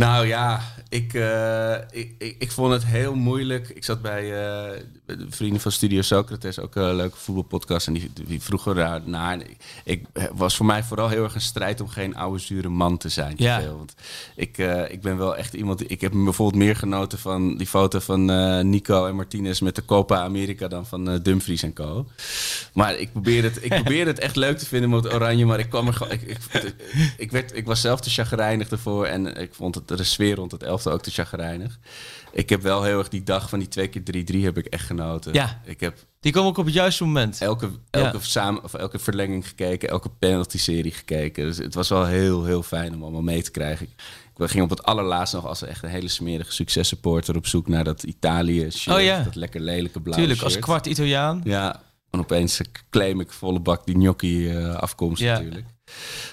[0.00, 3.68] Nou ja, ik, eh, ik, ik, ik vond het heel moeilijk.
[3.68, 4.80] Ik zat bij eh,
[5.18, 7.86] de vrienden van Studio Socrates, ook een leuke voetbalpodcast.
[7.86, 9.32] En die, die vroegen naar.
[9.32, 9.42] En
[9.84, 13.08] Ik was voor mij vooral heel erg een strijd om geen oude zure man te
[13.08, 13.36] zijn.
[13.36, 13.60] te Ja.
[13.60, 13.76] veel.
[13.76, 13.94] Want
[14.36, 15.90] ik, eh, ik ben wel echt iemand.
[15.90, 19.84] Ik heb bijvoorbeeld meer genoten van die foto van eh, Nico en Martinez met de
[19.84, 22.06] Copa America dan van eh, Dumfries en Co.
[22.72, 25.68] Maar ik probeerde het, ik probeerde het echt leuk te vinden met Oranje, maar ik
[25.68, 26.12] kwam er gewoon.
[26.12, 26.74] Ik, ik,
[27.16, 30.52] ik, werd, ik was zelf te chagrijnig ervoor en ik vond het, de sfeer rond
[30.52, 31.78] het elftal ook te chagrijnig.
[32.32, 34.02] Ik heb wel heel erg die dag van die twee keer
[34.34, 35.32] 3-3 heb ik echt genoten.
[35.32, 35.60] Ja.
[35.64, 37.40] Ik heb Die komen ook op het juiste moment.
[37.40, 41.44] elke, elke, samen, of elke verlenging gekeken, elke penalty-serie gekeken.
[41.44, 43.86] Dus het was wel heel, heel fijn om allemaal mee te krijgen.
[44.36, 47.84] Ik ging op het allerlaatst nog als echt een hele smerige successupporter op zoek naar
[47.84, 48.96] dat Italië shirt.
[48.96, 49.22] Oh ja.
[49.22, 51.40] Dat lekker lelijke blauwe Tuurlijk, als kwart Italiaan.
[51.44, 52.60] Ja, en opeens
[52.90, 55.32] claim ik volle bak die gnocchi eh, afkomst Ja.
[55.32, 55.66] natuurlijk.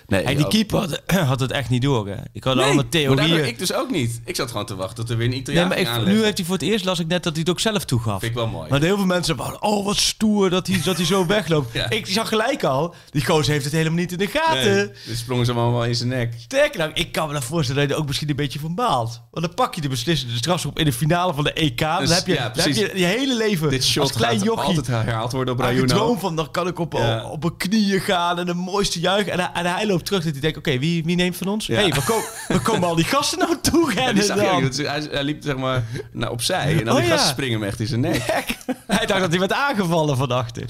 [0.07, 2.07] Nee, die keeper had, had het echt niet door.
[2.07, 2.15] Hè.
[2.33, 3.45] Ik had Nee, allemaal maar theorieën.
[3.47, 4.21] ik dus ook niet.
[4.25, 6.23] Ik zat gewoon te wachten tot er weer een Nee, Italiaan maar ik, ging nu
[6.23, 8.19] heeft hij voor het eerst, las ik net, dat hij het ook zelf toegaf.
[8.19, 8.69] Vind ik wel mooi.
[8.69, 11.73] Maar heel veel mensen waren, oh wat stoer dat hij, dat hij zo wegloopt.
[11.73, 11.89] Ja.
[11.89, 14.75] Ik zag gelijk al, die gozer heeft het helemaal niet in de gaten.
[14.75, 16.33] Nee, dus sprongen ze allemaal in zijn nek.
[16.37, 18.75] Sterker nog, ik kan me dan voorstellen dat je er ook misschien een beetje van
[18.75, 19.21] baalt.
[19.31, 21.79] Want dan pak je de beslissende strafschop in de finale van de EK.
[21.79, 24.39] dan Dus, heb je, ja, dan heb je je hele leven Dit shot als klein
[24.39, 26.15] jochie altijd herhaald worden op Rayuno.
[26.15, 27.23] van, dan kan ik op, Ja.
[27.25, 29.31] op, op mijn knieën gaan en de mooiste juichen.
[29.31, 31.65] En, hij- en hij loopt terug dat hij denkt, oké, wie, wie neemt van ons?
[31.65, 31.75] Ja.
[31.75, 34.61] hey, waar, ko- waar komen al die gasten nou toe rennen je.
[34.61, 37.59] Dat is- hij, hij liep zeg maar naar opzij en dan Oh, die gasten springen
[37.59, 38.21] hem echt in zijn nek.
[38.87, 40.63] Hij dacht dat hij werd aangevallen van achter.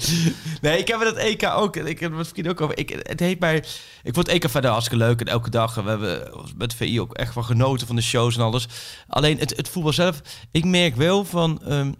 [0.60, 1.76] Nee, ik heb het EK ook.
[1.76, 2.78] Ik heb het vrienden ook over.
[2.78, 3.56] Ik, het heet mij.
[4.02, 5.20] Ik vond het EK verder hartstikke leuk.
[5.20, 5.76] En elke dag.
[5.76, 8.66] en We hebben met VI ook echt wel genoten van de shows en alles.
[9.08, 10.20] Alleen het, het voetbal zelf.
[10.50, 11.60] Ik merk wel van.
[11.68, 11.92] ehm,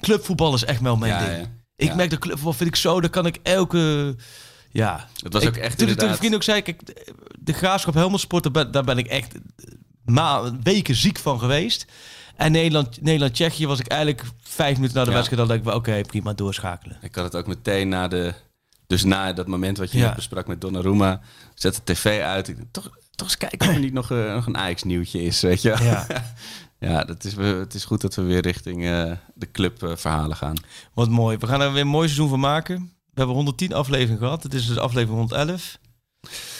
[0.00, 1.40] clubvoetbal is echt wel mijn Ja, ding.
[1.40, 1.50] ja.
[1.76, 1.94] Ik Ja.
[1.94, 3.00] merk de clubvoetbal vind ik zo.
[3.00, 4.14] Daar kan ik elke.
[4.74, 5.08] Ja.
[5.22, 6.62] Het was Ik- ook echt Toen, toen vriend ook zei.
[6.62, 7.04] Kijk,
[7.38, 8.42] de graafschap Helmelsport.
[8.42, 9.34] Daar ben, daar ben ik echt.
[10.04, 11.86] Ma weken ziek van geweest.
[12.36, 15.16] En Nederland, Nederland-Tsjechië was ik eigenlijk vijf minuten na de Ja.
[15.16, 15.40] wedstrijd.
[15.48, 16.96] Dan denk ik, oké, prima, doorschakelen.
[17.02, 18.34] Ik had het ook meteen na de...
[18.86, 20.14] Dus na dat moment wat je Ja.
[20.14, 21.20] besprak met Donnarumma...
[21.54, 22.48] zet de tv uit.
[22.48, 25.62] Ik toch, toch eens kijken of er niet nog, eh, nog een Ajax-nieuwtje is, weet
[25.62, 25.76] je.
[25.80, 26.06] Ja.
[26.78, 30.56] Ja, dat is, het is goed dat we weer richting eh, de clubverhalen gaan.
[30.94, 31.36] Wat mooi.
[31.36, 32.92] We gaan er weer een mooi seizoen van maken.
[33.14, 34.42] We hebben 110 afleveringen gehad.
[34.42, 35.78] Het is dus aflevering 111.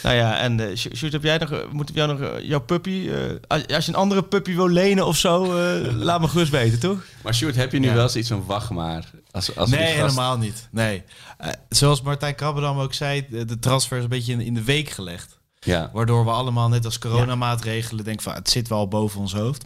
[0.03, 2.59] Nou ja, en uh, Sjoerd, heb jij nog, eh, moet ik jou nog eh, jouw
[2.59, 3.09] puppy...
[3.09, 6.51] eh, als, als je een andere puppy wil lenen of zo, eh, laat me gerust
[6.51, 7.03] weten, toch?
[7.23, 7.93] Maar Sjoerd, heb je nu Ja.
[7.93, 9.11] wel zoiets van wacht maar?
[9.31, 10.67] Als, als nee, gast- helemaal niet.
[10.71, 11.03] Nee.
[11.37, 14.63] Eh, zoals Martijn Krabbedam ook zei, de, de transfer is een beetje in, in de
[14.63, 15.39] week gelegd.
[15.59, 15.89] Ja.
[15.93, 19.65] Waardoor we allemaal net als coronamaatregelen denken van het zit wel boven ons hoofd.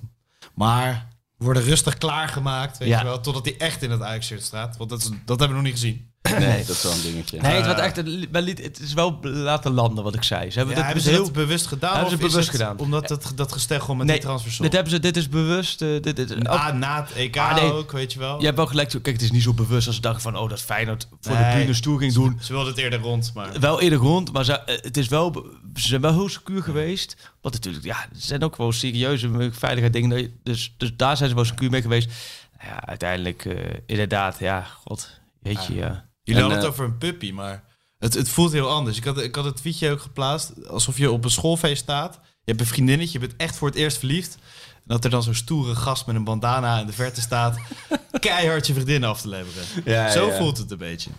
[0.53, 2.99] Maar we worden rustig klaargemaakt, weet Ja.
[2.99, 4.77] je wel, totdat hij echt in het Ajax-shirt staat.
[4.77, 6.08] Want dat, is, dat hebben we nog niet gezien.
[6.21, 7.41] Nee, dat is wel een dingetje.
[7.41, 10.51] Nee, het, wordt echt, een- wel liet- het is wel laten landen wat ik zei.
[10.51, 11.23] Ze hebben Ja, dit hebben ze heel...
[11.23, 11.93] dat bewust gedaan?
[11.93, 12.77] Hebben ze of is bewust het gedaan.
[12.79, 15.81] Omdat het, dat gesteggel met Nee, die transfer dit, hebben ze, dit is bewust.
[15.81, 17.73] eh, dit, dit, Ah, na het EK Ah, nee.
[17.73, 18.39] ook, weet je wel.
[18.39, 18.89] Je hebt wel gelijk.
[18.89, 20.37] Kijk, het is niet zo bewust als ze dachten van...
[20.37, 21.51] oh, dat Feyenoord voor Nee.
[21.51, 22.37] de bühne stoer ging doen.
[22.41, 23.59] Ze wilden het eerder rond, maar...
[23.59, 25.45] Wel eerder rond, maar ze, eh, het is wel,
[25.75, 27.15] ze zijn wel heel secuur geweest.
[27.41, 30.09] Want natuurlijk, ja, er zijn ook wel serieuze veiligheidsdingen.
[30.09, 32.09] dat je- Dus, dus daar zijn ze wel secuur mee geweest.
[32.57, 36.07] Nou Ja, uiteindelijk, eh, inderdaad, ja, god, weet je, ja.
[36.29, 37.63] Jullie En, hadden het eh, over een puppy, maar
[37.97, 38.97] het, het voelt heel anders.
[38.97, 42.13] Ik had, ik had het tweetje ook geplaatst, alsof je op een schoolfeest staat.
[42.23, 44.35] Je hebt een vriendinnetje, je bent echt voor het eerst verliefd.
[44.75, 47.57] En dat er dan zo'n stoere gast met een bandana in de verte staat...
[48.19, 49.63] keihard je vriendin af te leveren.
[49.85, 50.37] Ja, Zo ja.
[50.37, 51.09] voelt het een beetje.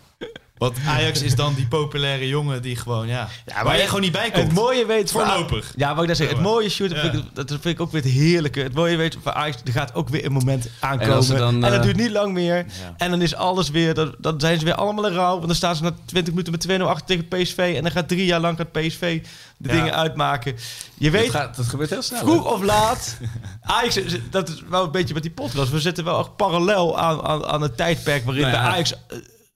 [0.60, 3.28] Want Ajax is dan die populaire jongen die gewoon, ja...
[3.46, 4.44] Ja, waar je gewoon niet bij komt.
[4.44, 5.72] Het mooie weet Voorlopig.
[5.76, 7.10] Ja, wat ik net zeg, het mooie shoot, dat, Ja.
[7.10, 8.60] vind ik, dat vind ik ook weer het heerlijke.
[8.60, 11.36] Het mooie weet van Ajax, er gaat ook weer een moment aankomen.
[11.44, 12.56] En dat eh, duurt niet lang meer.
[12.56, 12.64] Ja.
[12.96, 15.34] En dan is alles weer, dan, dan zijn ze weer allemaal in rouw.
[15.34, 17.72] Want dan staan ze na 20 minuten met 2-0 achter tegen PSV.
[17.76, 19.22] En dan gaat drie jaar lang het PSV
[19.56, 19.74] de Ja.
[19.74, 20.56] dingen uitmaken.
[20.94, 22.18] Je Dat, weet, gaat, dat gebeurt heel snel.
[22.20, 22.50] Vroeg hè?
[22.50, 23.16] of laat.
[23.62, 23.98] Ajax,
[24.30, 25.70] dat is wel een beetje met die podcast.
[25.70, 28.94] We zitten wel echt parallel aan, aan, aan het tijdperk waarin Nou bij Ajax,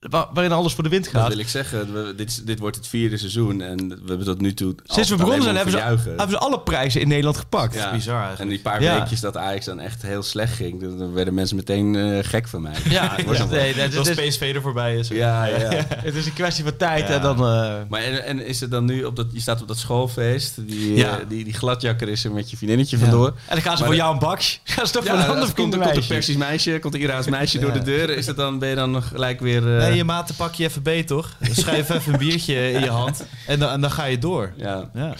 [0.05, 1.27] eh, wa- waarin alles voor de wind Dat gaat.
[1.27, 1.93] wil ik zeggen.
[1.93, 4.75] We- dit, dit wordt het vierde seizoen en we hebben tot nu toe...
[4.83, 7.73] Sinds we begonnen zijn, hebben ze, hebben ze alle prijzen in Nederland gepakt.
[7.73, 7.91] Ja.
[7.91, 8.41] bizar eigenlijk.
[8.41, 8.99] En die paar Ja.
[8.99, 12.61] weekjes dat Ajax dan echt heel slecht ging, dan werden mensen meteen eh, gek van
[12.61, 12.73] mij.
[12.89, 13.59] Ja, Was ja, wel.
[13.59, 15.07] nee, dat Dat is, PSV er voorbij is.
[15.07, 15.57] ja, ja.
[15.89, 17.13] het is een kwestie van tijd Ja.
[17.13, 17.35] en dan...
[17.37, 20.67] eh, Maar en, en is het dan nu op dat je staat op dat schoolfeest,
[20.67, 21.19] die, Ja.
[21.19, 23.27] eh, die, die gladjakker is er met je vriendinnetje vandoor.
[23.27, 24.59] en dan gaan ze Maar voor jou een baks.
[24.63, 26.13] Gaan ze toch Ja, voor een ander komt, vrienden komt een meisje.
[26.13, 28.09] Persisch meisje, komt een Iraans meisje door de deur.
[28.09, 29.63] Is het dan, ben je dan nog gelijk weer...
[29.95, 31.37] je maten pak je even beet, toch?
[31.51, 34.53] Schuif even een biertje in je hand en dan, en dan ga je door.
[34.55, 34.89] ja.
[34.93, 35.13] Ja.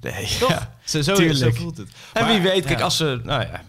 [0.00, 0.74] Nee, ja.
[0.84, 1.88] Zo, zo, zo voelt het.
[2.12, 3.20] En wie weet, kijk, als ze...
[3.24, 3.62] Nou ja,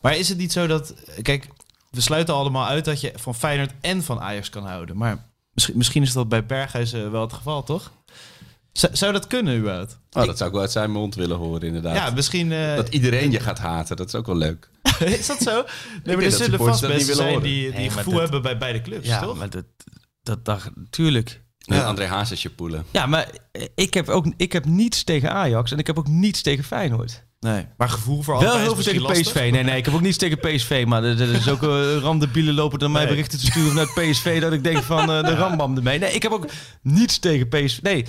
[0.00, 0.94] Maar is het niet zo dat...
[1.22, 1.48] Kijk,
[1.90, 4.96] we sluiten allemaal uit dat je van Feyenoord en van Ajax kan houden.
[4.96, 7.90] Maar misschien, misschien is dat bij Berghuis eh, wel het geval, toch?
[8.72, 9.98] Zou dat kunnen, überhaupt?
[10.12, 11.96] Oh, dat zou ik wel uit zijn mond willen horen, inderdaad.
[11.96, 12.52] Ja, misschien...
[12.52, 14.68] eh, dat iedereen je gaat haten, dat is ook wel leuk.
[15.18, 15.64] is dat zo?
[16.04, 17.42] Nee, maar er zullen vast mensen zijn horen.
[17.42, 19.38] die, die Nee, gevoel dat- hebben bij beide clubs, Ja, toch?
[19.38, 19.64] maar dat,
[20.22, 21.42] dat, dat, tuurlijk.
[21.58, 21.82] Ja.
[21.84, 22.84] André Hazesje poelen.
[22.90, 23.28] Ja, maar
[23.74, 27.24] ik heb ook ik heb niets tegen Ajax en ik heb ook niets tegen Feyenoord.
[27.40, 27.66] Nee.
[27.76, 29.08] Maar gevoel voor Wel heel is veel tegen PSV.
[29.24, 29.34] lastig.
[29.50, 30.84] Nee, nee, ik heb ook niets tegen PSV.
[30.86, 33.10] Maar er, er is ook uh, randebielen lopen naar mij Nee.
[33.10, 34.40] berichten te sturen vanuit PSV.
[34.40, 35.98] Dat ik denk van eh, de rambam ermee.
[35.98, 36.46] Nee, ik heb ook
[36.82, 37.78] niets tegen PSV.
[37.82, 38.04] Nee,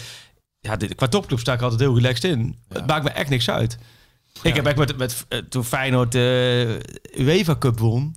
[0.60, 2.58] ja, dit, qua topclub sta ik altijd heel relaxed in.
[2.70, 3.78] Het maakt me echt niks uit.
[4.42, 6.82] Ik heb echt met, met, eh, toen Feyenoord de
[7.18, 8.16] UEFA Cup won.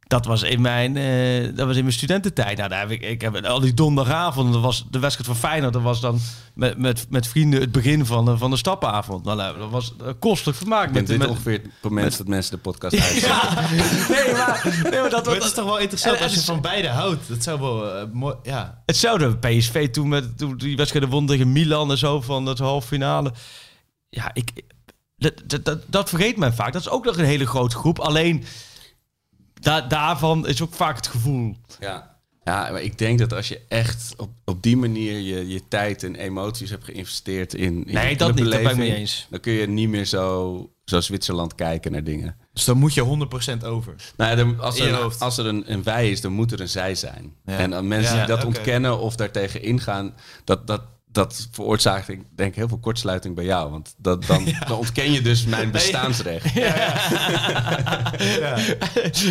[0.00, 2.56] Dat was in mijn, eh, dat was in mijn studententijd.
[2.56, 4.52] Nou, daar heb ik, ik heb al die donderdagavond.
[4.52, 5.72] Dat was de wedstrijd van Feyenoord.
[5.72, 6.18] Dat was dan
[6.54, 9.24] met, met, met vrienden het begin van de, van de stappenavond.
[9.24, 10.86] Nou, nou, dat was uh, kostelijk vermaak.
[10.86, 13.28] Ik ben Met, dit met, ongeveer het moment dat mensen de podcast uitzetten.
[13.30, 16.44] ja, nee, maar, nee, maar dat, het is toch wel interessant En- als je en-
[16.44, 17.28] van beide houdt.
[17.28, 18.34] Dat zou wel eh, mooi...
[18.42, 18.82] Ja.
[18.86, 22.86] Hetzelfde PSV toen met toen die wedstrijden won tegen Milan en zo van het halve
[22.86, 23.32] finale.
[24.08, 24.50] Ja, ik
[25.22, 26.72] dat, dat, dat, dat vergeet men vaak.
[26.72, 27.98] Dat is ook nog een hele grote groep.
[27.98, 28.44] Alleen
[29.60, 31.56] da, daarvan is ook vaak het gevoel.
[31.80, 32.10] Ja.
[32.44, 36.02] Ja, maar ik denk dat als je echt op, op die manier je, je tijd
[36.02, 39.26] en emoties hebt geïnvesteerd in, in Nee, dat niet, daar ben ik clubbeleving, mee eens.
[39.30, 42.36] Dan kun je niet meer zo, zo Zwitserland kijken naar dingen.
[42.52, 43.26] Dus dan moet je
[43.60, 43.94] 100% over.
[44.16, 45.20] Nou, ja, dan- als er, hoofd.
[45.20, 47.34] als er een, een wij is, dan moet er een zij zijn.
[47.44, 47.58] Ja.
[47.58, 50.14] En mensen Ja, die dat ontkennen of daartegen ingaan,
[50.44, 50.82] dat, dat,
[51.12, 53.70] dat veroorzaakt, ik denk, heel veel kortsluiting bij jou.
[53.70, 56.44] Want dat, dan, dan ontken je dus mijn bestaansrecht.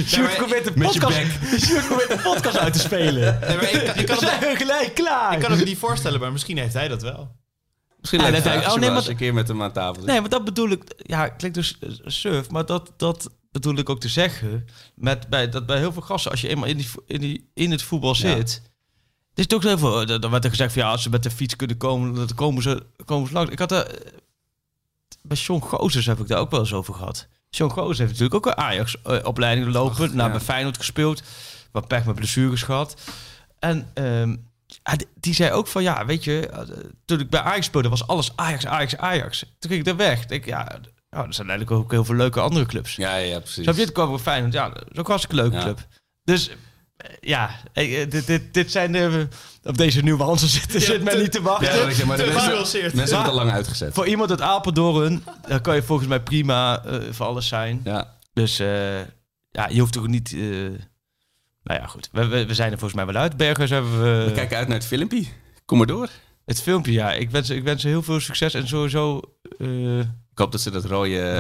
[0.08, 3.40] Sjoerd probeert de Met je podcast, Sjoerd probeert de podcast uit te spelen.
[3.42, 5.34] Nee, maar ik, ik, kan het, gelijk klaar.
[5.34, 7.40] ik kan het me niet voorstellen, maar misschien heeft hij dat wel.
[8.00, 8.68] Misschien Ja, denk ik.
[8.70, 10.04] oh, nee, maar- eens een keer met hem aan tafel.
[10.04, 10.84] Nee, maar dat bedoel ik.
[10.98, 14.66] Ja, klinkt dus eh, surf, maar dat, dat bedoel ik ook te zeggen.
[14.96, 17.72] Met bij, dat bij heel veel gasten, als je eenmaal in, die, in, die, in
[17.72, 18.36] het voetbal Ja.
[18.36, 18.62] zit.
[19.42, 20.20] Het is ook heel veel.
[20.20, 22.64] Dan werd er gezegd van ja, als ze met de fiets kunnen komen, dan komen
[22.64, 23.52] ze, komen ze langs.
[23.52, 23.86] Ik had er.
[23.88, 24.12] eh,
[25.22, 27.28] Bij Sean Gozes heb ik daar ook wel eens over gehad.
[27.50, 30.06] Sean Gozes heeft natuurlijk ook een Ajax-opleiding lopen.
[30.06, 30.32] Ach, naar ja.
[30.32, 31.22] bij Feyenoord gespeeld.
[31.72, 32.96] Wat pech met blessures gehad.
[33.60, 33.88] En
[34.84, 36.60] ja, die- zei ook van ja, weet je, eh,
[37.06, 39.40] toen ik bij Ajax speelde was alles Ajax, Ajax, Ajax.
[39.40, 40.22] Toen ging ik er weg.
[40.22, 40.80] Ik denk, ja,
[41.10, 42.96] nou, er zijn eigenlijk ook heel veel leuke andere clubs.
[42.96, 43.64] Ja, ja, precies.
[43.64, 43.82] Snap je?
[43.82, 44.52] Het wel fijn.
[44.52, 45.62] Ja, dat is ook een hartstikke leuke Ja.
[45.64, 45.88] club.
[46.24, 46.56] Dus eh,
[47.20, 49.28] ja, eh, dit, dit, dit zijn de...
[49.64, 51.96] Op deze nuances zit, zit men niet te wachten.
[51.96, 53.94] Ja, maar de mensen, mensen hebben het al lang uitgezet.
[53.94, 57.82] Voor iemand uit Apeldoorn, daar kan je volgens mij prima eh, voor alles zijn.
[57.84, 58.18] Ja.
[58.34, 59.00] Dus eh,
[59.52, 60.32] ja, je hoeft toch niet...
[60.32, 62.10] nou ja, goed.
[62.12, 63.38] We, we, we zijn er volgens mij wel uit.
[63.38, 64.24] Bergers hebben we...
[64.26, 65.26] We kijken uit naar het filmpje.
[65.66, 66.10] Kom maar door.
[66.46, 67.14] Het filmpje, ja.
[67.14, 69.22] Ik wens, ik wens ze heel veel succes en sowieso
[70.32, 71.36] Ik hoop dat ze dat rode,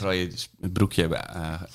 [0.00, 0.28] rode
[0.72, 1.20] broekje hebben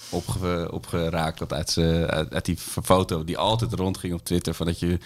[0.10, 1.40] opge, opgeraakt.
[1.40, 4.54] Dat uit, ze, uit, uit die foto die altijd rondging op Twitter.
[4.54, 4.98] Van dat je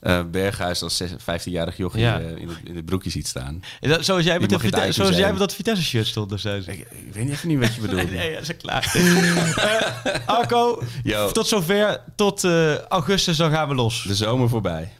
[0.00, 2.20] eh, Berghuis als zes- 15-jarig jochie Ja.
[2.20, 3.60] eh, in, het, in het broekje ziet staan.
[3.80, 6.28] dat- zoals jij, met, Vite- zoals jij met dat Vitesse-shirt stond.
[6.30, 6.62] Dus ze.
[6.66, 8.10] Ik, ik weet even niet wat je bedoelt.
[8.20, 8.92] Nee, dat is klaar.
[10.26, 11.30] Arco, Yo.
[11.30, 12.00] tot zover.
[12.16, 14.02] Tot eh, augustus, dan gaan we los.
[14.06, 14.92] De zomer voorbij.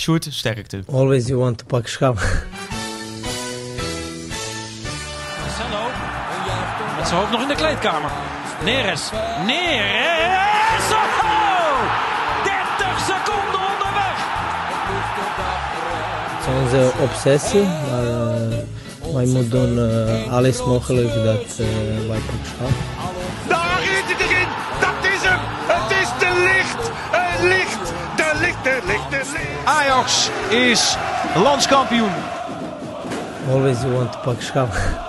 [0.00, 0.82] Sjoerd, sterkte.
[0.90, 2.18] Always you want to pak schap.
[7.08, 8.10] Met zijn hoofd nog in de kleedkamer.
[8.64, 9.10] Neres.
[9.46, 10.88] Neres.
[10.92, 11.78] Oh!
[12.44, 14.18] 30 seconden onderweg.
[16.36, 22.18] Het is onze obsessie, maar eh, wij moeten doen eh, alles mogelijk dat eh, wij
[22.18, 22.70] pak schap.
[23.48, 24.48] Daar is het erin.
[24.80, 25.40] Dat is hem.
[25.66, 26.90] Het is de licht.
[27.10, 27.92] Het licht.
[28.16, 29.64] De licht, de licht, de licht.
[29.64, 30.96] Ajax is
[31.34, 32.12] landskampioen.
[33.50, 35.07] Always you want to pak schap.